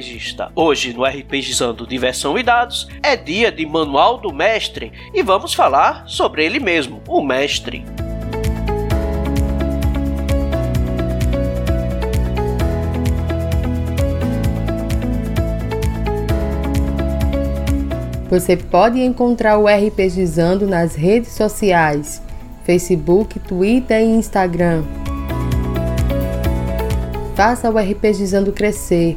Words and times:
RPGista! 0.00 0.50
Hoje 0.56 0.94
no 0.94 1.04
RPGizando 1.04 1.86
Diversão 1.86 2.38
e 2.38 2.42
Dados 2.42 2.88
é 3.02 3.16
dia 3.16 3.52
de 3.52 3.66
Manual 3.66 4.18
do 4.18 4.32
Mestre 4.32 4.92
e 5.12 5.22
vamos 5.22 5.52
falar 5.52 6.04
sobre 6.06 6.42
ele 6.42 6.58
mesmo, 6.58 7.02
o 7.06 7.22
Mestre. 7.22 7.84
Você 18.30 18.56
pode 18.56 19.00
encontrar 19.00 19.58
o 19.58 19.66
RPGizando 19.66 20.66
nas 20.66 20.94
redes 20.94 21.32
sociais, 21.32 22.22
Facebook, 22.64 23.38
Twitter 23.40 24.00
e 24.00 24.04
Instagram. 24.04 24.82
Faça 27.34 27.68
o 27.68 27.76
RPGizando 27.76 28.52
crescer, 28.52 29.16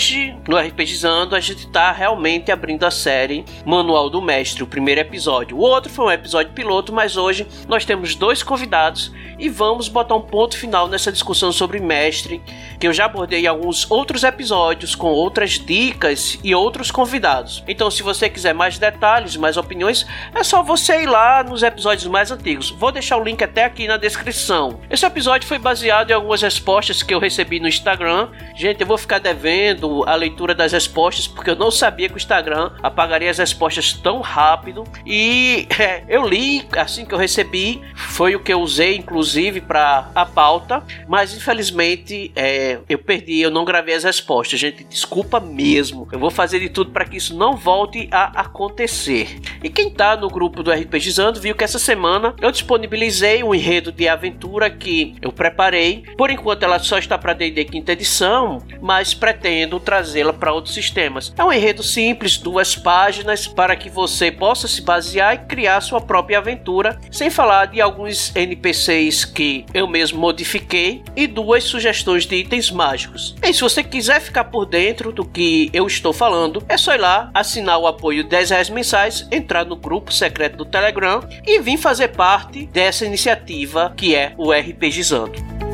Galera, 0.00 0.39
hoje 0.39 0.39
no 0.50 0.58
RPGizando 0.58 1.36
a 1.36 1.40
gente 1.40 1.68
tá 1.68 1.92
realmente 1.92 2.50
abrindo 2.50 2.84
a 2.84 2.90
série 2.90 3.44
Manual 3.64 4.10
do 4.10 4.20
Mestre, 4.20 4.64
o 4.64 4.66
primeiro 4.66 5.00
episódio. 5.00 5.56
O 5.56 5.60
outro 5.60 5.92
foi 5.92 6.06
um 6.06 6.10
episódio 6.10 6.52
piloto, 6.52 6.92
mas 6.92 7.16
hoje 7.16 7.46
nós 7.68 7.84
temos 7.84 8.16
dois 8.16 8.42
convidados 8.42 9.12
e 9.38 9.48
vamos 9.48 9.88
botar 9.88 10.16
um 10.16 10.20
ponto 10.20 10.56
final 10.56 10.88
nessa 10.88 11.12
discussão 11.12 11.52
sobre 11.52 11.78
mestre, 11.78 12.42
que 12.80 12.86
eu 12.86 12.92
já 12.92 13.04
abordei 13.06 13.44
em 13.44 13.46
alguns 13.46 13.90
outros 13.90 14.24
episódios 14.24 14.96
com 14.96 15.06
outras 15.06 15.52
dicas 15.52 16.38
e 16.42 16.52
outros 16.54 16.90
convidados. 16.90 17.64
Então, 17.68 17.90
se 17.90 18.02
você 18.02 18.28
quiser 18.28 18.52
mais 18.52 18.76
detalhes, 18.76 19.36
mais 19.36 19.56
opiniões, 19.56 20.04
é 20.34 20.42
só 20.42 20.62
você 20.62 21.04
ir 21.04 21.06
lá 21.06 21.44
nos 21.44 21.62
episódios 21.62 22.06
mais 22.06 22.30
antigos. 22.32 22.70
Vou 22.70 22.90
deixar 22.90 23.16
o 23.16 23.24
link 23.24 23.42
até 23.42 23.64
aqui 23.64 23.86
na 23.86 23.96
descrição. 23.96 24.80
Esse 24.90 25.06
episódio 25.06 25.48
foi 25.48 25.58
baseado 25.58 26.10
em 26.10 26.14
algumas 26.14 26.42
respostas 26.42 27.02
que 27.02 27.14
eu 27.14 27.20
recebi 27.20 27.60
no 27.60 27.68
Instagram. 27.68 28.28
Gente, 28.56 28.80
eu 28.80 28.86
vou 28.86 28.98
ficar 28.98 29.20
devendo 29.20 30.04
a 30.06 30.14
leitura 30.16 30.39
das 30.54 30.72
respostas 30.72 31.26
porque 31.26 31.50
eu 31.50 31.56
não 31.56 31.70
sabia 31.70 32.08
que 32.08 32.14
o 32.14 32.18
Instagram 32.18 32.72
apagaria 32.82 33.30
as 33.30 33.38
respostas 33.38 33.92
tão 33.92 34.20
rápido 34.20 34.84
e 35.06 35.66
é, 35.78 36.04
eu 36.08 36.26
li 36.26 36.66
assim 36.76 37.04
que 37.04 37.14
eu 37.14 37.18
recebi, 37.18 37.80
foi 37.94 38.34
o 38.34 38.40
que 38.40 38.52
eu 38.52 38.60
usei 38.60 38.96
inclusive 38.96 39.20
inclusive, 39.20 39.60
para 39.60 40.10
a 40.14 40.24
pauta, 40.24 40.82
mas 41.06 41.34
infelizmente 41.34 42.32
é, 42.34 42.78
eu 42.88 42.98
perdi, 42.98 43.40
eu 43.40 43.50
não 43.50 43.64
gravei 43.64 43.94
as 43.94 44.04
respostas. 44.04 44.58
Gente, 44.58 44.84
desculpa 44.84 45.38
mesmo. 45.38 46.08
Eu 46.10 46.18
vou 46.18 46.30
fazer 46.30 46.58
de 46.60 46.68
tudo 46.68 46.90
para 46.90 47.04
que 47.04 47.16
isso 47.16 47.36
não 47.36 47.56
volte 47.56 48.08
a 48.10 48.40
acontecer. 48.40 49.38
E 49.62 49.68
quem 49.68 49.90
tá 49.90 50.16
no 50.16 50.28
grupo 50.28 50.62
do 50.62 50.70
RPGizando 50.70 51.40
viu 51.40 51.54
que 51.54 51.64
essa 51.64 51.78
semana 51.78 52.34
eu 52.40 52.50
disponibilizei 52.50 53.42
um 53.42 53.54
enredo 53.54 53.92
de 53.92 54.08
aventura 54.08 54.70
que 54.70 55.14
eu 55.20 55.32
preparei. 55.32 56.04
Por 56.16 56.30
enquanto 56.30 56.62
ela 56.62 56.78
só 56.78 56.98
está 56.98 57.18
para 57.18 57.32
D&D 57.32 57.64
quinta 57.66 57.92
edição, 57.92 58.62
mas 58.80 59.14
pretendo 59.14 59.78
trazê-la 59.78 60.29
para 60.32 60.52
outros 60.52 60.74
sistemas. 60.74 61.32
É 61.36 61.44
um 61.44 61.52
enredo 61.52 61.82
simples, 61.82 62.36
duas 62.36 62.76
páginas, 62.76 63.46
para 63.46 63.76
que 63.76 63.88
você 63.88 64.30
possa 64.30 64.68
se 64.68 64.82
basear 64.82 65.34
e 65.34 65.38
criar 65.38 65.80
sua 65.80 66.00
própria 66.00 66.38
aventura, 66.38 66.98
sem 67.10 67.30
falar 67.30 67.66
de 67.66 67.80
alguns 67.80 68.34
NPCs 68.34 69.24
que 69.24 69.64
eu 69.72 69.86
mesmo 69.86 70.18
modifiquei 70.18 71.02
e 71.16 71.26
duas 71.26 71.64
sugestões 71.64 72.26
de 72.26 72.36
itens 72.36 72.70
mágicos. 72.70 73.34
E 73.42 73.52
se 73.52 73.60
você 73.60 73.82
quiser 73.82 74.20
ficar 74.20 74.44
por 74.44 74.66
dentro 74.66 75.12
do 75.12 75.24
que 75.24 75.70
eu 75.72 75.86
estou 75.86 76.12
falando, 76.12 76.62
é 76.68 76.76
só 76.76 76.94
ir 76.94 76.98
lá, 76.98 77.30
assinar 77.34 77.78
o 77.78 77.86
apoio 77.86 78.24
10 78.24 78.50
reais 78.50 78.70
mensais, 78.70 79.26
entrar 79.30 79.64
no 79.64 79.76
grupo 79.76 80.12
secreto 80.12 80.56
do 80.56 80.64
Telegram 80.64 81.22
e 81.46 81.60
vir 81.60 81.76
fazer 81.76 82.08
parte 82.08 82.66
dessa 82.66 83.04
iniciativa 83.04 83.92
que 83.96 84.14
é 84.14 84.32
o 84.36 84.52
RPGizando. 84.52 85.69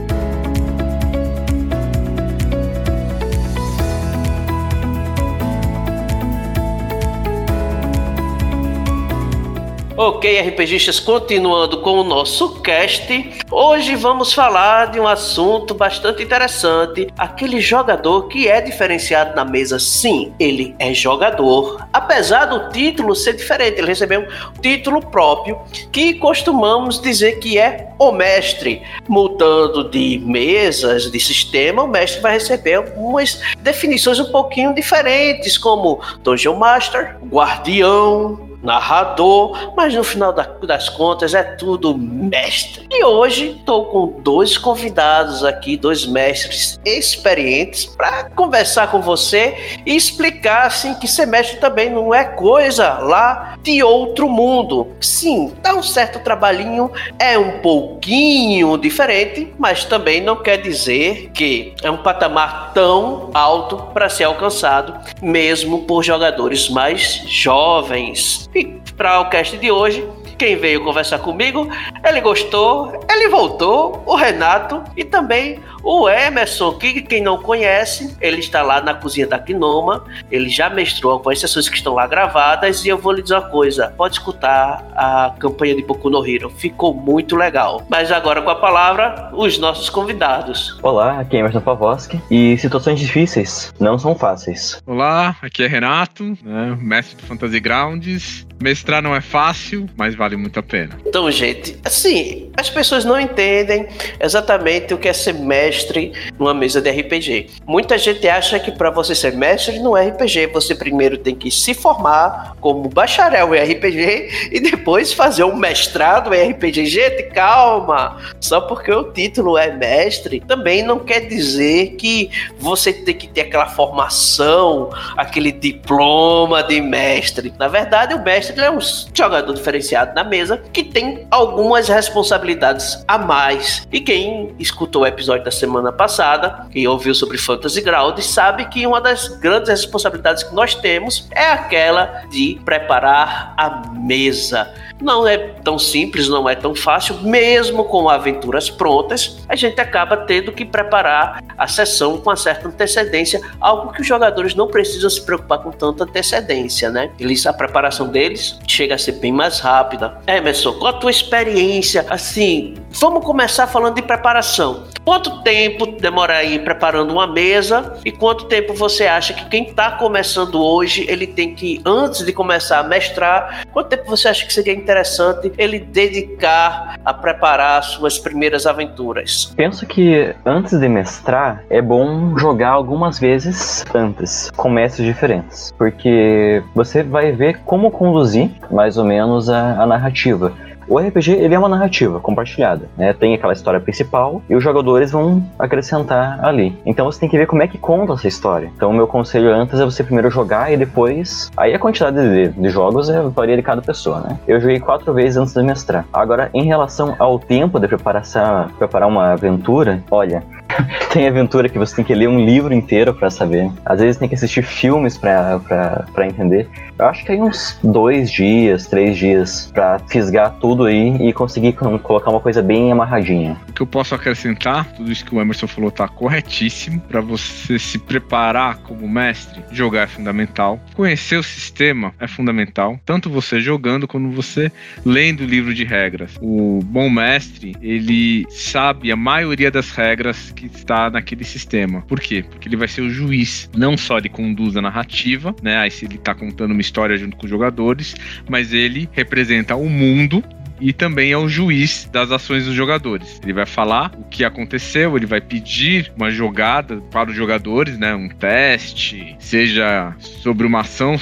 Ok, 9.99 10.39
RPGistas, 10.39 11.01
continuando 11.01 11.81
com 11.81 11.93
o 11.93 12.05
nosso 12.05 12.61
cast, 12.61 13.41
hoje 13.51 13.95
vamos 13.95 14.31
falar 14.31 14.91
de 14.91 15.01
um 15.01 15.09
assunto 15.09 15.73
bastante 15.73 16.23
interessante. 16.23 17.09
Aquele 17.17 17.63
jogador 17.63 18.29
que 18.29 18.47
é 18.47 18.61
diferenciado 18.61 19.35
na 19.35 19.43
mesa, 19.43 19.79
sim, 19.79 20.35
ele 20.39 20.77
é 20.79 20.93
jogador. 20.93 21.89
Apesar 21.95 22.45
do 22.45 22.69
título 22.69 23.15
ser 23.15 23.37
diferente, 23.37 23.79
ele 23.79 23.87
recebeu 23.87 24.21
um 24.21 24.61
título 24.61 25.01
próprio 25.01 25.59
que 25.91 26.13
costumamos 26.13 27.01
dizer 27.01 27.39
que 27.39 27.59
é 27.59 27.89
o 27.99 28.13
mestre. 28.13 28.83
Mudando 29.09 29.89
de 29.89 30.19
mesas, 30.19 31.11
de 31.11 31.19
sistema, 31.19 31.85
o 31.85 31.89
mestre 31.89 32.21
vai 32.21 32.33
receber 32.33 32.75
algumas 32.75 33.41
definições 33.61 34.21
um 34.21 34.31
pouquinho 34.31 34.75
diferentes, 34.75 35.57
como 35.57 36.03
Dungeon 36.23 36.57
Master, 36.57 37.17
Guardião, 37.31 38.46
narrador, 38.63 39.73
mas 39.77 39.95
no 39.95 40.05
final 40.05 40.33
das 40.33 40.89
contas 40.89 41.35
é 41.35 41.43
tudo 41.43 41.97
mestre. 41.97 42.87
E 42.91 43.05
hoje 43.05 43.57
estou 43.59 43.87
com 43.87 44.21
dois 44.21 44.57
convidados 44.59 45.45
aqui, 45.45 45.77
dois 45.77 46.07
mestres 46.07 46.79
experientes, 46.85 47.87
para 47.87 48.31
conversar 48.31 48.91
com 48.91 49.01
você 49.01 49.81
e 49.85 49.95
explicar 49.95 50.67
assim 50.67 50.95
que 50.95 51.07
ser 51.07 51.27
mestre 51.27 51.59
também 51.59 51.91
não 51.91 52.15
é 52.15 52.25
coisa 52.25 52.99
lá 52.99 53.57
de 53.63 53.83
outro 53.83 54.29
mundo. 54.29 54.89
Sim, 55.01 55.53
dá 55.63 55.75
um 55.75 55.83
certo 55.83 56.21
trabalhinho, 56.21 56.91
é 57.19 57.39
um 57.39 57.61
pouquinho 57.61 58.77
diferente, 58.77 59.53
mas 59.59 59.85
também 59.85 60.21
não 60.21 60.37
quer 60.37 60.59
dizer 60.59 61.31
que 61.35 61.75
é 61.83 61.91
um 61.91 61.99
patamar 61.99 62.73
tão 62.73 63.31
alto 63.35 63.77
para 63.93 64.09
ser 64.09 64.25
alcançado, 64.25 64.95
mesmo 65.23 65.83
por 65.83 66.03
jogadores 66.03 66.69
mais 66.69 67.23
jovens. 67.27 68.49
E 68.57 68.81
para 68.97 69.21
o 69.21 69.29
cast 69.29 69.59
de 69.59 69.71
hoje, 69.71 70.03
quem 70.39 70.57
veio 70.57 70.83
conversar 70.83 71.19
comigo, 71.19 71.69
ele 72.03 72.21
gostou, 72.23 73.05
ele 73.11 73.29
voltou, 73.29 74.03
o 74.07 74.15
Renato 74.17 74.83
e 74.97 75.05
também 75.05 75.61
o 75.83 76.09
Emerson, 76.09 76.73
que 76.79 77.03
quem 77.03 77.23
não 77.23 77.39
conhece, 77.39 78.17
ele 78.21 78.41
está 78.41 78.63
lá 78.63 78.81
na 78.81 78.95
cozinha 78.95 79.27
da 79.27 79.39
Gnoma, 79.39 80.05
ele 80.31 80.49
já 80.49 80.69
mestrou 80.69 81.13
algumas 81.13 81.39
sessões 81.39 81.69
que 81.69 81.77
estão 81.77 81.95
lá 81.95 82.07
gravadas 82.07 82.85
e 82.85 82.89
eu 82.89 82.99
vou 82.99 83.13
lhe 83.13 83.23
dizer 83.23 83.35
uma 83.35 83.49
coisa, 83.49 83.93
pode 83.97 84.15
escutar 84.15 84.85
a 84.97 85.35
campanha 85.39 85.77
de 85.77 85.83
Boku 85.83 86.11
no 86.11 86.27
Hero, 86.27 86.51
ficou 86.51 86.93
muito 86.93 87.37
legal. 87.37 87.87
Mas 87.89 88.11
agora 88.11 88.43
com 88.43 88.51
a 88.51 88.57
palavra, 88.57 89.31
os 89.35 89.59
nossos 89.59 89.91
convidados. 89.91 90.79
Olá, 90.83 91.21
aqui 91.21 91.37
é 91.37 91.41
Emerson 91.41 91.61
Pavoski 91.61 92.21
e 92.31 92.57
situações 92.59 92.99
difíceis 92.99 93.73
não 93.79 93.99
são 93.99 94.15
fáceis. 94.15 94.83
Olá, 94.87 95.37
aqui 95.43 95.63
é 95.63 95.67
Renato, 95.67 96.25
né, 96.43 96.77
mestre 96.81 97.17
do 97.17 97.23
Fantasy 97.23 97.61
Grounds. 97.61 98.46
Mestrar 98.61 99.03
não 99.03 99.15
é 99.15 99.21
fácil, 99.21 99.89
mas 99.97 100.15
vale 100.15 100.37
muito 100.37 100.59
a 100.59 100.63
pena. 100.63 100.99
Então, 101.07 101.31
gente, 101.31 101.79
assim, 101.85 102.51
as 102.57 102.71
pessoas 102.71 103.05
não 103.05 103.21
entendem 103.21 103.87
exatamente 104.19 104.95
o 104.95 104.99
que 104.99 105.09
é 105.09 105.13
ser 105.13 105.35
mestre 105.35 106.13
numa 106.39 106.55
mesa 106.55 106.81
de 106.81 106.91
RPG. 106.91 107.49
Muita 107.67 107.99
gente 107.99 108.27
acha 108.29 108.59
que 108.59 108.71
para 108.71 108.91
você 108.91 109.15
ser 109.15 109.33
mestre 109.33 109.79
no 109.79 109.95
RPG, 109.95 110.47
você 110.49 110.75
primeiro 110.75 111.19
tem 111.19 111.35
que 111.35 111.51
se 111.51 111.75
formar 111.75 112.57
como 112.61 112.89
bacharel 112.89 113.55
em 113.55 113.63
RPG 113.63 114.51
e 114.53 114.61
depois 114.61 115.13
fazer 115.13 115.45
um 115.45 115.57
mestrado 115.57 116.33
em 116.33 116.51
RPG. 116.51 116.87
Gente, 116.87 117.25
calma! 117.25 118.17
Só 118.41 118.61
porque 118.61 118.91
o 118.91 119.13
título 119.13 119.59
é 119.59 119.71
mestre 119.71 120.41
também 120.47 120.83
não 120.83 120.99
quer 120.99 121.21
dizer 121.21 121.97
que 121.97 122.31
você 122.59 122.93
tem 122.93 123.15
que 123.15 123.29
ter 123.29 123.43
aquela 123.43 123.67
formação, 123.67 124.91
aquele 125.17 125.53
diploma 125.53 126.63
de 126.63 126.81
mestre. 126.81 127.53
Na 127.59 127.69
verdade, 127.69 128.15
o 128.15 128.23
mestre 128.23 128.46
mestre 128.47 128.65
é 128.65 128.71
um 128.71 128.79
jogador 129.15 129.53
diferenciado 129.53 130.15
na 130.15 130.23
mesa 130.23 130.63
que 130.73 130.85
tem 130.85 131.27
algumas 131.31 131.89
responsabilidades 131.89 133.03
a 133.09 133.19
mais. 133.19 133.87
E 133.93 134.01
quem 134.01 134.55
escutou 134.59 135.03
o 135.03 135.07
episódio 135.07 135.45
da 135.45 135.51
semana 135.51 135.93
passada, 135.93 136.67
quem 136.71 136.87
ouviu 136.87 137.15
sobre 137.15 137.39
Fantasy 137.39 137.81
Ground, 137.81 138.19
sabe 138.21 138.67
que 138.67 138.87
uma 138.87 139.01
das 139.01 139.29
grandes 139.29 139.69
responsabilidades 139.69 140.43
que 140.43 140.55
nós 140.55 140.75
temos 140.75 141.29
é 141.33 141.51
aquela 141.51 142.23
de 142.31 142.61
preparar 142.65 143.55
a 143.57 143.89
mesa. 143.93 144.73
Não 145.01 145.29
é 145.29 145.37
tão 145.37 145.79
simples, 145.79 146.29
não 146.29 146.49
é 146.49 146.55
tão 146.55 146.75
fácil, 146.75 147.17
mesmo 147.23 147.85
com 147.85 148.09
aventuras 148.09 148.71
prontas, 148.71 149.39
a 149.49 149.55
gente 149.55 149.81
acaba 149.81 150.17
tendo 150.17 150.53
que 150.53 150.65
preparar 150.65 151.43
a 151.57 151.69
sessão 151.69 152.19
com 152.19 152.31
uma 152.31 152.37
certa 152.37 152.69
antecedência, 152.69 153.41
algo 153.61 153.93
que 153.93 154.01
os 154.01 154.07
jogadores 154.07 154.55
não 154.55 154.67
precisam 154.67 155.11
se 155.11 155.25
preocupar 155.25 155.59
com 155.59 155.71
tanta 155.71 156.05
antecedência, 156.05 156.91
né? 156.91 157.11
Eles, 157.19 157.47
a 157.47 157.53
preparação 157.53 158.09
deles 158.09 158.59
chega 158.67 158.95
a 158.95 158.99
ser 158.99 159.13
bem 159.13 159.33
mais 159.33 159.61
rápida. 159.61 160.19
Emerson, 160.27 160.73
qual 160.75 160.95
a 160.95 160.99
tua 160.99 161.11
experiência? 161.11 162.07
Assim, 162.09 162.75
vamos 162.91 163.25
começar 163.25 163.67
falando 163.67 163.97
de 163.97 164.03
preparação. 164.03 164.85
Quanto 165.05 165.43
tempo 165.43 165.87
demora 165.87 166.39
aí 166.39 166.59
preparando 166.59 167.13
uma 167.13 167.29
mesa 167.29 167.97
e 168.05 168.11
quanto 168.11 168.47
tempo 168.47 168.75
você 168.75 169.07
acha 169.07 169.33
que 169.33 169.49
quem 169.49 169.65
está 169.65 169.93
começando 169.93 170.61
hoje 170.61 171.07
ele 171.09 171.29
tem 171.29 171.55
que, 171.55 171.81
antes 171.85 172.25
de 172.25 172.33
começar 172.33 172.81
a 172.81 172.83
mestrar, 172.83 173.67
quanto 173.73 173.89
tempo 173.89 174.05
você 174.07 174.27
acha 174.27 174.45
que 174.45 174.53
seria 174.53 174.75
interessante 174.87 175.53
ele 175.59 175.81
dedicar 175.81 176.97
a 177.05 177.13
preparar 177.13 177.83
suas 177.83 178.21
primeiras 178.21 178.67
aventuras? 178.67 179.53
Penso 179.57 179.85
que 179.85 180.33
antes 180.45 180.79
de 180.79 180.89
mestrar 180.89 181.65
é 181.69 181.83
bom 181.83 182.39
jogar 182.39 182.71
algumas 182.71 183.19
vezes 183.19 183.85
antes, 183.93 184.49
com 184.57 184.71
mestres 184.71 185.05
diferentes, 185.05 185.75
porque 185.77 186.63
você 186.73 187.03
vai 187.03 187.33
ver 187.33 187.59
como 187.65 187.91
conduzir 187.91 188.51
mais 188.71 188.97
ou 188.97 189.05
menos 189.05 189.51
a, 189.51 189.83
a 189.83 189.87
narrativa. 189.87 190.53
O 190.89 190.99
RPG 190.99 191.33
ele 191.33 191.55
é 191.55 191.59
uma 191.59 191.69
narrativa 191.69 192.21
compartilhada, 192.21 192.89
né? 192.97 193.13
Tem 193.13 193.35
aquela 193.35 193.53
história 193.53 193.81
principal 193.81 194.41
e 194.49 194.55
os 194.55 194.63
jogadores 194.63 195.11
vão 195.11 195.45
acrescentar 195.59 196.45
ali. 196.45 196.79
Então 196.87 197.07
você 197.07 197.21
tem 197.21 197.29
que 197.29 197.37
ver 197.37 197.47
como 197.47 197.63
é 197.63 197.69
que 197.69 197.77
conta 197.77 198.13
essa 198.13 198.29
história. 198.29 198.71
Então 198.77 198.91
o 198.91 198.95
meu 198.95 199.07
conselho 199.07 199.53
antes 199.53 199.79
é 199.81 199.85
você 199.85 200.05
primeiro 200.05 200.31
jogar 200.31 200.73
e 200.73 200.77
depois. 200.77 201.51
Aí 201.57 201.75
a 201.75 201.79
quantidade 201.79 202.17
de, 202.17 202.49
de 202.49 202.69
jogos 202.71 203.11
é, 203.11 203.21
varia 203.23 203.57
de 203.57 203.63
cada 203.63 203.83
pessoa, 203.83 204.21
né? 204.21 204.39
Eu 204.47 204.61
joguei 204.61 204.79
quatro 204.79 205.13
vezes 205.13 205.37
antes 205.37 205.55
de 205.55 205.63
mestrar. 205.63 206.05
Agora, 206.13 206.51
em 206.55 206.65
relação 206.65 207.17
ao 207.19 207.39
tempo 207.39 207.81
de 207.81 207.89
preparação, 207.89 208.69
preparar 208.79 209.09
uma 209.09 209.33
aventura, 209.33 210.03
olha, 210.11 210.43
tem 211.13 211.27
aventura 211.27 211.69
que 211.69 211.79
você 211.79 211.97
tem 211.97 212.05
que 212.05 212.15
ler 212.15 212.29
um 212.29 212.45
livro 212.45 212.73
inteiro 212.73 213.15
para 213.15 213.31
saber. 213.31 213.71
Às 213.85 214.01
vezes 214.01 214.17
tem 214.17 214.29
que 214.29 214.35
assistir 214.35 214.63
filmes 214.63 215.17
para 215.17 216.27
entender. 216.27 216.69
Eu 216.99 217.07
acho 217.07 217.25
que 217.25 217.33
aí 217.33 217.41
uns 217.41 217.79
dois 217.85 218.31
dias, 218.31 218.87
três 218.87 219.19
dias 219.19 219.71
para 219.73 219.99
fisgar 220.09 220.55
tudo 220.61 220.85
aí 220.85 221.17
e 221.17 221.33
conseguir 221.33 221.75
colocar 221.75 222.31
uma 222.31 222.41
coisa 222.41 222.63
bem 222.63 222.91
amarradinha. 222.91 223.57
O 223.69 223.73
que 223.73 223.83
eu 223.83 223.87
posso 223.87 224.15
acrescentar, 224.15 224.87
tudo 224.93 225.13
isso 225.13 225.25
que 225.25 225.35
o 225.35 225.41
Emerson 225.41 225.67
falou 225.67 225.91
tá 225.91 226.09
corretíssimo. 226.09 227.01
Para 227.01 227.21
você 227.21 227.79
se 227.79 227.99
preparar 227.99 228.79
como 228.79 229.07
mestre, 229.07 229.63
jogar 229.71 230.03
é 230.03 230.07
fundamental. 230.07 230.81
Conhecer 230.95 231.37
o 231.37 231.43
sistema 231.43 232.15
é 232.19 232.27
fundamental. 232.27 232.99
Tanto 233.05 233.29
você 233.29 233.61
jogando 233.61 234.09
como 234.09 234.31
você 234.31 234.73
lendo 235.05 235.41
o 235.41 235.47
livro 235.47 235.75
de 235.75 235.85
regras. 235.85 236.37
O 236.41 236.81
bom 236.83 237.11
mestre, 237.11 237.77
ele 237.83 238.47
sabe 238.51 239.13
a 239.13 239.17
maioria 239.17 239.71
das 239.71 239.91
regras 239.91 240.51
que 240.51 240.66
está 240.67 241.11
naquele 241.11 241.45
sistema. 241.45 242.03
Por 242.03 242.21
quê? 242.21 242.45
Porque 242.49 242.69
ele 242.69 242.77
vai 242.77 242.89
ser 242.89 243.03
o 243.03 243.11
juiz. 243.11 243.71
Não 243.77 243.97
só 243.97 244.19
ele 244.19 244.29
conduz 244.29 244.77
a 244.77 244.83
narrativa, 244.83 245.55
né? 245.63 245.79
Aí 245.79 245.91
se 245.91 246.05
ele 246.05 246.17
está 246.17 246.35
contando 246.35 246.73
uma 246.73 246.81
história 246.81 247.17
junto 247.17 247.37
com 247.37 247.45
os 247.45 247.51
jogadores, 247.51 248.15
mas 248.49 248.73
ele 248.73 249.09
representa 249.13 249.77
o 249.77 249.89
mundo 249.89 250.43
e 250.81 250.93
também 250.93 251.33
é 251.33 251.39
o 251.39 251.49
juiz 251.49 252.09
das 252.13 252.31
ações 252.31 252.65
dos 252.67 252.75
jogadores. 252.75 253.41
Ele 253.43 253.53
vai 253.53 253.67
falar 253.67 254.13
o 254.19 254.25
que 254.25 254.45
aconteceu, 254.45 255.17
ele 255.17 255.27
vai 255.27 255.41
pedir 255.41 256.13
uma 256.17 256.31
jogada 256.31 256.97
para 257.11 257.31
os 257.31 257.37
jogadores, 257.37 257.99
né, 257.99 258.15
um 258.15 258.29
teste, 258.29 259.37
seja 259.39 260.15
sobre 260.19 260.67
uma 260.67 260.81
ação 260.81 261.17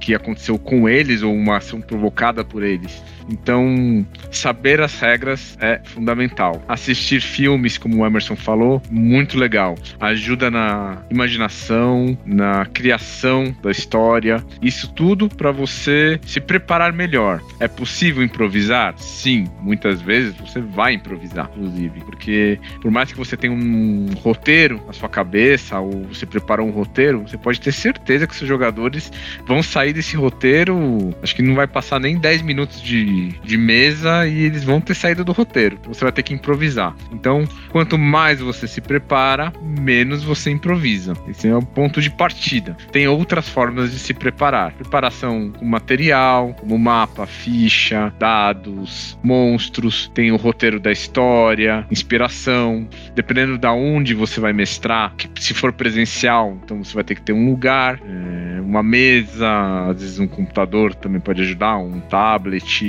que 0.00 0.14
aconteceu 0.14 0.58
com 0.58 0.88
eles 0.88 1.22
ou 1.22 1.34
uma 1.34 1.56
ação 1.56 1.80
provocada 1.80 2.44
por 2.44 2.62
eles. 2.62 3.02
Então, 3.28 4.06
saber 4.30 4.80
as 4.80 4.98
regras 4.98 5.56
é 5.60 5.80
fundamental. 5.84 6.62
Assistir 6.68 7.20
filmes, 7.20 7.78
como 7.78 8.02
o 8.02 8.06
Emerson 8.06 8.36
falou, 8.36 8.82
muito 8.90 9.38
legal. 9.38 9.76
Ajuda 10.00 10.50
na 10.50 10.98
imaginação, 11.10 12.16
na 12.24 12.66
criação 12.66 13.54
da 13.62 13.70
história. 13.70 14.44
Isso 14.62 14.92
tudo 14.92 15.28
para 15.28 15.52
você 15.52 16.20
se 16.24 16.40
preparar 16.40 16.92
melhor. 16.92 17.40
É 17.58 17.68
possível 17.68 18.22
improvisar? 18.22 18.94
Sim, 18.98 19.46
muitas 19.60 20.00
vezes 20.00 20.34
você 20.36 20.60
vai 20.60 20.94
improvisar, 20.94 21.50
inclusive, 21.54 22.00
porque 22.00 22.58
por 22.80 22.90
mais 22.90 23.12
que 23.12 23.18
você 23.18 23.36
tenha 23.36 23.52
um 23.52 24.06
roteiro 24.22 24.80
na 24.86 24.92
sua 24.92 25.08
cabeça 25.08 25.78
ou 25.78 26.04
você 26.04 26.26
preparou 26.26 26.66
um 26.66 26.70
roteiro, 26.70 27.22
você 27.22 27.36
pode 27.36 27.60
ter 27.60 27.72
certeza 27.72 28.26
que 28.26 28.34
seus 28.34 28.48
jogadores 28.48 29.12
vão 29.46 29.62
sair 29.62 29.92
desse 29.92 30.16
roteiro, 30.16 31.14
acho 31.22 31.34
que 31.34 31.42
não 31.42 31.54
vai 31.54 31.66
passar 31.66 32.00
nem 32.00 32.18
10 32.18 32.42
minutos 32.42 32.82
de 32.82 33.09
de, 33.42 33.56
mesa 33.56 34.26
e 34.26 34.44
eles 34.44 34.64
vão 34.64 34.80
ter 34.80 34.94
saído 34.94 35.24
do 35.24 35.32
roteiro. 35.32 35.78
Você 35.86 36.04
vai 36.04 36.12
ter 36.12 36.22
que 36.22 36.34
improvisar. 36.34 36.94
Então, 37.12 37.46
quanto 37.70 37.98
mais 37.98 38.40
você 38.40 38.66
se 38.66 38.80
prepara, 38.80 39.52
menos 39.62 40.22
você 40.22 40.50
improvisa. 40.50 41.14
Esse 41.28 41.48
é 41.48 41.56
o 41.56 41.62
ponto 41.62 42.00
de 42.00 42.10
partida. 42.10 42.76
Tem 42.90 43.06
outras 43.06 43.48
formas 43.48 43.92
de 43.92 43.98
se 43.98 44.14
preparar: 44.14 44.72
preparação 44.72 45.50
com 45.50 45.64
material, 45.64 46.54
como 46.54 46.78
mapa, 46.78 47.26
ficha, 47.26 48.12
dados, 48.18 49.18
monstros. 49.22 50.10
Tem 50.14 50.32
o 50.32 50.36
roteiro 50.36 50.80
da 50.80 50.92
história, 50.92 51.86
inspiração. 51.90 52.88
Dependendo 53.14 53.58
da 53.58 53.72
onde 53.72 54.14
você 54.14 54.40
vai 54.40 54.52
mestrar, 54.52 55.14
se 55.38 55.54
for 55.54 55.72
presencial, 55.72 56.58
então 56.64 56.82
você 56.82 56.94
vai 56.94 57.04
ter 57.04 57.14
que 57.14 57.22
ter 57.22 57.32
um 57.32 57.50
lugar, 57.50 58.00
é, 58.04 58.60
uma 58.60 58.82
mesa, 58.82 59.88
às 59.90 60.00
vezes 60.00 60.18
um 60.18 60.26
computador 60.26 60.94
também 60.94 61.20
pode 61.20 61.42
ajudar, 61.42 61.78
um 61.78 62.00
tablet, 62.00 62.84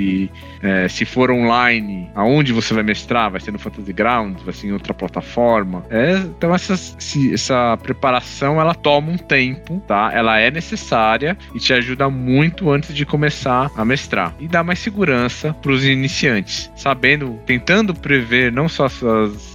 é, 0.62 0.88
se 0.88 1.06
for 1.06 1.32
online, 1.32 2.10
aonde 2.16 2.54
você 2.54 2.74
vai 2.74 2.84
mestrar, 2.84 3.32
vai 3.32 3.40
ser 3.40 3.52
no 3.52 3.60
Fantasy 3.60 3.94
Grounds, 3.94 4.44
vai 4.44 4.54
ser 4.54 4.68
em 4.68 4.72
outra 4.72 4.94
plataforma. 4.94 5.84
É, 5.90 6.14
então 6.18 6.54
essa 6.54 7.78
preparação 7.82 8.60
ela 8.60 8.74
toma 8.74 9.12
um 9.12 9.18
tempo, 9.18 9.82
tá? 9.88 10.12
Ela 10.14 10.40
é 10.40 10.52
necessária 10.52 11.38
e 11.54 11.60
te 11.60 11.74
ajuda 11.74 12.10
muito 12.10 12.70
antes 12.70 12.94
de 12.94 13.06
começar 13.06 13.72
a 13.76 13.86
mestrar 13.86 14.34
e 14.40 14.48
dá 14.48 14.64
mais 14.64 14.80
segurança 14.80 15.54
para 15.54 15.72
os 15.72 15.86
iniciantes, 15.86 16.72
sabendo, 16.76 17.40
tentando 17.46 17.94
prever 17.94 18.52
não 18.52 18.68
só 18.68 18.86
as, 18.86 19.04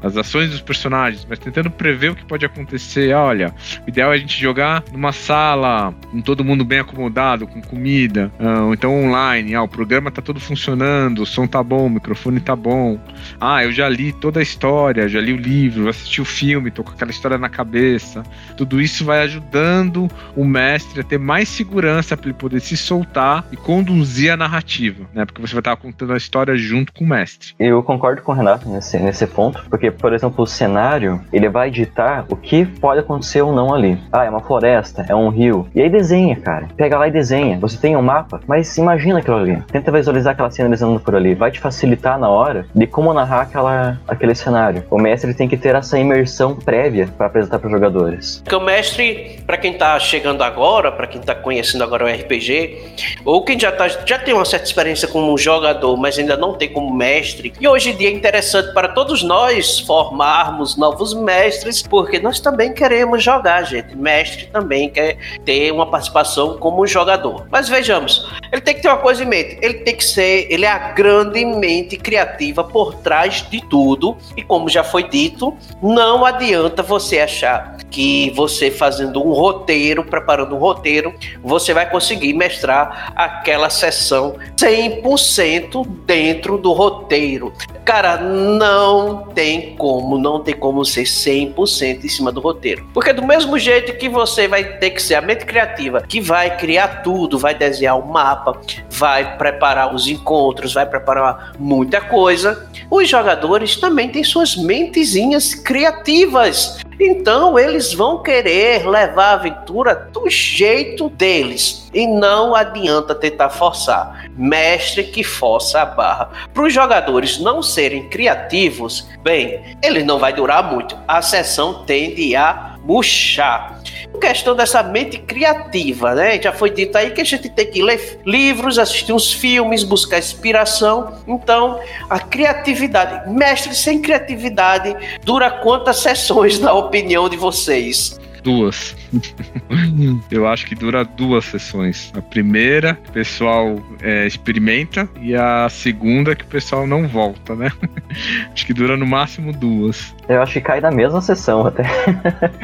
as 0.02 0.16
ações 0.16 0.50
dos 0.50 0.60
personagens, 0.60 1.26
mas 1.28 1.38
tentando 1.38 1.70
prever 1.70 2.10
o 2.10 2.14
que 2.14 2.24
pode 2.24 2.44
acontecer. 2.44 3.14
Olha, 3.14 3.54
o 3.86 3.88
ideal 3.88 4.12
é 4.12 4.16
a 4.16 4.18
gente 4.18 4.40
jogar 4.40 4.82
numa 4.92 5.12
sala 5.12 5.94
com 6.10 6.20
todo 6.20 6.44
mundo 6.44 6.64
bem 6.64 6.80
acomodado, 6.80 7.46
com 7.46 7.60
comida, 7.60 8.32
ah, 8.38 8.62
ou 8.64 8.74
então 8.74 8.92
online. 9.04 9.54
Ah, 9.54 9.62
o 9.62 9.68
programa 9.68 10.10
tá 10.10 10.22
todo 10.22 10.40
funcionando 10.46 11.22
o 11.22 11.26
som 11.26 11.46
tá 11.46 11.62
bom, 11.62 11.86
o 11.86 11.90
microfone 11.90 12.40
tá 12.40 12.54
bom. 12.54 12.98
Ah, 13.40 13.64
eu 13.64 13.72
já 13.72 13.88
li 13.88 14.12
toda 14.12 14.40
a 14.40 14.42
história, 14.42 15.08
já 15.08 15.20
li 15.20 15.32
o 15.32 15.36
livro, 15.36 15.88
assisti 15.88 16.20
o 16.20 16.24
filme, 16.24 16.70
tô 16.70 16.82
com 16.82 16.92
aquela 16.92 17.10
história 17.10 17.38
na 17.38 17.48
cabeça. 17.48 18.22
Tudo 18.56 18.80
isso 18.80 19.04
vai 19.04 19.20
ajudando 19.20 20.08
o 20.36 20.44
mestre 20.44 21.00
a 21.00 21.04
ter 21.04 21.18
mais 21.18 21.48
segurança 21.48 22.16
para 22.16 22.28
ele 22.30 22.38
poder 22.38 22.60
se 22.60 22.76
soltar 22.76 23.44
e 23.50 23.56
conduzir 23.56 24.32
a 24.32 24.36
narrativa, 24.36 25.04
né? 25.12 25.24
Porque 25.24 25.40
você 25.40 25.54
vai 25.54 25.60
estar 25.60 25.76
contando 25.76 26.12
a 26.12 26.16
história 26.16 26.56
junto 26.56 26.92
com 26.92 27.04
o 27.04 27.08
mestre. 27.08 27.54
Eu 27.58 27.82
concordo 27.82 28.22
com 28.22 28.32
o 28.32 28.34
Renato 28.34 28.68
nesse, 28.68 28.98
nesse 28.98 29.26
ponto, 29.26 29.64
porque, 29.68 29.90
por 29.90 30.12
exemplo, 30.12 30.44
o 30.44 30.46
cenário, 30.46 31.20
ele 31.32 31.48
vai 31.48 31.70
ditar 31.70 32.24
o 32.28 32.36
que 32.36 32.64
pode 32.64 33.00
acontecer 33.00 33.42
ou 33.42 33.54
não 33.54 33.74
ali. 33.74 33.98
Ah, 34.12 34.24
é 34.24 34.30
uma 34.30 34.40
floresta, 34.40 35.04
é 35.08 35.14
um 35.14 35.28
rio. 35.28 35.68
E 35.74 35.80
aí 35.80 35.90
desenha, 35.90 36.36
cara. 36.36 36.68
Pega 36.76 36.98
lá 36.98 37.08
e 37.08 37.10
desenha. 37.10 37.58
Você 37.58 37.76
tem 37.76 37.96
um 37.96 38.02
mapa, 38.02 38.40
mas 38.46 38.76
imagina 38.76 39.18
aquilo 39.18 39.36
ali. 39.36 39.62
Tenta 39.72 39.90
visualizar 39.90 40.35
aquela 40.36 40.50
cena 40.50 40.76
por 41.00 41.14
ali, 41.16 41.34
vai 41.34 41.50
te 41.50 41.58
facilitar 41.58 42.18
na 42.18 42.28
hora 42.28 42.66
de 42.74 42.86
como 42.86 43.12
narrar 43.12 43.42
aquela, 43.42 43.98
aquele 44.06 44.34
cenário. 44.34 44.84
O 44.90 44.98
mestre 44.98 45.34
tem 45.34 45.48
que 45.48 45.56
ter 45.56 45.74
essa 45.74 45.98
imersão 45.98 46.54
prévia 46.54 47.08
para 47.16 47.26
apresentar 47.26 47.58
para 47.58 47.66
os 47.66 47.72
jogadores. 47.72 48.40
Porque 48.44 48.54
o 48.54 48.60
mestre, 48.60 49.40
para 49.46 49.56
quem 49.56 49.72
tá 49.74 49.98
chegando 49.98 50.42
agora, 50.42 50.92
para 50.92 51.06
quem 51.06 51.20
tá 51.20 51.34
conhecendo 51.34 51.82
agora 51.82 52.04
o 52.04 52.08
RPG, 52.08 52.78
ou 53.24 53.44
quem 53.44 53.58
já, 53.58 53.72
tá, 53.72 53.88
já 53.88 54.18
tem 54.18 54.34
uma 54.34 54.44
certa 54.44 54.66
experiência 54.66 55.08
como 55.08 55.36
jogador, 55.36 55.96
mas 55.96 56.18
ainda 56.18 56.36
não 56.36 56.54
tem 56.54 56.68
como 56.68 56.94
mestre, 56.94 57.52
e 57.60 57.66
hoje 57.66 57.90
em 57.90 57.96
dia 57.96 58.08
é 58.08 58.12
interessante 58.12 58.72
para 58.72 58.88
todos 58.88 59.22
nós 59.22 59.80
formar 59.80 60.36
chamarmos 60.36 60.76
novos 60.76 61.14
mestres, 61.14 61.82
porque 61.82 62.18
nós 62.18 62.40
também 62.40 62.72
queremos 62.72 63.22
jogar, 63.22 63.62
gente. 63.62 63.96
Mestre 63.96 64.46
também 64.46 64.90
quer 64.90 65.16
ter 65.44 65.72
uma 65.72 65.86
participação 65.86 66.58
como 66.58 66.86
jogador. 66.86 67.46
Mas 67.50 67.68
vejamos, 67.68 68.28
ele 68.52 68.60
tem 68.60 68.74
que 68.74 68.82
ter 68.82 68.88
uma 68.88 68.98
coisa 68.98 69.22
em 69.22 69.26
mente. 69.26 69.58
Ele 69.62 69.74
tem 69.74 69.96
que 69.96 70.04
ser, 70.04 70.25
ele 70.26 70.64
é 70.64 70.70
a 70.70 70.92
grande 70.92 71.44
mente 71.44 71.96
criativa 71.96 72.64
por 72.64 72.94
trás 72.94 73.46
de 73.48 73.60
tudo. 73.60 74.16
E 74.36 74.42
como 74.42 74.68
já 74.68 74.84
foi 74.84 75.08
dito, 75.08 75.54
não 75.82 76.24
adianta 76.24 76.82
você 76.82 77.20
achar 77.20 77.76
que 77.90 78.30
você 78.30 78.70
fazendo 78.70 79.24
um 79.26 79.32
roteiro, 79.32 80.04
preparando 80.04 80.54
um 80.54 80.58
roteiro, 80.58 81.14
você 81.42 81.72
vai 81.72 81.88
conseguir 81.88 82.34
mestrar 82.34 83.12
aquela 83.16 83.70
sessão 83.70 84.36
100% 84.56 85.86
dentro 86.04 86.58
do 86.58 86.72
roteiro. 86.72 87.52
Cara, 87.84 88.16
não 88.18 89.28
tem 89.34 89.76
como, 89.76 90.18
não 90.18 90.40
tem 90.40 90.54
como 90.54 90.84
ser 90.84 91.04
100% 91.04 92.04
em 92.04 92.08
cima 92.08 92.32
do 92.32 92.40
roteiro. 92.40 92.86
Porque 92.92 93.12
do 93.12 93.24
mesmo 93.24 93.58
jeito 93.58 93.96
que 93.96 94.08
você 94.08 94.48
vai 94.48 94.64
ter 94.78 94.90
que 94.90 95.00
ser 95.00 95.14
a 95.14 95.20
mente 95.20 95.44
criativa, 95.44 96.02
que 96.02 96.20
vai 96.20 96.56
criar 96.56 97.02
tudo, 97.02 97.38
vai 97.38 97.54
desenhar 97.54 97.98
o 97.98 98.06
mapa, 98.06 98.60
vai 98.90 99.36
preparar 99.38 99.94
os 99.94 100.06
encontros, 100.16 100.74
vai 100.74 100.86
preparar 100.86 101.52
muita 101.58 102.00
coisa, 102.00 102.68
os 102.90 103.08
jogadores 103.08 103.76
também 103.76 104.08
têm 104.08 104.24
suas 104.24 104.56
mentezinhas 104.56 105.54
criativas. 105.54 106.78
Então 106.98 107.58
eles 107.58 107.92
vão 107.92 108.22
querer 108.22 108.88
levar 108.88 109.26
a 109.26 109.32
aventura 109.34 110.08
do 110.12 110.28
jeito 110.30 111.10
deles 111.10 111.90
e 111.92 112.06
não 112.06 112.54
adianta 112.54 113.14
tentar 113.14 113.50
forçar. 113.50 114.26
Mestre 114.36 115.04
que 115.04 115.22
força 115.22 115.82
a 115.82 115.86
barra. 115.86 116.30
Para 116.52 116.64
os 116.64 116.72
jogadores 116.72 117.38
não 117.38 117.62
serem 117.62 118.08
criativos, 118.08 119.08
bem, 119.22 119.76
ele 119.82 120.02
não 120.02 120.18
vai 120.18 120.32
durar 120.32 120.72
muito. 120.72 120.96
A 121.06 121.20
sessão 121.20 121.84
tende 121.84 122.34
a 122.34 122.76
murchar 122.82 123.80
questão 124.16 124.54
dessa 124.54 124.82
mente 124.82 125.18
criativa, 125.18 126.14
né? 126.14 126.40
Já 126.40 126.52
foi 126.52 126.70
dito 126.70 126.96
aí 126.96 127.10
que 127.10 127.20
a 127.20 127.24
gente 127.24 127.48
tem 127.48 127.66
que 127.66 127.82
ler 127.82 128.20
livros, 128.24 128.78
assistir 128.78 129.12
uns 129.12 129.32
filmes, 129.32 129.82
buscar 129.82 130.18
inspiração. 130.18 131.18
Então, 131.26 131.80
a 132.08 132.18
criatividade, 132.18 133.30
mestre 133.30 133.74
sem 133.74 134.00
criatividade, 134.00 134.96
dura 135.24 135.50
quantas 135.50 135.98
sessões 135.98 136.58
na 136.58 136.72
opinião 136.72 137.28
de 137.28 137.36
vocês? 137.36 138.18
Duas. 138.42 138.94
eu 140.30 140.46
acho 140.46 140.66
que 140.66 140.74
dura 140.74 141.04
duas 141.04 141.44
sessões. 141.44 142.12
A 142.16 142.22
primeira, 142.22 142.98
o 143.08 143.12
pessoal 143.12 143.76
é, 144.02 144.26
experimenta, 144.26 145.08
e 145.20 145.34
a 145.34 145.68
segunda, 145.68 146.34
que 146.34 146.44
o 146.44 146.48
pessoal 146.48 146.86
não 146.86 147.06
volta, 147.06 147.54
né? 147.54 147.70
acho 148.52 148.66
que 148.66 148.72
dura 148.72 148.96
no 148.96 149.06
máximo 149.06 149.52
duas. 149.52 150.14
Eu 150.28 150.42
acho 150.42 150.54
que 150.54 150.60
cai 150.60 150.80
na 150.80 150.90
mesma 150.90 151.20
sessão 151.20 151.66
até. 151.66 151.84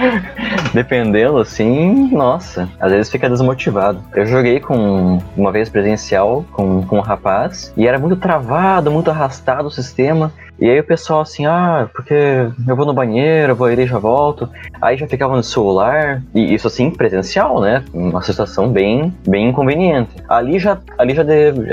Dependendo, 0.75 1.39
assim, 1.39 2.11
nossa, 2.13 2.69
às 2.81 2.91
vezes 2.91 3.11
fica 3.11 3.29
desmotivado. 3.29 4.03
Eu 4.15 4.27
joguei 4.27 4.61
com 4.61 5.23
uma 5.37 5.53
vez 5.53 5.69
presencial 5.69 6.45
com, 6.53 6.83
com 6.83 6.99
um 6.99 7.03
rapaz 7.03 7.73
e 7.77 7.87
era 7.87 7.99
muito 7.99 8.17
travado, 8.17 8.91
muito 8.91 9.11
arrastado 9.11 9.69
o 9.69 9.71
sistema. 9.71 10.33
E 10.61 10.69
aí 10.69 10.79
o 10.79 10.85
pessoal 10.85 11.23
assim, 11.23 11.45
ah, 11.45 11.89
porque 11.93 12.15
eu 12.15 12.77
vou 12.77 12.87
no 12.87 12.95
banheiro, 12.95 13.55
vou 13.55 13.71
ir 13.71 13.79
e 13.81 13.87
já 13.87 13.99
volto. 13.99 14.49
Aí 14.81 14.97
já 14.97 15.09
ficava 15.09 15.35
no 15.35 15.43
celular, 15.43 16.23
e 16.35 16.42
isso 16.45 16.67
assim, 16.67 16.91
presencial, 16.91 17.61
né? 17.61 17.85
Uma 17.93 18.23
situação 18.23 18.71
bem, 18.71 19.13
bem 19.27 19.49
inconveniente. 19.49 20.11
Ali 20.29 20.59
já, 20.59 20.79
ali 20.99 21.15
já, 21.15 21.23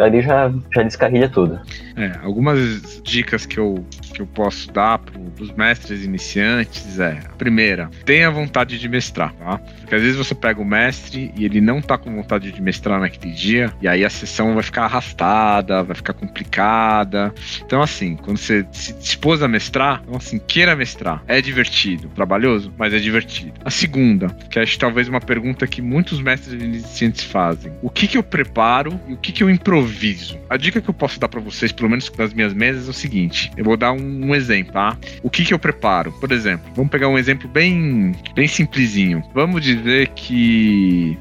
ali 0.04 0.22
já, 0.22 0.52
já 0.74 0.84
descarrilha 0.84 1.30
tudo. 1.30 1.60
É, 1.96 2.12
algumas 2.24 3.02
dicas 3.04 3.46
que 3.46 3.60
eu, 3.60 3.84
que 4.12 4.22
eu 4.22 4.28
posso 4.28 4.72
dar 4.72 5.00
para 5.00 5.20
os 5.40 5.52
mestres 5.52 6.04
iniciantes 6.04 7.00
é: 7.00 7.20
a 7.26 7.36
primeira, 7.36 7.90
tenha 8.06 8.30
vontade 8.30 8.80
de 8.80 8.90
mestrar, 8.90 9.34
tá? 9.34 9.58
Porque 9.58 9.96
às 9.96 10.02
vezes 10.02 10.18
você 10.18 10.36
pega 10.36 10.62
o 10.62 10.66
mestre 10.66 11.32
e 11.36 11.46
ele 11.46 11.62
não 11.62 11.82
tá 11.82 11.98
com 11.98 12.14
vontade 12.14 12.52
de 12.52 12.62
mestrar 12.62 13.00
naquele 13.00 13.34
dia, 13.34 13.74
e 13.82 13.88
aí 13.88 14.04
a 14.04 14.10
sessão 14.10 14.54
vai 14.54 14.64
ficar 14.64 14.86
arrastada, 14.86 15.84
vai 15.84 15.96
ficar 15.96 16.14
complicada. 16.14 17.34
Então, 17.66 17.82
assim, 17.82 18.16
quando 18.16 18.38
você 18.38 18.66
se 18.72 18.94
dispôs 18.94 19.42
a 19.42 19.48
mestrar, 19.48 20.02
então 20.04 20.18
assim, 20.18 20.40
queira 20.40 20.76
mestrar. 20.76 21.24
É 21.28 21.42
divertido, 21.42 22.10
trabalhoso, 22.10 22.74
mas 22.78 22.94
é 22.94 23.00
divertido. 23.00 23.54
A 23.64 23.70
segunda, 23.70 24.28
que 24.50 24.60
acho 24.60 24.78
talvez 24.78 25.08
uma 25.08 25.22
pergunta 25.22 25.68
que 25.68 25.82
muitos 25.82 26.22
mestres 26.22 26.62
iniciantes 26.62 27.24
fazem: 27.24 27.72
o 27.82 27.90
que 27.90 28.08
que 28.08 28.18
eu 28.18 28.24
preparo 28.24 29.00
e 29.08 29.14
o 29.14 29.18
que 29.18 29.32
que 29.32 29.44
eu 29.44 29.50
improviso? 29.50 30.38
A 30.50 30.58
dica 30.58 30.82
que 30.82 30.90
eu 30.90 30.94
posso 30.94 31.20
dar 31.20 31.28
para 31.28 31.40
vocês, 31.40 31.72
pelo 31.72 31.90
menos 31.90 32.12
nas 32.18 32.34
minhas 32.34 32.54
mesas, 32.54 32.88
é 32.88 32.90
o 32.92 32.94
seguinte: 32.94 33.52
eu 33.56 33.64
vou 33.64 33.78
dar 33.78 33.92
um, 33.92 33.99
um 34.00 34.34
exemplo, 34.34 34.74
tá? 34.74 34.98
O 35.24 35.30
que 35.30 35.44
que 35.44 35.54
eu 35.54 35.60
preparo? 35.60 36.12
Por 36.14 36.32
exemplo, 36.32 36.72
vamos 36.76 36.92
pegar 36.92 37.08
um 37.08 37.18
exemplo 37.18 37.48
bem, 37.48 38.14
bem 38.34 38.48
simplesinho. 38.48 39.24
Vamos 39.34 39.62
dizer 39.62 40.10
que 40.10 41.18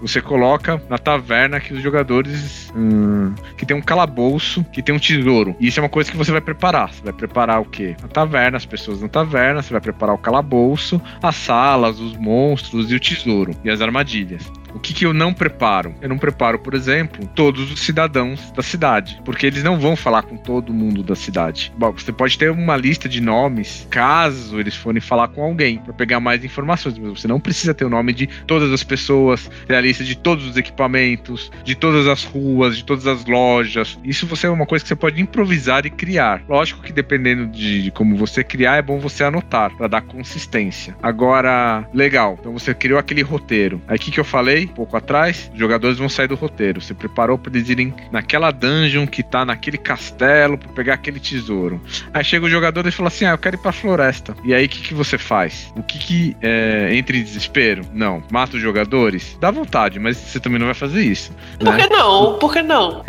você 0.00 0.20
coloca 0.20 0.82
na 0.88 0.98
taverna 0.98 1.60
que 1.60 1.72
os 1.72 1.82
jogadores 1.82 2.72
hum, 2.74 3.34
que 3.56 3.66
tem 3.66 3.76
um 3.76 3.82
calabouço, 3.82 4.64
que 4.72 4.82
tem 4.82 4.94
um 4.94 4.98
tesouro. 4.98 5.54
E 5.60 5.66
isso 5.66 5.80
é 5.80 5.82
uma 5.82 5.88
coisa 5.88 6.10
que 6.10 6.16
você 6.16 6.32
vai 6.32 6.40
preparar. 6.40 6.92
Você 6.92 7.02
vai 7.02 7.12
preparar 7.12 7.60
o 7.60 7.64
quê? 7.64 7.96
A 8.02 8.08
taverna, 8.08 8.56
as 8.56 8.66
pessoas 8.66 9.00
na 9.00 9.08
taverna, 9.08 9.62
você 9.62 9.72
vai 9.72 9.80
preparar 9.80 10.14
o 10.14 10.18
calabouço, 10.18 11.00
as 11.22 11.36
salas, 11.36 12.00
os 12.00 12.16
monstros 12.16 12.90
e 12.90 12.94
o 12.94 13.00
tesouro 13.00 13.54
e 13.64 13.70
as 13.70 13.80
armadilhas. 13.80 14.50
O 14.74 14.78
que, 14.78 14.94
que 14.94 15.06
eu 15.06 15.12
não 15.12 15.32
preparo? 15.32 15.94
Eu 16.00 16.08
não 16.08 16.18
preparo, 16.18 16.58
por 16.58 16.74
exemplo, 16.74 17.26
todos 17.34 17.70
os 17.72 17.80
cidadãos 17.80 18.50
da 18.52 18.62
cidade, 18.62 19.20
porque 19.24 19.46
eles 19.46 19.62
não 19.62 19.78
vão 19.78 19.96
falar 19.96 20.22
com 20.22 20.36
todo 20.36 20.72
mundo 20.72 21.02
da 21.02 21.14
cidade. 21.14 21.72
Bom, 21.76 21.92
você 21.92 22.12
pode 22.12 22.38
ter 22.38 22.50
uma 22.50 22.76
lista 22.76 23.08
de 23.08 23.20
nomes, 23.20 23.86
caso 23.90 24.58
eles 24.58 24.74
forem 24.74 25.00
falar 25.00 25.28
com 25.28 25.42
alguém, 25.42 25.78
para 25.78 25.92
pegar 25.92 26.20
mais 26.20 26.44
informações, 26.44 26.98
mas 26.98 27.20
você 27.20 27.28
não 27.28 27.40
precisa 27.40 27.74
ter 27.74 27.84
o 27.84 27.90
nome 27.90 28.12
de 28.12 28.26
todas 28.46 28.72
as 28.72 28.82
pessoas, 28.82 29.50
ter 29.66 29.74
a 29.74 29.80
lista 29.80 30.04
de 30.04 30.16
todos 30.16 30.46
os 30.46 30.56
equipamentos, 30.56 31.50
de 31.64 31.74
todas 31.74 32.06
as 32.06 32.24
ruas, 32.24 32.76
de 32.76 32.84
todas 32.84 33.06
as 33.06 33.24
lojas. 33.26 33.98
Isso 34.04 34.26
você 34.26 34.46
é 34.46 34.50
uma 34.50 34.66
coisa 34.66 34.84
que 34.84 34.88
você 34.88 34.96
pode 34.96 35.20
improvisar 35.20 35.86
e 35.86 35.90
criar. 35.90 36.42
Lógico 36.48 36.82
que 36.82 36.92
dependendo 36.92 37.46
de 37.46 37.90
como 37.92 38.16
você 38.16 38.42
criar, 38.44 38.76
é 38.76 38.82
bom 38.82 38.98
você 38.98 39.24
anotar 39.24 39.74
para 39.76 39.88
dar 39.88 40.02
consistência. 40.02 40.96
Agora, 41.02 41.88
legal. 41.92 42.36
Então 42.38 42.52
você 42.52 42.74
criou 42.74 42.98
aquele 42.98 43.22
roteiro. 43.22 43.80
Aí 43.88 43.96
o 43.96 43.98
que, 43.98 44.10
que 44.10 44.20
eu 44.20 44.24
falei? 44.24 44.59
Falei 44.60 44.64
um 44.66 44.68
pouco 44.68 44.96
atrás, 44.96 45.50
os 45.52 45.58
jogadores 45.58 45.98
vão 45.98 46.08
sair 46.08 46.28
do 46.28 46.34
roteiro. 46.34 46.80
Você 46.80 46.94
preparou 46.94 47.38
para 47.38 47.52
eles 47.56 47.68
irem 47.68 47.94
naquela 48.10 48.50
dungeon 48.50 49.06
que 49.06 49.22
tá 49.22 49.44
naquele 49.44 49.78
castelo 49.78 50.58
para 50.58 50.68
pegar 50.70 50.94
aquele 50.94 51.20
tesouro. 51.20 51.80
Aí 52.12 52.24
chega 52.24 52.46
o 52.46 52.50
jogador 52.50 52.86
e 52.86 52.90
fala 52.90 53.08
assim: 53.08 53.24
Ah, 53.24 53.30
eu 53.30 53.38
quero 53.38 53.56
ir 53.56 53.58
pra 53.58 53.72
floresta. 53.72 54.34
E 54.44 54.54
aí 54.54 54.66
o 54.66 54.68
que, 54.68 54.80
que 54.80 54.94
você 54.94 55.16
faz? 55.16 55.72
O 55.76 55.82
que 55.82 55.98
que 55.98 56.36
é, 56.42 56.90
entra 56.94 57.16
em 57.16 57.22
desespero? 57.22 57.84
Não. 57.92 58.22
Mata 58.30 58.56
os 58.56 58.62
jogadores? 58.62 59.36
Dá 59.40 59.50
vontade, 59.50 59.98
mas 59.98 60.16
você 60.16 60.40
também 60.40 60.58
não 60.58 60.66
vai 60.66 60.74
fazer 60.74 61.02
isso. 61.02 61.32
Por 61.58 61.72
né? 61.72 61.78
que 61.78 61.86
não? 61.88 62.38
Por 62.38 62.52
que 62.52 62.62
não? 62.62 63.04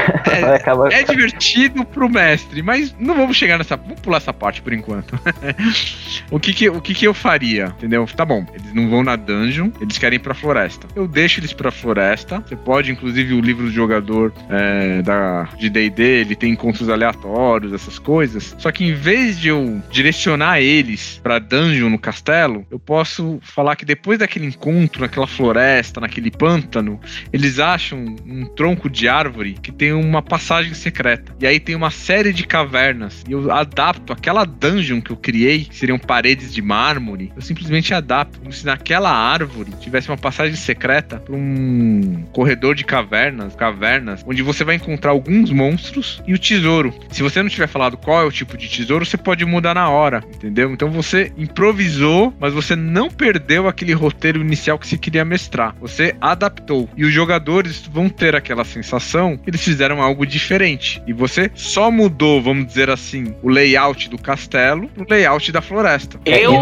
É, 0.89 1.01
é 1.01 1.03
divertido 1.03 1.83
pro 1.85 2.09
mestre, 2.09 2.61
mas 2.61 2.95
não 2.99 3.15
vamos 3.15 3.35
chegar 3.35 3.57
nessa. 3.57 3.75
Vamos 3.75 3.99
pular 3.99 4.17
essa 4.17 4.33
parte 4.33 4.61
por 4.61 4.73
enquanto. 4.73 5.19
o 6.29 6.39
que 6.39 6.53
que, 6.53 6.69
o 6.69 6.81
que 6.81 6.93
que 6.93 7.07
eu 7.07 7.13
faria? 7.13 7.65
Entendeu? 7.77 8.05
Tá 8.15 8.25
bom, 8.25 8.45
eles 8.53 8.73
não 8.73 8.89
vão 8.89 9.03
na 9.03 9.15
dungeon, 9.15 9.69
eles 9.79 9.97
querem 9.97 10.17
ir 10.17 10.19
pra 10.19 10.33
floresta. 10.33 10.87
Eu 10.95 11.07
deixo 11.07 11.40
eles 11.41 11.53
pra 11.53 11.71
floresta. 11.71 12.43
Você 12.45 12.55
pode, 12.55 12.91
inclusive, 12.91 13.33
o 13.33 13.41
livro 13.41 13.65
do 13.65 13.71
jogador 13.71 14.33
é, 14.49 15.01
da, 15.01 15.49
de 15.57 15.69
DD, 15.69 16.03
ele 16.03 16.35
tem 16.35 16.51
encontros 16.51 16.89
aleatórios, 16.89 17.73
essas 17.73 17.97
coisas. 17.99 18.55
Só 18.57 18.71
que 18.71 18.85
em 18.85 18.93
vez 18.93 19.39
de 19.39 19.49
eu 19.49 19.81
direcionar 19.89 20.61
eles 20.61 21.19
pra 21.21 21.39
dungeon 21.39 21.89
no 21.89 21.99
castelo, 21.99 22.65
eu 22.69 22.79
posso 22.79 23.39
falar 23.41 23.75
que 23.75 23.85
depois 23.85 24.19
daquele 24.19 24.45
encontro, 24.45 25.01
naquela 25.01 25.27
floresta, 25.27 25.99
naquele 25.99 26.31
pântano, 26.31 26.99
eles 27.33 27.59
acham 27.59 28.15
um 28.25 28.45
tronco 28.45 28.89
de 28.89 29.07
árvore 29.07 29.57
que 29.61 29.71
tem 29.71 29.91
uma 29.91 30.21
passagem 30.21 30.73
secreta. 30.73 31.35
E 31.39 31.47
aí 31.47 31.59
tem 31.59 31.75
uma 31.75 31.91
série 31.91 32.31
de 32.31 32.45
cavernas. 32.45 33.23
E 33.27 33.31
eu 33.31 33.51
adapto 33.51 34.13
aquela 34.13 34.45
dungeon 34.45 35.01
que 35.01 35.11
eu 35.11 35.17
criei, 35.17 35.65
que 35.65 35.75
seriam 35.75 35.97
paredes 35.97 36.53
de 36.53 36.61
mármore, 36.61 37.31
eu 37.35 37.41
simplesmente 37.41 37.93
adapto 37.93 38.39
como 38.39 38.51
se 38.51 38.65
naquela 38.65 39.11
árvore 39.11 39.71
tivesse 39.79 40.09
uma 40.09 40.17
passagem 40.17 40.55
secreta 40.55 41.23
para 41.31 41.37
um 41.37 42.25
corredor 42.33 42.75
de 42.75 42.83
cavernas, 42.83 43.55
cavernas, 43.55 44.23
onde 44.27 44.41
você 44.41 44.65
vai 44.65 44.75
encontrar 44.75 45.11
alguns 45.11 45.49
monstros 45.49 46.21
e 46.27 46.33
o 46.33 46.37
tesouro. 46.37 46.93
Se 47.09 47.23
você 47.23 47.41
não 47.41 47.49
tiver 47.49 47.67
falado 47.67 47.95
qual 47.95 48.21
é 48.21 48.25
o 48.25 48.31
tipo 48.31 48.57
de 48.57 48.67
tesouro, 48.67 49.05
você 49.05 49.15
pode 49.15 49.45
mudar 49.45 49.73
na 49.73 49.89
hora, 49.89 50.21
entendeu? 50.35 50.71
Então 50.71 50.91
você 50.91 51.31
improvisou, 51.37 52.33
mas 52.37 52.53
você 52.53 52.75
não 52.75 53.09
perdeu 53.09 53.67
aquele 53.67 53.93
roteiro 53.93 54.41
inicial 54.41 54.77
que 54.77 54.85
você 54.85 54.97
queria 54.97 55.23
mestrar. 55.23 55.73
Você 55.79 56.13
adaptou. 56.19 56.89
E 56.97 57.05
os 57.05 57.13
jogadores 57.13 57.87
vão 57.87 58.09
ter 58.09 58.35
aquela 58.35 58.65
sensação 58.65 59.37
que 59.37 59.49
eles 59.49 59.63
fizeram 59.63 60.01
algo 60.01 60.25
diferente. 60.25 61.01
E 61.07 61.13
você 61.13 61.49
só 61.55 61.89
mudou, 61.89 62.41
vamos 62.41 62.65
dizer 62.67 62.89
assim, 62.89 63.33
o 63.41 63.47
layout 63.47 64.09
do 64.09 64.17
castelo 64.17 64.89
pro 64.89 65.05
layout 65.09 65.51
da 65.51 65.61
floresta. 65.61 66.19
Eu, 66.25 66.53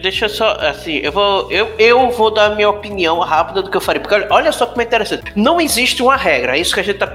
deixa 0.00 0.28
só, 0.28 0.52
assim, 0.60 0.96
eu 0.96 1.12
vou, 1.12 1.50
eu, 1.50 1.74
eu 1.78 2.10
vou 2.10 2.30
dar 2.30 2.52
a 2.52 2.54
minha 2.54 2.68
opinião 2.68 3.18
rápida 3.20 3.62
do 3.62 3.70
que 3.70 3.76
eu 3.76 3.80
faria. 3.80 4.00
Porque 4.00 4.26
olha 4.30 4.52
só 4.52 4.66
como 4.66 4.80
é 4.80 4.84
interessante. 4.84 5.32
Não 5.34 5.60
existe 5.60 6.02
uma 6.02 6.16
regra, 6.16 6.56
é 6.56 6.60
isso 6.60 6.74
que 6.74 6.80
a 6.80 6.82
gente 6.82 6.98
tá 6.98 7.06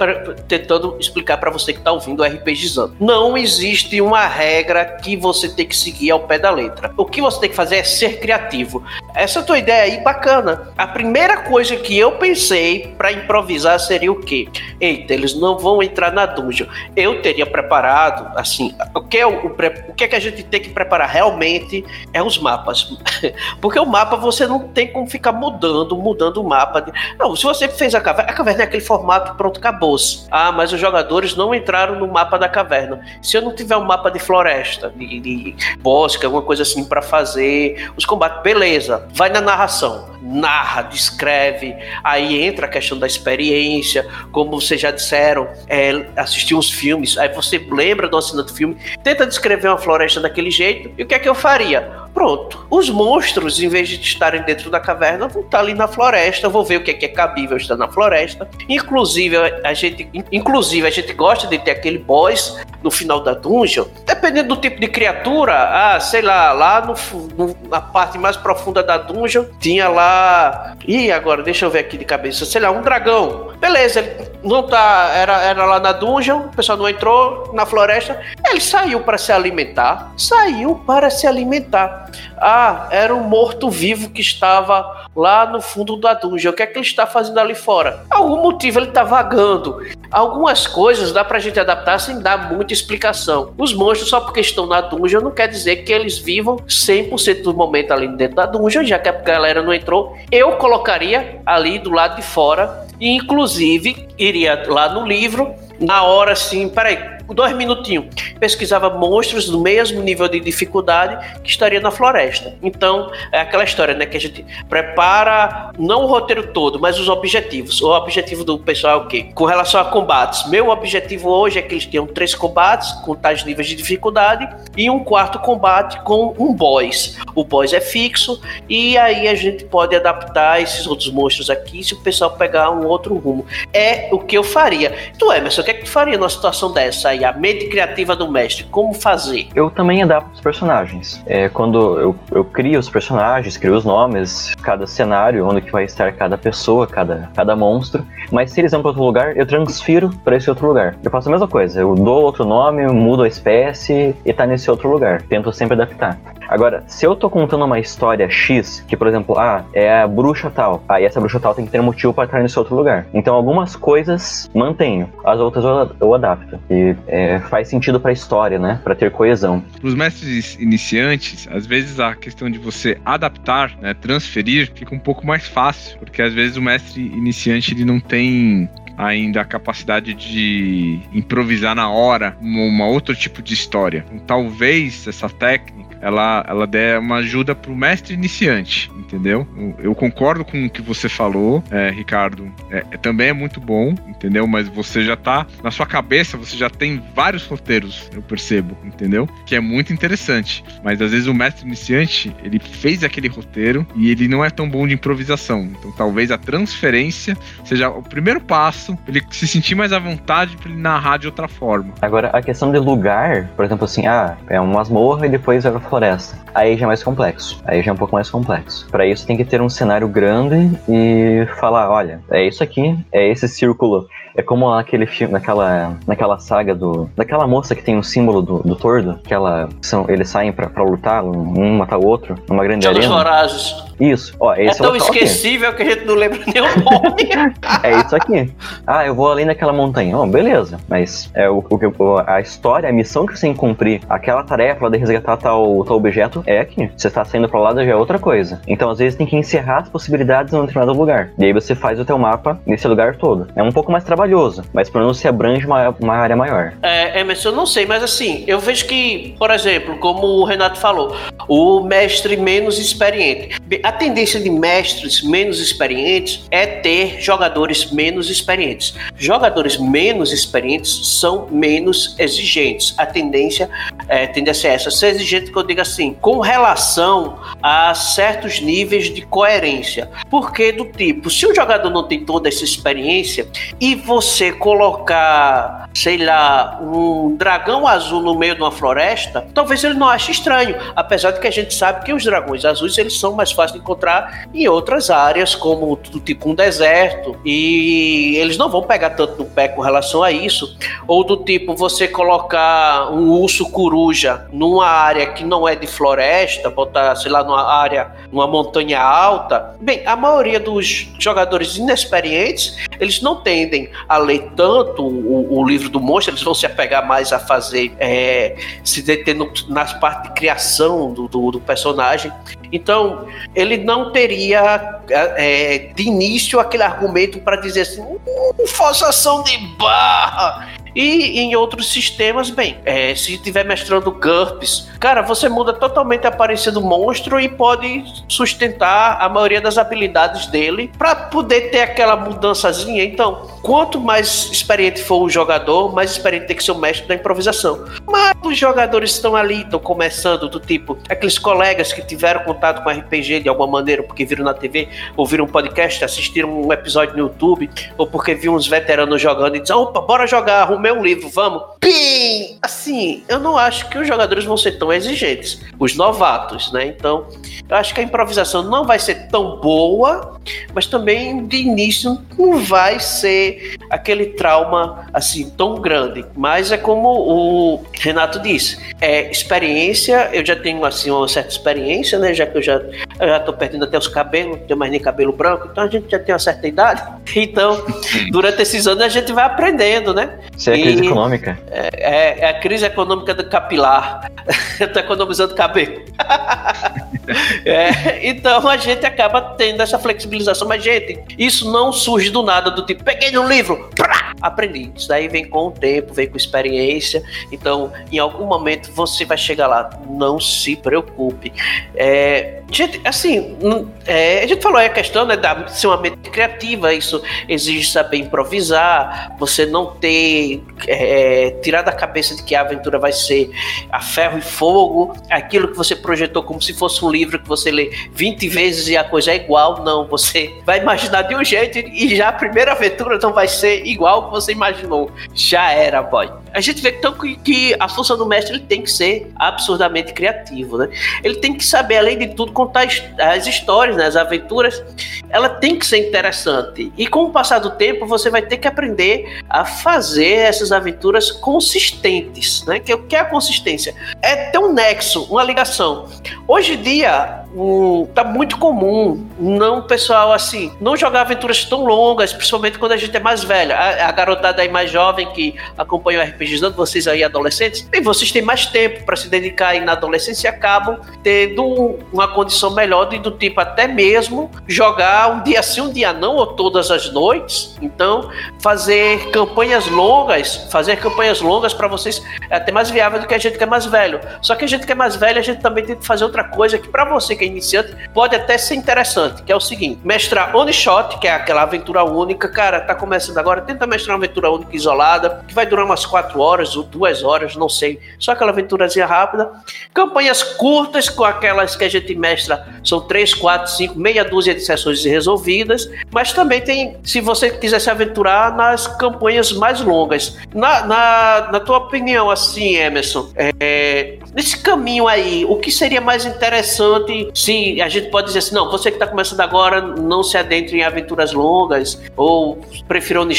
tentando 0.47 0.97
explicar 0.99 1.37
para 1.37 1.51
você 1.51 1.73
que 1.73 1.81
tá 1.81 1.91
ouvindo 1.91 2.21
o 2.21 2.25
RPGizando. 2.25 2.95
Não 2.99 3.37
existe 3.37 4.01
uma 4.01 4.25
regra 4.25 4.85
que 4.85 5.15
você 5.15 5.49
tem 5.49 5.65
que 5.65 5.75
seguir 5.75 6.11
ao 6.11 6.21
pé 6.21 6.39
da 6.39 6.49
letra. 6.49 6.91
O 6.97 7.05
que 7.05 7.21
você 7.21 7.39
tem 7.39 7.49
que 7.49 7.55
fazer 7.55 7.77
é 7.77 7.83
ser 7.83 8.19
criativo. 8.19 8.83
Essa 9.13 9.43
tua 9.43 9.59
ideia 9.59 9.83
aí, 9.83 10.03
bacana. 10.03 10.73
A 10.77 10.87
primeira 10.87 11.37
coisa 11.43 11.75
que 11.75 11.97
eu 11.97 12.13
pensei 12.13 12.93
para 12.97 13.11
improvisar 13.11 13.79
seria 13.79 14.11
o 14.11 14.19
quê? 14.19 14.47
Eita, 14.79 15.13
eles 15.13 15.35
não 15.35 15.57
vão 15.57 15.83
entrar 15.83 16.11
na 16.11 16.25
dungeon. 16.25 16.67
Eu 16.95 17.21
teria 17.21 17.45
preparado, 17.45 18.37
assim, 18.37 18.73
o 18.95 19.01
que 19.01 19.17
é, 19.17 19.27
o, 19.27 19.47
o 19.47 19.93
que, 19.93 20.03
é 20.03 20.07
que 20.07 20.15
a 20.15 20.19
gente 20.19 20.43
tem 20.43 20.61
que 20.61 20.69
preparar 20.69 21.09
realmente 21.09 21.85
é 22.13 22.22
os 22.23 22.37
mapas. 22.37 22.95
Porque 23.61 23.79
o 23.79 23.85
mapa 23.85 24.15
você 24.15 24.45
não 24.47 24.67
tem 24.67 24.91
como 24.91 25.07
ficar 25.07 25.31
mudando, 25.31 25.95
mudando 25.97 26.37
o 26.37 26.43
mapa. 26.43 26.85
Não, 27.17 27.35
se 27.35 27.43
você 27.43 27.67
fez 27.67 27.93
a 27.95 28.01
caverna, 28.01 28.31
a 28.31 28.33
caverna 28.33 28.61
é 28.63 28.65
aquele 28.65 28.83
formato, 28.83 29.35
pronto, 29.35 29.59
acabou-se. 29.59 30.25
Ah, 30.31 30.51
mas 30.51 30.73
os 30.73 30.79
jogadores 30.79 31.35
não 31.35 31.53
entraram 31.53 31.99
no 31.99 32.07
mapa 32.07 32.37
da 32.37 32.49
caverna. 32.49 33.01
Se 33.21 33.37
eu 33.37 33.41
não 33.41 33.55
tiver 33.55 33.77
um 33.77 33.85
mapa 33.85 34.09
de 34.09 34.19
floresta, 34.19 34.91
de, 34.95 35.19
de 35.19 35.55
bosque, 35.79 36.25
alguma 36.25 36.43
coisa 36.43 36.63
assim 36.63 36.83
para 36.83 37.01
fazer 37.01 37.91
os 37.95 38.05
combates, 38.05 38.41
beleza, 38.41 39.07
vai 39.13 39.29
na 39.29 39.41
narração 39.41 40.13
narra, 40.23 40.83
descreve, 40.83 41.75
aí 42.03 42.41
entra 42.41 42.65
a 42.65 42.69
questão 42.69 42.97
da 42.97 43.05
experiência, 43.05 44.07
como 44.31 44.59
vocês 44.59 44.79
já 44.79 44.89
disseram, 44.89 45.49
é, 45.67 46.07
assistir 46.15 46.55
uns 46.55 46.71
filmes, 46.71 47.17
aí 47.17 47.27
você 47.29 47.57
lembra 47.69 48.07
do 48.07 48.21
cena 48.21 48.41
do 48.41 48.53
filme, 48.53 48.77
tenta 49.03 49.27
descrever 49.27 49.67
uma 49.67 49.77
floresta 49.77 50.21
daquele 50.21 50.49
jeito, 50.49 50.91
e 50.97 51.03
o 51.03 51.05
que 51.05 51.13
é 51.13 51.19
que 51.19 51.27
eu 51.27 51.35
faria? 51.35 52.02
Pronto. 52.13 52.65
Os 52.69 52.89
monstros, 52.89 53.59
em 53.59 53.67
vez 53.67 53.89
de 53.89 53.99
estarem 53.99 54.43
dentro 54.43 54.69
da 54.69 54.79
caverna, 54.79 55.27
vão 55.27 55.41
estar 55.41 55.59
ali 55.59 55.73
na 55.73 55.87
floresta. 55.87 56.47
Eu 56.47 56.51
vou 56.51 56.63
ver 56.63 56.77
o 56.77 56.83
que 56.83 56.91
é, 56.91 56.93
que 56.93 57.05
é 57.05 57.09
cabível 57.09 57.57
estar 57.57 57.75
na 57.75 57.87
floresta. 57.87 58.47
Inclusive, 58.69 59.35
a 59.63 59.73
gente, 59.73 60.09
inclusive, 60.31 60.85
a 60.85 60.91
gente 60.91 61.11
gosta 61.13 61.47
de 61.47 61.57
ter 61.57 61.71
aquele 61.71 61.97
boss 61.97 62.59
no 62.83 62.91
final 62.91 63.21
da 63.21 63.33
dungeon. 63.33 63.85
Dependendo 64.05 64.55
do 64.55 64.61
tipo 64.61 64.79
de 64.79 64.87
criatura, 64.87 65.53
ah, 65.55 65.99
sei 65.99 66.21
lá, 66.21 66.51
lá 66.51 66.81
no, 66.81 66.93
no, 67.35 67.57
na 67.67 67.81
parte 67.81 68.17
mais 68.17 68.37
profunda 68.37 68.83
da 68.83 68.97
dungeon, 68.97 69.45
tinha 69.59 69.87
lá. 69.89 70.75
Ih, 70.87 71.11
agora 71.11 71.41
deixa 71.41 71.65
eu 71.65 71.69
ver 71.69 71.79
aqui 71.79 71.97
de 71.97 72.05
cabeça, 72.05 72.45
sei 72.45 72.61
lá, 72.61 72.69
um 72.71 72.81
dragão. 72.81 73.53
Beleza, 73.59 74.01
ele 74.01 74.29
não 74.43 74.63
tá. 74.67 75.11
Era, 75.15 75.41
era 75.41 75.65
lá 75.65 75.79
na 75.79 75.91
dungeon, 75.91 76.39
o 76.39 76.55
pessoal 76.55 76.77
não 76.77 76.87
entrou 76.87 77.51
na 77.53 77.65
floresta. 77.65 78.19
Ele 78.49 78.59
saiu 78.59 79.01
para 79.01 79.17
se 79.17 79.31
alimentar. 79.31 80.11
Saiu 80.17 80.75
para 80.85 81.09
se 81.09 81.25
alimentar. 81.25 82.02
Ah, 82.37 82.87
era 82.91 83.13
um 83.13 83.23
morto-vivo 83.23 84.09
que 84.09 84.21
estava 84.21 85.07
lá 85.15 85.45
no 85.45 85.61
fundo 85.61 85.97
da 85.97 86.13
dungeon. 86.13 86.51
O 86.51 86.55
que 86.55 86.63
é 86.63 86.67
que 86.67 86.77
ele 86.77 86.85
está 86.85 87.05
fazendo 87.05 87.39
ali 87.39 87.55
fora? 87.55 88.03
Algum 88.09 88.41
motivo 88.41 88.79
ele 88.79 88.89
está 88.89 89.03
vagando. 89.03 89.81
Algumas 90.11 90.67
coisas 90.67 91.11
dá 91.11 91.23
pra 91.23 91.39
gente 91.39 91.59
adaptar 91.59 91.99
sem 91.99 92.19
dar 92.19 92.51
muita 92.51 92.73
explicação. 92.73 93.53
Os 93.57 93.73
monstros, 93.73 94.09
só 94.09 94.19
porque 94.19 94.41
estão 94.41 94.65
na 94.65 94.81
dungeon, 94.81 95.21
não 95.21 95.31
quer 95.31 95.47
dizer 95.47 95.77
que 95.77 95.91
eles 95.91 96.17
vivam 96.17 96.57
100% 96.57 97.43
do 97.43 97.53
momento 97.53 97.91
ali 97.91 98.07
dentro 98.07 98.35
da 98.35 98.45
dungeon, 98.45 98.83
já 98.83 98.99
que 98.99 99.09
a 99.09 99.13
galera 99.13 99.61
não 99.61 99.73
entrou. 99.73 100.15
Eu 100.31 100.53
colocaria 100.53 101.41
ali 101.45 101.79
do 101.79 101.91
lado 101.91 102.15
de 102.15 102.21
fora 102.21 102.85
e, 102.99 103.15
inclusive, 103.15 104.07
iria 104.17 104.63
lá 104.67 104.89
no 104.89 105.05
livro 105.05 105.53
na 105.79 106.03
hora 106.03 106.33
assim, 106.33 106.69
peraí, 106.69 106.97
dois 107.33 107.55
minutinhos, 107.55 108.05
pesquisava 108.39 108.89
monstros 108.89 109.47
do 109.47 109.59
mesmo 109.59 110.01
nível 110.01 110.27
de 110.27 110.39
dificuldade 110.39 111.39
que 111.41 111.49
estaria 111.49 111.79
na 111.79 111.91
floresta. 111.91 112.55
Então, 112.61 113.11
é 113.31 113.39
aquela 113.39 113.63
história, 113.63 113.93
né, 113.93 114.05
que 114.05 114.17
a 114.17 114.19
gente 114.19 114.45
prepara 114.67 115.71
não 115.77 116.03
o 116.03 116.07
roteiro 116.07 116.47
todo, 116.47 116.79
mas 116.79 116.99
os 116.99 117.09
objetivos. 117.09 117.81
O 117.81 117.91
objetivo 117.91 118.43
do 118.43 118.57
pessoal 118.59 119.01
é 119.01 119.03
o 119.03 119.07
quê? 119.07 119.27
Com 119.33 119.45
relação 119.45 119.79
a 119.79 119.85
combates. 119.85 120.49
Meu 120.49 120.69
objetivo 120.69 121.29
hoje 121.29 121.59
é 121.59 121.61
que 121.61 121.73
eles 121.73 121.85
tenham 121.85 122.05
três 122.05 122.35
combates 122.35 122.91
com 123.03 123.15
tais 123.15 123.43
níveis 123.43 123.67
de 123.67 123.75
dificuldade 123.75 124.47
e 124.75 124.89
um 124.89 125.03
quarto 125.03 125.39
combate 125.39 125.99
com 126.01 126.33
um 126.37 126.53
boss. 126.53 127.17
O 127.35 127.43
boss 127.43 127.73
é 127.73 127.81
fixo 127.81 128.41
e 128.67 128.97
aí 128.97 129.27
a 129.27 129.35
gente 129.35 129.63
pode 129.65 129.95
adaptar 129.95 130.61
esses 130.61 130.87
outros 130.87 131.09
monstros 131.09 131.49
aqui 131.49 131.83
se 131.83 131.93
o 131.93 132.01
pessoal 132.01 132.31
pegar 132.31 132.71
um 132.71 132.85
outro 132.85 133.15
rumo. 133.15 133.45
É 133.73 134.09
o 134.11 134.19
que 134.19 134.37
eu 134.37 134.43
faria. 134.43 134.93
Tu, 135.17 135.31
Emerson, 135.31 135.61
o 135.61 135.63
que 135.63 135.71
é 135.71 135.73
que 135.73 135.85
tu 135.85 135.89
faria 135.89 136.17
numa 136.17 136.29
situação 136.29 136.71
dessa? 136.71 137.13
aí, 137.13 137.22
a 137.23 137.31
mente 137.33 137.67
criativa 137.67 138.15
do 138.15 138.29
mestre, 138.31 138.65
como 138.65 138.93
fazer? 138.93 139.47
Eu 139.55 139.69
também 139.69 140.01
adapto 140.03 140.31
os 140.33 140.41
personagens. 140.41 141.23
É, 141.25 141.49
quando 141.49 141.99
eu, 141.99 142.15
eu 142.31 142.43
crio 142.43 142.79
os 142.79 142.89
personagens, 142.89 143.57
crio 143.57 143.75
os 143.75 143.85
nomes, 143.85 144.53
cada 144.61 144.87
cenário, 144.87 145.47
onde 145.47 145.61
que 145.61 145.71
vai 145.71 145.83
estar 145.83 146.11
cada 146.13 146.37
pessoa, 146.37 146.87
cada, 146.87 147.29
cada 147.35 147.55
monstro. 147.55 148.05
Mas 148.31 148.51
se 148.51 148.61
eles 148.61 148.71
vão 148.71 148.81
para 148.81 148.89
outro 148.89 149.03
lugar, 149.03 149.37
eu 149.37 149.45
transfiro 149.45 150.09
para 150.23 150.35
esse 150.35 150.49
outro 150.49 150.67
lugar. 150.67 150.95
Eu 151.03 151.11
faço 151.11 151.29
a 151.29 151.31
mesma 151.31 151.47
coisa, 151.47 151.81
eu 151.81 151.95
dou 151.95 152.23
outro 152.23 152.45
nome, 152.45 152.85
mudo 152.87 153.23
a 153.23 153.27
espécie 153.27 154.15
e 154.25 154.33
tá 154.33 154.45
nesse 154.45 154.69
outro 154.69 154.89
lugar. 154.89 155.21
Tento 155.23 155.51
sempre 155.51 155.75
adaptar. 155.75 156.19
Agora, 156.47 156.83
se 156.87 157.05
eu 157.05 157.15
tô 157.15 157.29
contando 157.29 157.65
uma 157.65 157.79
história 157.79 158.29
X, 158.29 158.83
que 158.87 158.97
por 158.97 159.07
exemplo, 159.07 159.37
ah, 159.39 159.63
é 159.73 160.01
a 160.01 160.07
bruxa 160.07 160.49
tal, 160.49 160.83
aí 160.87 161.03
ah, 161.03 161.07
essa 161.07 161.19
bruxa 161.19 161.39
tal 161.39 161.55
tem 161.55 161.65
que 161.65 161.71
ter 161.71 161.81
motivo 161.81 162.13
para 162.13 162.25
estar 162.25 162.39
nesse 162.41 162.57
outro 162.59 162.75
lugar. 162.75 163.05
Então 163.13 163.33
algumas 163.33 163.75
coisas 163.75 164.49
mantenho, 164.53 165.09
as 165.23 165.39
outras 165.39 165.63
eu 165.99 166.13
adapto. 166.13 166.59
E 166.69 166.95
é, 167.07 167.39
faz 167.39 167.67
sentido 167.67 167.99
para 167.99 168.11
a 168.11 168.13
história, 168.13 168.59
né? 168.59 168.79
Para 168.83 168.95
ter 168.95 169.11
coesão. 169.11 169.63
Para 169.79 169.87
os 169.87 169.95
mestres 169.95 170.55
iniciantes, 170.59 171.47
às 171.51 171.65
vezes 171.65 171.99
a 171.99 172.15
questão 172.15 172.49
de 172.49 172.57
você 172.57 172.97
adaptar, 173.05 173.75
né, 173.81 173.93
transferir, 173.93 174.71
fica 174.73 174.93
um 174.93 174.99
pouco 174.99 175.25
mais 175.25 175.47
fácil, 175.47 175.97
porque 175.99 176.21
às 176.21 176.33
vezes 176.33 176.57
o 176.57 176.61
mestre 176.61 177.01
iniciante 177.01 177.73
ele 177.73 177.85
não 177.85 177.99
tem 177.99 178.69
ainda 178.97 179.41
a 179.41 179.45
capacidade 179.45 180.13
de 180.13 180.99
improvisar 181.13 181.75
na 181.75 181.89
hora 181.89 182.37
um 182.41 182.81
outro 182.83 183.15
tipo 183.15 183.41
de 183.41 183.53
história. 183.53 184.05
Então, 184.11 184.43
talvez 184.43 185.07
essa 185.07 185.29
técnica 185.29 185.82
ela, 186.03 186.45
ela 186.47 186.67
der 186.67 186.99
uma 186.99 187.17
ajuda 187.17 187.55
pro 187.55 187.73
mestre 187.73 188.13
iniciante, 188.13 188.91
entendeu? 188.97 189.47
Eu 189.79 189.95
concordo 189.95 190.43
com 190.43 190.65
o 190.65 190.69
que 190.69 190.81
você 190.81 191.07
falou, 191.07 191.63
é, 191.71 191.89
Ricardo. 191.89 192.51
É, 192.69 192.83
é, 192.91 192.97
também 192.97 193.29
é 193.29 193.33
muito 193.33 193.61
bom, 193.61 193.95
entendeu? 194.07 194.45
Mas 194.45 194.67
você 194.67 195.03
já 195.03 195.15
tá 195.15 195.47
na 195.63 195.71
sua 195.71 195.85
cabeça, 195.85 196.37
você 196.37 196.57
já 196.57 196.69
tem 196.69 197.01
vários 197.15 197.45
roteiros, 197.47 198.09
eu 198.13 198.21
percebo, 198.21 198.77
entendeu? 198.83 199.29
Que 199.45 199.55
é 199.55 199.59
muito 199.61 199.93
interessante. 199.93 200.63
Mas 200.83 201.01
às 201.01 201.11
vezes 201.11 201.27
o 201.27 201.33
mestre 201.33 201.65
iniciante, 201.65 202.35
ele 202.43 202.59
fez 202.59 203.03
aquele 203.03 203.29
roteiro 203.29 203.87
e 203.95 204.11
ele 204.11 204.27
não 204.27 204.43
é 204.43 204.49
tão 204.49 204.69
bom 204.69 204.85
de 204.85 204.93
improvisação. 204.93 205.69
Então 205.79 205.91
talvez 205.93 206.31
a 206.31 206.37
transferência 206.37 207.37
seja 207.63 207.89
o 207.89 208.03
primeiro 208.03 208.41
passo, 208.41 208.97
ele 209.07 209.21
se 209.31 209.47
sentir 209.47 209.75
mais 209.75 209.93
à 209.93 209.99
vontade 209.99 210.57
para 210.57 210.69
ele 210.69 210.81
narrar 210.81 211.17
de 211.17 211.27
outra 211.27 211.47
forma. 211.47 211.93
Agora, 212.01 212.29
a 212.33 212.41
questão 212.41 212.71
de 212.71 212.79
lugar, 212.79 213.47
por 213.55 213.63
exemplo, 213.63 213.85
assim, 213.85 214.05
ah, 214.05 214.35
é 214.49 214.59
uma 214.59 214.73
masmorra 214.73 215.25
e 215.25 215.29
depois 215.29 215.65
floresta. 215.93 216.42
Aí 216.53 216.77
já 216.77 216.85
é 216.85 216.87
mais 216.87 217.03
complexo. 217.03 217.61
Aí 217.65 217.81
já 217.81 217.91
é 217.91 217.93
um 217.93 217.97
pouco 217.97 218.15
mais 218.15 218.29
complexo. 218.29 218.87
Para 218.89 219.05
isso 219.05 219.25
tem 219.25 219.37
que 219.37 219.45
ter 219.45 219.61
um 219.61 219.69
cenário 219.69 220.07
grande 220.07 220.71
e 220.87 221.47
falar, 221.59 221.89
olha, 221.89 222.21
é 222.29 222.45
isso 222.45 222.63
aqui, 222.63 222.97
é 223.11 223.29
esse 223.29 223.47
círculo 223.47 224.07
é 224.35 224.41
como 224.41 224.71
aquele 224.71 225.05
filme, 225.05 225.33
naquela, 225.33 225.95
naquela 226.07 226.39
saga 226.39 226.73
do. 226.73 227.09
daquela 227.15 227.47
moça 227.47 227.75
que 227.75 227.83
tem 227.83 227.95
o 227.95 227.99
um 227.99 228.03
símbolo 228.03 228.41
do, 228.41 228.59
do 228.59 228.75
tordo, 228.75 229.19
que 229.23 229.33
ela, 229.33 229.69
são, 229.81 230.05
eles 230.09 230.27
saem 230.29 230.51
pra, 230.51 230.67
pra 230.67 230.83
lutar, 230.83 231.23
um 231.23 231.77
matar 231.77 231.97
o 231.97 232.05
outro, 232.05 232.35
numa 232.49 232.63
grande 232.63 232.85
Jogos 232.85 232.99
arena. 232.99 233.15
Vorazes. 233.15 233.93
Isso, 233.99 234.35
ó, 234.39 234.55
esse 234.55 234.81
é 234.81 234.85
tão 234.85 234.95
esquecível 234.95 235.71
que 235.73 235.83
a 235.83 235.85
gente 235.85 236.05
não 236.05 236.15
lembra 236.15 236.39
nem 236.47 236.61
o 236.61 236.83
nome. 236.83 237.53
é 237.83 237.97
isso 238.01 238.15
aqui. 238.15 238.51
Ah, 238.87 239.05
eu 239.05 239.13
vou 239.13 239.29
além 239.29 239.45
daquela 239.45 239.71
montanha. 239.71 240.17
Oh, 240.17 240.25
beleza, 240.25 240.79
mas 240.87 241.29
é 241.35 241.47
o, 241.47 241.59
o, 241.59 242.17
a 242.25 242.41
história, 242.41 242.89
a 242.89 242.91
missão 242.91 243.25
que 243.25 243.37
você 243.37 243.41
tem 243.41 243.53
que 243.53 243.59
cumprir, 243.59 244.01
aquela 244.09 244.43
tarefa 244.43 244.89
de 244.89 244.97
resgatar 244.97 245.37
tal, 245.37 245.83
tal 245.85 245.97
objeto 245.97 246.42
é 246.45 246.59
aqui. 246.59 246.89
Você 246.95 247.07
está 247.07 247.23
saindo 247.23 247.49
pra 247.49 247.59
lá 247.59 247.73
já 247.73 247.91
é 247.91 247.95
outra 247.95 248.19
coisa. 248.19 248.61
Então, 248.67 248.89
às 248.89 248.99
vezes, 248.99 249.17
tem 249.17 249.25
que 249.25 249.35
encerrar 249.35 249.79
as 249.79 249.89
possibilidades 249.89 250.53
em 250.53 250.57
um 250.57 250.61
determinado 250.65 250.97
lugar. 250.97 251.31
E 251.37 251.45
aí 251.45 251.53
você 251.53 251.73
faz 251.73 251.99
o 251.99 252.05
teu 252.05 252.17
mapa 252.17 252.59
nesse 252.65 252.87
lugar 252.87 253.15
todo. 253.15 253.47
É 253.55 253.63
um 253.63 253.71
pouco 253.71 253.91
mais 253.91 254.03
trabalhoso 254.03 254.63
mas 254.73 254.89
pelo 254.89 255.05
menos 255.05 255.17
se 255.17 255.27
abrange 255.27 255.65
uma, 255.65 255.89
uma 255.99 256.15
área 256.15 256.35
maior. 256.35 256.73
É, 256.81 257.19
Emerson, 257.19 257.49
eu 257.49 257.55
não 257.55 257.65
sei, 257.65 257.85
mas 257.85 258.03
assim, 258.03 258.43
eu 258.47 258.59
vejo 258.59 258.85
que, 258.85 259.35
por 259.37 259.51
exemplo, 259.51 259.97
como 259.97 260.25
o 260.25 260.43
Renato 260.43 260.79
falou, 260.79 261.15
o 261.47 261.81
mestre 261.81 262.37
menos 262.37 262.79
experiente. 262.79 263.57
A 263.83 263.91
tendência 263.91 264.39
de 264.39 264.49
mestres 264.49 265.21
menos 265.21 265.59
experientes 265.59 266.45
é 266.49 266.65
ter 266.65 267.21
jogadores 267.21 267.91
menos 267.91 268.29
experientes. 268.29 268.95
Jogadores 269.15 269.77
menos 269.77 270.31
experientes 270.31 271.19
são 271.19 271.47
menos 271.51 272.15
exigentes. 272.19 272.93
A 272.97 273.05
tendência 273.05 273.69
é, 274.07 274.27
tende 274.27 274.49
a 274.49 274.53
ser 274.53 274.69
essa. 274.69 274.89
Ser 274.89 275.07
exigente 275.07 275.51
que 275.51 275.57
eu 275.57 275.63
digo 275.63 275.81
assim, 275.81 276.15
com 276.19 276.32
com 276.33 276.39
relação 276.39 277.37
a 277.61 277.93
certos 277.93 278.59
níveis 278.59 279.13
de 279.13 279.21
coerência. 279.21 280.09
Porque 280.31 280.71
do 280.71 280.85
tipo, 280.85 281.29
se 281.29 281.45
o 281.45 281.53
jogador 281.53 281.91
não 281.91 282.07
tem 282.07 282.25
toda 282.25 282.49
essa 282.49 282.63
experiência 282.63 283.47
e 283.79 283.93
você 283.93 284.51
colocar, 284.51 285.87
sei 285.93 286.17
lá, 286.17 286.79
um 286.81 287.35
dragão 287.35 287.87
azul 287.87 288.21
no 288.21 288.33
meio 288.33 288.55
de 288.55 288.61
uma 288.61 288.71
floresta, 288.71 289.45
talvez 289.53 289.83
ele 289.83 289.93
não 289.93 290.07
ache 290.09 290.31
estranho, 290.31 290.75
apesar 290.95 291.31
de 291.31 291.39
que 291.39 291.47
a 291.47 291.51
gente 291.51 291.71
sabe 291.71 292.03
que 292.03 292.11
os 292.11 292.23
dragões 292.23 292.65
azuis 292.65 292.97
eles 292.97 293.19
são 293.19 293.33
mais 293.33 293.51
fáceis 293.51 293.73
de 293.73 293.79
encontrar 293.79 294.47
em 294.53 294.67
outras 294.67 295.11
áreas, 295.11 295.53
como 295.53 295.95
do 295.95 296.19
tipo 296.19 296.49
um 296.49 296.55
deserto, 296.55 297.37
e 297.45 298.35
eles 298.37 298.57
não 298.57 298.69
vão 298.69 298.81
pegar 298.81 299.11
tanto 299.11 299.37
no 299.37 299.45
pé 299.45 299.67
com 299.67 299.81
relação 299.81 300.23
a 300.23 300.31
isso, 300.31 300.75
ou 301.07 301.23
do 301.23 301.37
tipo 301.37 301.75
você 301.75 302.07
colocar 302.07 303.11
um 303.11 303.29
urso 303.29 303.69
coruja 303.69 304.47
numa 304.51 304.87
área 304.87 305.27
que 305.27 305.43
não 305.43 305.67
é 305.67 305.75
de 305.75 305.85
floresta, 305.85 306.22
botar, 306.69 307.15
sei 307.15 307.31
lá, 307.31 307.43
numa 307.43 307.63
área, 307.63 308.11
numa 308.31 308.47
montanha 308.47 309.01
alta. 309.01 309.75
Bem, 309.79 310.01
a 310.05 310.15
maioria 310.15 310.59
dos 310.59 311.09
jogadores 311.19 311.77
inexperientes, 311.77 312.77
eles 312.99 313.21
não 313.21 313.41
tendem 313.41 313.89
a 314.07 314.17
ler 314.17 314.51
tanto 314.55 315.03
o, 315.03 315.59
o 315.59 315.67
livro 315.67 315.89
do 315.89 315.99
monstro, 315.99 316.33
eles 316.33 316.43
vão 316.43 316.53
se 316.53 316.65
apegar 316.65 317.07
mais 317.07 317.31
a 317.31 317.39
fazer, 317.39 317.93
é, 317.99 318.55
se 318.83 319.01
detendo 319.01 319.51
nas 319.67 319.93
partes 319.93 320.29
de 320.29 320.35
criação 320.35 321.13
do, 321.13 321.27
do, 321.27 321.51
do 321.51 321.59
personagem. 321.59 322.31
Então, 322.71 323.27
ele 323.53 323.77
não 323.77 324.11
teria 324.11 325.01
é, 325.09 325.91
de 325.95 326.03
início 326.03 326.59
aquele 326.59 326.83
argumento 326.83 327.39
para 327.39 327.57
dizer 327.57 327.81
assim, 327.81 328.01
uh, 328.01 328.67
forçação 328.67 329.43
de 329.43 329.57
barra. 329.77 330.69
E 330.95 331.39
em 331.39 331.55
outros 331.55 331.91
sistemas, 331.91 332.49
bem, 332.49 332.77
é, 332.85 333.15
se 333.15 333.33
estiver 333.33 333.65
mestrando 333.65 334.11
GURPS, 334.11 334.89
cara, 334.99 335.21
você 335.21 335.49
muda 335.49 335.73
totalmente 335.73 336.25
a 336.25 336.29
aparência 336.29 336.71
do 336.71 336.81
monstro 336.81 337.39
e 337.39 337.49
pode 337.49 338.03
sustentar 338.27 339.17
a 339.19 339.27
maioria 339.27 339.61
das 339.61 339.77
habilidades 339.77 340.47
dele 340.47 340.91
para 340.97 341.15
poder 341.15 341.71
ter 341.71 341.81
aquela 341.81 342.15
mudançazinha. 342.15 343.03
Então, 343.03 343.47
quanto 343.61 343.99
mais 343.99 344.49
experiente 344.51 345.03
for 345.03 345.21
o 345.21 345.29
jogador, 345.29 345.93
mais 345.93 346.11
experiente 346.11 346.47
tem 346.47 346.55
que 346.55 346.63
ser 346.63 346.71
o 346.71 346.77
mestre 346.77 347.07
da 347.07 347.15
improvisação. 347.15 347.85
Mas 348.05 348.33
os 348.43 348.57
jogadores 348.57 349.11
estão 349.11 349.35
ali, 349.35 349.61
estão 349.61 349.79
começando 349.79 350.49
do 350.49 350.59
tipo, 350.59 350.97
aqueles 351.09 351.39
colegas 351.39 351.91
que 351.91 352.01
tiveram 352.01 352.43
contato 352.43 352.83
com 352.83 352.89
RPG 352.89 353.41
de 353.41 353.49
alguma 353.49 353.67
maneira, 353.67 354.03
porque 354.03 354.25
viram 354.25 354.43
na 354.43 354.53
TV, 354.53 354.89
ouviram 355.15 355.45
um 355.45 355.47
podcast, 355.47 356.03
assistiram 356.03 356.49
um 356.61 356.71
episódio 356.71 357.13
no 357.13 357.19
YouTube, 357.19 357.69
ou 357.97 358.05
porque 358.05 358.35
viram 358.35 358.55
uns 358.55 358.67
veteranos 358.67 359.21
jogando 359.21 359.55
e 359.55 359.59
dizem, 359.59 359.75
opa, 359.75 360.01
bora 360.01 360.27
jogar, 360.27 360.61
arrumei 360.61 360.82
um 360.91 361.03
livro, 361.03 361.29
vamos. 361.29 361.63
Pim! 361.79 362.57
Assim, 362.61 363.23
eu 363.27 363.39
não 363.39 363.57
acho 363.57 363.89
que 363.89 363.97
os 363.97 364.07
jogadores 364.07 364.45
vão 364.45 364.57
ser 364.57 364.73
tão 364.73 364.91
exigentes, 364.91 365.61
os 365.79 365.95
novatos, 365.95 366.71
né? 366.71 366.85
Então, 366.87 367.27
eu 367.69 367.75
acho 367.75 367.93
que 367.93 368.01
a 368.01 368.03
improvisação 368.03 368.63
não 368.63 368.85
vai 368.85 368.99
ser 368.99 369.27
tão 369.27 369.57
boa, 369.59 370.39
mas 370.73 370.87
também 370.87 371.45
de 371.45 371.57
início 371.57 372.21
não 372.37 372.59
vai 372.59 372.99
ser 372.99 373.75
aquele 373.89 374.27
trauma 374.27 375.07
assim 375.13 375.49
tão 375.49 375.75
grande. 375.75 376.25
Mas 376.35 376.71
é 376.71 376.77
como 376.77 377.09
o 377.09 377.83
Renato 377.93 378.39
disse, 378.39 378.77
é 378.99 379.29
experiência. 379.29 380.29
Eu 380.33 380.45
já 380.45 380.55
tenho 380.55 380.83
assim 380.85 381.11
uma 381.11 381.27
certa 381.27 381.49
experiência, 381.49 382.17
né? 382.19 382.33
Já 382.33 382.45
que 382.45 382.57
eu 382.57 382.61
já 382.61 382.81
eu 383.19 383.27
já 383.27 383.39
tô 383.39 383.53
perdendo 383.53 383.85
até 383.85 383.97
os 383.97 384.07
cabelos, 384.07 384.57
não 384.57 384.65
tenho 384.65 384.79
mais 384.79 384.91
nem 384.91 384.99
cabelo 384.99 385.31
branco, 385.31 385.69
então 385.71 385.83
a 385.83 385.87
gente 385.87 386.09
já 386.09 386.19
tem 386.19 386.33
uma 386.33 386.39
certa 386.39 386.67
idade. 386.67 387.03
Então, 387.53 387.83
durante 388.31 388.61
esses 388.61 388.87
anos 388.87 389.03
a 389.03 389.09
gente 389.09 389.31
vai 389.33 389.43
aprendendo, 389.43 390.13
né? 390.13 390.39
Isso 390.55 390.69
é 390.73 390.79
a 390.79 390.83
crise 390.83 391.05
econômica. 391.05 391.59
É, 391.69 391.89
é, 391.93 392.39
é, 392.39 392.49
a 392.49 392.59
crise 392.59 392.85
econômica 392.85 393.33
do 393.33 393.45
capilar. 393.45 394.31
eu 394.79 394.91
tô 394.91 394.99
economizando 394.99 395.55
cabelo. 395.55 396.01
é, 397.65 398.27
então 398.27 398.67
a 398.67 398.77
gente 398.77 399.05
acaba 399.05 399.41
tendo 399.41 399.81
essa 399.81 399.99
flexibilização. 399.99 400.67
Mas, 400.67 400.83
gente, 400.83 401.19
isso 401.37 401.71
não 401.71 401.91
surge 401.91 402.29
do 402.29 402.43
nada, 402.43 402.71
do 402.71 402.85
tipo, 402.85 403.03
peguei 403.03 403.37
um 403.37 403.47
livro, 403.47 403.89
prá, 403.95 404.33
aprendi. 404.41 404.91
Isso 404.95 405.07
daí 405.07 405.27
vem 405.27 405.45
com 405.45 405.67
o 405.67 405.71
tempo, 405.71 406.13
vem 406.13 406.27
com 406.27 406.37
experiência. 406.37 407.23
Então, 407.51 407.91
em 408.11 408.19
algum 408.19 408.45
momento 408.45 408.91
você 408.91 409.25
vai 409.25 409.37
chegar 409.37 409.67
lá. 409.67 409.89
Não 410.09 410.39
se 410.39 410.75
preocupe. 410.75 411.53
É, 411.95 412.61
gente, 412.71 412.99
assim, 413.05 413.57
é, 414.05 414.43
a 414.43 414.47
gente 414.47 414.61
falou 414.61 414.77
aí 414.77 414.87
a 414.87 414.89
questão 414.89 415.25
né, 415.25 415.37
da 415.37 415.67
ser 415.67 415.87
uma 415.87 415.97
mente 415.97 416.29
criativa, 416.29 416.93
isso 416.93 417.21
exige 417.47 417.89
saber 417.89 418.17
improvisar, 418.17 419.35
você 419.37 419.65
não 419.65 419.87
ter 419.95 420.62
é, 420.87 421.51
tirar 421.61 421.81
da 421.81 421.91
cabeça 421.91 422.35
de 422.35 422.43
que 422.43 422.55
a 422.55 422.61
aventura 422.61 422.99
vai 422.99 423.11
ser 423.11 423.49
a 423.91 424.01
ferro 424.01 424.37
e 424.37 424.41
fogo, 424.41 425.15
aquilo 425.29 425.67
que 425.67 425.77
você 425.77 425.95
projetou 425.95 426.43
como 426.43 426.61
se 426.61 426.73
fosse 426.73 427.03
um 427.03 427.09
livro 427.09 427.39
que 427.39 427.47
você 427.47 427.71
lê 427.71 427.91
20 428.13 428.47
vezes 428.49 428.87
e 428.87 428.97
a 428.97 429.03
coisa 429.03 429.31
é 429.31 429.35
igual, 429.35 429.83
não, 429.83 430.07
você 430.07 430.53
vai 430.65 430.79
imaginar 430.79 431.23
de 431.23 431.35
um 431.35 431.43
jeito 431.43 431.77
e 431.79 432.15
já 432.15 432.29
a 432.29 432.33
primeira 432.33 432.71
aventura 432.71 433.17
não 433.21 433.33
vai 433.33 433.47
ser 433.47 433.85
igual 433.85 434.25
que 434.25 434.31
você 434.31 434.51
imaginou. 434.51 435.11
Já 435.33 435.71
era, 435.71 436.01
boy. 436.01 436.29
A 436.53 436.61
gente 436.61 436.81
vê 436.81 436.91
então 436.91 437.13
que, 437.13 437.35
que 437.37 437.75
a 437.79 437.89
função 437.89 438.15
do 438.15 438.27
mestre 438.27 438.55
ele 438.55 438.63
tem 438.63 438.81
que 438.81 438.91
ser 438.91 439.31
absurdamente 439.35 440.13
criativo, 440.13 440.77
né? 440.77 440.87
Ele 441.23 441.35
tem 441.35 441.55
que 441.55 441.65
saber, 441.65 441.97
além 441.97 442.17
de 442.17 442.27
tudo, 442.35 442.51
contar 442.51 442.87
as 443.17 443.47
histórias, 443.47 443.97
né, 443.97 444.05
as 444.05 444.15
aventuras, 444.15 444.83
ela 445.29 445.49
tem 445.49 445.79
que 445.79 445.85
ser 445.85 446.07
interessante. 446.07 446.91
E 446.95 447.07
com 447.07 447.23
o 447.23 447.31
passar 447.31 447.57
do 447.57 447.71
tempo, 447.71 448.05
você 448.05 448.29
vai 448.29 448.43
ter 448.43 448.57
que 448.57 448.67
aprender 448.67 449.39
a 449.49 449.65
fazer 449.65 450.47
essas 450.55 450.71
aventuras 450.71 451.31
consistentes, 451.31 452.63
né? 452.65 452.79
Que 452.79 452.93
o 452.93 453.03
que 453.03 453.15
é 453.15 453.19
a 453.19 453.25
consistência? 453.25 453.95
É 454.21 454.49
ter 454.51 454.57
um 454.57 454.71
nexo, 454.73 455.23
uma 455.25 455.43
ligação. 455.43 456.07
Hoje 456.47 456.73
em 456.73 456.81
dia, 456.81 457.42
um, 457.55 458.05
tá 458.13 458.23
muito 458.23 458.57
comum 458.57 459.27
não 459.39 459.81
pessoal 459.81 460.33
assim 460.33 460.71
não 460.79 460.97
jogar 460.97 461.21
aventuras 461.21 461.63
tão 461.65 461.85
longas 461.85 462.33
principalmente 462.33 462.79
quando 462.79 462.93
a 462.93 462.97
gente 462.97 463.15
é 463.15 463.19
mais 463.19 463.43
velha 463.43 463.75
a, 463.75 464.09
a 464.09 464.11
garotada 464.11 464.61
aí 464.61 464.69
mais 464.69 464.89
jovem 464.89 465.27
que 465.31 465.55
acompanha 465.77 466.19
o 466.19 466.23
RPG 466.23 466.59
dando 466.59 466.75
vocês 466.75 467.07
aí 467.07 467.23
adolescentes 467.23 467.87
e 467.93 468.01
vocês 468.01 468.31
têm 468.31 468.41
mais 468.41 468.65
tempo 468.65 469.05
para 469.05 469.15
se 469.15 469.29
dedicar 469.29 469.69
aí 469.69 469.79
na 469.79 469.91
adolescência 469.91 470.47
e 470.47 470.49
acabam 470.49 470.99
tendo 471.21 471.99
uma 472.11 472.27
condição 472.27 472.71
melhor 472.73 473.05
de, 473.05 473.19
do 473.19 473.31
tipo 473.31 473.59
até 473.59 473.87
mesmo 473.87 474.49
jogar 474.67 475.29
um 475.31 475.43
dia 475.43 475.61
sim 475.61 475.81
um 475.81 475.91
dia 475.91 476.11
não 476.13 476.35
ou 476.35 476.47
todas 476.47 476.89
as 476.89 477.11
noites. 477.11 477.75
Então 477.81 478.29
fazer 478.59 479.29
campanhas 479.31 479.87
longas 479.87 480.55
fazer 480.71 480.97
campanhas 480.97 481.41
longas 481.41 481.73
para 481.73 481.87
vocês 481.87 482.23
é 482.49 482.55
até 482.55 482.71
mais 482.71 482.89
viável 482.89 483.19
do 483.19 483.27
que 483.27 483.33
a 483.33 483.37
gente 483.37 483.57
que 483.57 483.63
é 483.63 483.67
mais 483.67 483.85
velho. 483.85 484.19
Só 484.41 484.55
que 484.55 484.65
a 484.65 484.67
gente 484.67 484.85
que 484.85 484.91
é 484.91 484.95
mais 484.95 485.15
velho 485.15 485.39
a 485.39 485.43
gente 485.43 485.61
também 485.61 485.85
tem 485.85 485.95
que 485.95 486.05
fazer 486.05 486.23
outra 486.23 486.43
coisa 486.43 486.77
que 486.77 486.87
para 486.87 487.05
você 487.05 487.35
que 487.35 487.42
é 487.43 487.47
iniciante, 487.47 487.95
pode 488.13 488.35
até 488.35 488.57
ser 488.57 488.75
interessante, 488.75 489.43
que 489.43 489.51
é 489.51 489.55
o 489.55 489.59
seguinte: 489.59 489.99
mestrar 490.03 490.55
one 490.55 490.73
shot, 490.73 491.19
que 491.19 491.27
é 491.27 491.31
aquela 491.31 491.63
aventura 491.63 492.03
única, 492.03 492.47
cara, 492.47 492.81
tá 492.81 492.95
começando 492.95 493.37
agora, 493.37 493.61
tenta 493.61 493.85
mestrar 493.85 494.15
uma 494.15 494.23
aventura 494.23 494.49
única 494.51 494.75
isolada, 494.75 495.43
que 495.47 495.53
vai 495.53 495.65
durar 495.65 495.85
umas 495.85 496.05
4 496.05 496.39
horas 496.39 496.75
ou 496.75 496.83
2 496.83 497.23
horas, 497.23 497.55
não 497.55 497.69
sei, 497.69 497.99
só 498.19 498.31
aquela 498.31 498.51
aventurazinha 498.51 499.05
rápida. 499.05 499.51
Campanhas 499.93 500.43
curtas, 500.43 501.09
com 501.09 501.23
aquelas 501.23 501.75
que 501.75 501.83
a 501.83 501.89
gente 501.89 502.15
mestra, 502.15 502.67
são 502.83 503.01
3, 503.01 503.33
4, 503.33 503.71
5, 503.71 503.99
meia 503.99 504.23
dúzia 504.23 504.53
de 504.53 504.61
sessões 504.61 505.03
resolvidas, 505.03 505.89
mas 506.11 506.33
também 506.33 506.61
tem, 506.61 506.97
se 507.03 507.21
você 507.21 507.49
quiser 507.49 507.79
se 507.79 507.89
aventurar 507.89 508.55
nas 508.55 508.87
campanhas 508.87 509.51
mais 509.51 509.81
longas. 509.81 510.37
Na, 510.53 510.85
na, 510.85 511.49
na 511.51 511.59
tua 511.59 511.77
opinião, 511.77 512.29
assim, 512.29 512.75
Emerson, 512.75 513.29
é, 513.35 514.17
nesse 514.33 514.57
caminho 514.57 515.07
aí, 515.07 515.45
o 515.45 515.57
que 515.57 515.71
seria 515.71 516.01
mais 516.01 516.25
interessante 516.25 517.29
se 517.33 517.81
a 517.81 517.89
gente 517.89 518.09
pode 518.09 518.27
dizer 518.27 518.39
assim, 518.39 518.53
não, 518.55 518.69
você 518.69 518.91
que 518.91 518.97
está 518.97 519.07
começando 519.07 519.39
agora, 519.39 519.81
não 519.81 520.21
se 520.23 520.37
adentre 520.37 520.77
em 520.77 520.83
aventuras 520.83 521.33
longas, 521.33 522.01
ou 522.15 522.59
prefira 522.87 523.21
one 523.21 523.33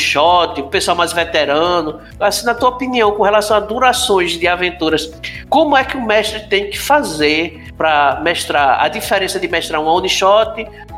o 0.60 0.68
pessoal 0.68 0.96
mais 0.96 1.12
veterano. 1.12 2.00
Assim, 2.18 2.44
na 2.44 2.54
tua 2.54 2.70
opinião, 2.70 3.12
com 3.12 3.22
relação 3.22 3.56
a 3.56 3.60
durações 3.60 4.32
de 4.32 4.48
aventuras, 4.48 5.12
como 5.48 5.76
é 5.76 5.84
que 5.84 5.96
o 5.96 6.04
mestre 6.04 6.40
tem 6.48 6.70
que 6.70 6.78
fazer 6.78 7.62
para 7.76 8.20
mestrar? 8.22 8.82
A 8.82 8.88
diferença 8.88 9.38
de 9.38 9.46
mestrar 9.46 9.80
um 9.80 9.86
one 9.86 10.08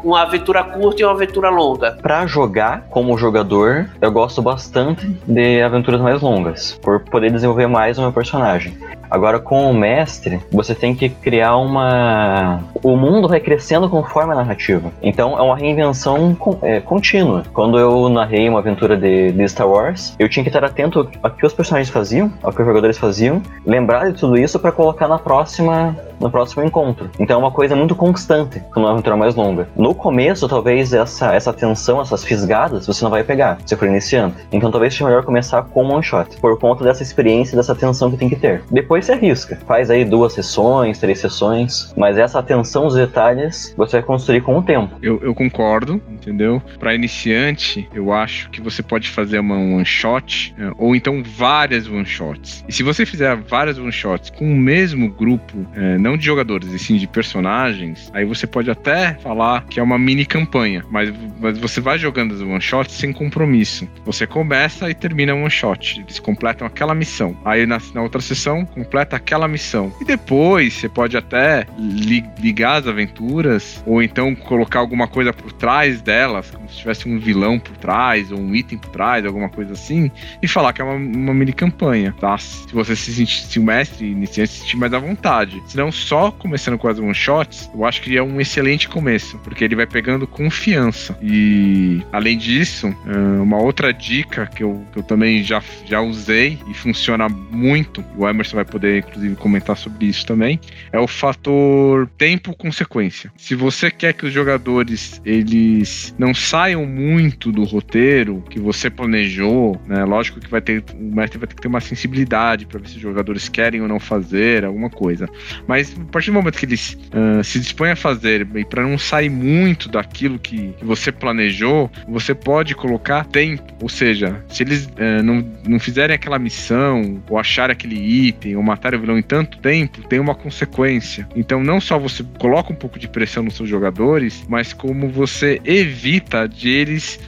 uma 0.07 0.23
aventura 0.23 0.62
curta 0.62 1.03
e 1.03 1.05
uma 1.05 1.12
aventura 1.12 1.51
longa? 1.51 1.99
Para 2.01 2.27
jogar 2.27 2.87
como 2.88 3.19
jogador, 3.19 3.90
eu 4.01 4.12
gosto 4.12 4.40
bastante 4.40 5.07
de 5.27 5.61
aventuras 5.61 6.01
mais 6.01 6.23
longas, 6.23 6.79
por 6.81 7.01
poder 7.01 7.33
desenvolver 7.33 7.66
mais 7.66 7.99
o 7.99 8.03
meu 8.03 8.12
personagem. 8.12 8.77
Agora, 9.11 9.38
com 9.38 9.71
o 9.71 9.75
mestre, 9.75 10.40
você 10.51 10.75
tem 10.75 10.95
que 10.95 11.09
criar 11.09 11.57
uma. 11.57 12.61
O 12.83 12.97
mundo 12.97 13.29
vai 13.29 13.40
crescendo 13.40 13.88
conforme 13.88 14.33
a 14.33 14.37
narrativa. 14.37 14.90
Então, 15.01 15.38
é 15.38 15.42
uma 15.42 15.57
reinvenção 15.57 16.37
é, 16.62 16.81
contínua. 16.81 17.45
Quando 17.53 17.79
eu 17.79 18.09
narrei 18.09 18.49
uma 18.49 18.59
aventura 18.59 18.97
de, 18.97 19.33
de, 19.33 19.49
Star 19.49 19.69
Wars, 19.69 20.14
eu 20.19 20.29
tinha 20.29 20.42
que 20.42 20.49
estar 20.49 20.64
atento 20.64 21.09
ao 21.23 21.31
que 21.31 21.47
os 21.47 21.53
personagens 21.53 21.88
faziam, 21.88 22.33
ao 22.42 22.53
que 22.53 22.61
os 22.61 22.66
jogadores 22.66 22.99
faziam, 22.99 23.40
lembrar 23.64 24.11
de 24.11 24.19
tudo 24.19 24.37
isso 24.37 24.59
para 24.59 24.73
colocar 24.73 25.07
na 25.07 25.19
próxima 25.19 25.95
no 26.21 26.31
próximo 26.31 26.64
encontro. 26.64 27.11
Então 27.19 27.37
é 27.37 27.38
uma 27.38 27.51
coisa 27.51 27.77
muito 27.77 27.95
constante 27.95 28.61
quando 28.73 28.87
é 28.87 28.88
uma 28.88 28.92
aventura 28.92 29.16
mais 29.16 29.35
longa. 29.35 29.69
No 29.77 29.95
começo, 29.96 30.48
talvez 30.48 30.92
essa, 30.92 31.35
essa 31.35 31.52
tensão, 31.52 32.00
essas 32.00 32.24
fisgadas, 32.24 32.87
você 32.87 33.02
não 33.04 33.11
vai 33.11 33.24
pegar, 33.24 33.59
se 33.64 33.76
for 33.76 33.88
iniciante. 33.88 34.37
Então 34.52 34.70
talvez 34.70 34.92
seja 34.92 35.06
melhor 35.06 35.24
começar 35.24 35.62
com 35.62 35.85
um 35.85 35.94
one 35.94 36.02
shot, 36.02 36.37
por 36.40 36.59
conta 36.59 36.85
dessa 36.85 37.02
experiência, 37.02 37.56
dessa 37.56 37.74
tensão 37.74 38.11
que 38.11 38.16
tem 38.16 38.28
que 38.28 38.37
ter. 38.37 38.62
Depois 38.70 39.04
você 39.04 39.12
arrisca. 39.12 39.59
Faz 39.66 39.90
aí 39.90 40.04
duas 40.04 40.32
sessões, 40.32 40.98
três 40.98 41.18
sessões, 41.18 41.92
mas 41.96 42.18
essa 42.18 42.38
atenção 42.38 42.85
aos 42.85 42.94
detalhes 42.94 43.74
você 43.76 43.98
vai 43.98 44.02
construir 44.02 44.40
com 44.42 44.59
o 44.59 44.62
tempo. 44.62 44.96
Eu, 45.02 45.20
eu 45.22 45.35
concordo, 45.35 46.00
entendeu? 46.11 46.62
Para 46.78 46.94
iniciante, 46.94 47.88
eu 47.94 48.12
acho 48.12 48.50
que 48.50 48.61
você 48.61 48.82
pode 48.82 49.09
fazer 49.09 49.38
uma 49.38 49.56
one 49.56 49.85
shot 49.85 50.54
é, 50.59 50.70
ou 50.78 50.94
então 50.94 51.22
várias 51.22 51.88
one 51.88 52.06
shots. 52.06 52.64
E 52.68 52.72
se 52.72 52.82
você 52.82 53.06
fizer 53.06 53.37
várias 53.37 53.78
one 53.78 53.92
shots 53.92 54.30
com 54.30 54.44
o 54.44 54.56
mesmo 54.56 55.11
grupo, 55.11 55.66
é, 55.74 55.98
não 55.98 56.16
de 56.16 56.24
jogadores, 56.24 56.70
e 56.72 56.78
sim 56.78 56.96
de 56.96 57.06
personagens, 57.06 58.11
aí 58.12 58.24
você 58.24 58.46
pode 58.46 58.70
até 58.70 59.14
falar 59.14 59.64
que 59.64 59.80
é 59.80 59.82
uma 59.87 59.99
mini 59.99 60.27
campanha, 60.27 60.85
mas, 60.90 61.12
mas 61.40 61.59
você 61.59 61.81
vai 61.81 61.96
jogando 61.96 62.35
as 62.35 62.40
one 62.40 62.61
shots 62.61 62.94
sem 62.94 63.12
compromisso. 63.12 63.88
Você 64.05 64.27
começa 64.27 64.90
e 64.90 64.94
termina 64.94 65.35
one 65.35 65.51
shot. 65.51 66.01
Eles 66.01 66.18
completam 66.18 66.66
aquela 66.66 66.94
missão. 66.94 67.37
Aí 67.44 67.64
na, 67.64 67.81
na 67.94 68.03
outra 68.03 68.20
sessão, 68.20 68.64
completa 68.64 69.16
aquela 69.16 69.46
missão. 69.46 69.92
E 70.01 70.05
depois 70.05 70.75
você 70.75 70.88
pode 70.88 71.16
até 71.16 71.66
li, 71.79 72.25
ligar 72.40 72.81
as 72.81 72.88
aventuras, 72.88 73.83
ou 73.87 74.03
então 74.03 74.35
colocar 74.35 74.81
alguma 74.81 75.07
coisa 75.07 75.33
por 75.33 75.53
trás 75.53 76.01
delas, 76.01 76.51
como 76.51 76.68
se 76.68 76.79
tivesse 76.79 77.09
um 77.09 77.18
vilão 77.18 77.59
por 77.59 77.77
trás, 77.77 78.33
ou 78.33 78.40
um 78.40 78.55
item 78.55 78.79
por 78.79 78.90
trás, 78.90 79.25
alguma 79.25 79.49
coisa 79.49 79.72
assim, 79.72 80.11
e 80.42 80.49
falar 80.49 80.72
que 80.72 80.83
é 80.83 80.85
uma, 80.85 80.94
uma 80.94 81.33
mini 81.33 81.53
campanha, 81.53 82.12
tá? 82.18 82.37
Se 82.37 82.72
você 82.72 82.96
se 82.96 83.14
sentir, 83.14 83.42
se 83.42 83.59
o 83.61 83.62
mestre 83.62 84.07
iniciante 84.07 84.51
se 84.51 84.61
sentir 84.61 84.77
mais 84.77 84.92
à 84.92 84.99
vontade. 84.99 85.62
Se 85.66 85.77
não, 85.77 85.92
só 85.92 86.33
começando 86.33 86.77
com 86.77 86.88
as 86.88 86.99
one 86.99 87.14
shots, 87.14 87.70
eu 87.72 87.85
acho 87.85 88.03
que 88.03 88.16
é 88.16 88.22
um 88.22 88.40
excelente 88.40 88.88
começo, 88.88 89.38
porque 89.38 89.65
ele 89.66 89.76
vai 89.76 89.87
pegando 89.87 90.26
confiança. 90.26 91.16
E 91.22 92.02
além 92.12 92.38
disso, 92.38 92.94
uma 93.40 93.59
outra 93.59 93.92
dica 93.92 94.46
que 94.46 94.62
eu, 94.62 94.85
que 94.92 94.98
eu 94.98 95.02
também 95.02 95.42
já, 95.42 95.62
já 95.85 96.00
usei 96.00 96.59
e 96.68 96.74
funciona 96.74 97.29
muito, 97.29 98.05
o 98.16 98.29
Emerson 98.29 98.57
vai 98.57 98.64
poder 98.64 98.98
inclusive 98.98 99.37
comentar 99.37 99.76
sobre 99.76 100.07
isso 100.07 100.24
também, 100.24 100.61
é 100.92 100.98
o 100.98 101.07
fator 101.07 102.09
tempo-consequência. 102.16 103.31
Se 103.37 103.55
você 103.55 103.90
quer 103.90 104.12
que 104.12 104.26
os 104.26 104.33
jogadores 104.33 105.20
eles 105.24 106.14
não 106.18 106.33
saiam 106.35 106.87
muito 106.87 107.50
do 107.52 107.64
roteiro 107.64 108.42
que 108.48 108.59
você 108.59 108.88
planejou, 108.88 109.81
né? 109.87 110.05
Lógico 110.05 110.40
que 110.40 110.50
vai 110.50 110.61
ter 110.61 110.85
o 110.94 111.14
mestre 111.14 111.38
vai 111.38 111.48
ter 111.48 111.55
que 111.55 111.62
ter 111.62 111.68
uma 111.68 111.81
sensibilidade 111.81 112.66
para 112.66 112.79
ver 112.79 112.88
se 112.88 112.96
os 112.96 113.02
jogadores 113.02 113.48
querem 113.48 113.81
ou 113.81 113.88
não 113.88 113.98
fazer 113.98 114.64
alguma 114.64 114.90
coisa. 114.90 115.29
Mas 115.66 115.94
a 115.98 116.05
partir 116.12 116.31
do 116.31 116.35
momento 116.35 116.59
que 116.59 116.66
eles 116.66 116.96
uh, 117.12 117.42
se 117.42 117.59
dispõem 117.59 117.90
a 117.90 117.96
fazer 117.96 118.46
e 118.55 118.64
para 118.64 118.83
não 118.83 118.98
sair 118.98 119.31
muito 119.31 119.56
daquilo 119.90 120.38
que, 120.38 120.73
que, 120.73 120.85
você 120.85 121.11
planejou, 121.11 121.90
você 122.09 122.35
pode 122.35 122.75
colocar 122.75 123.25
tempo. 123.25 123.62
Ou 123.81 123.88
seja, 123.88 124.42
se 124.49 124.62
eles 124.62 124.87
uh, 124.87 125.23
não, 125.23 125.47
não 125.66 125.79
fizerem 125.79 126.14
aquela 126.14 126.38
missão 126.38 127.23
ou 127.29 127.38
acharem 127.38 127.73
aquele 127.73 127.97
item 127.97 128.57
ou 128.57 128.62
matarem 128.62 128.99
o 128.99 129.03
vilão 129.03 129.19
em 129.19 129.23
tanto 129.23 129.59
tempo, 129.59 130.03
tem 130.09 130.19
uma 130.19 130.35
consequência. 130.35 131.29
Então 131.35 131.62
não 131.62 131.81
só 131.81 131.99
você 131.99 132.25
coloca 132.38 132.73
um 132.73 132.77
pouco 132.77 132.99
de 132.99 133.09
pressão 133.09 133.42
nos 133.42 133.55
seus 133.55 133.69
jogadores, 133.69 134.45
mas 134.49 134.73
como 134.73 135.09
você 135.09 135.61
evita 135.64 136.49
de 136.49 136.69
eles 136.69 137.19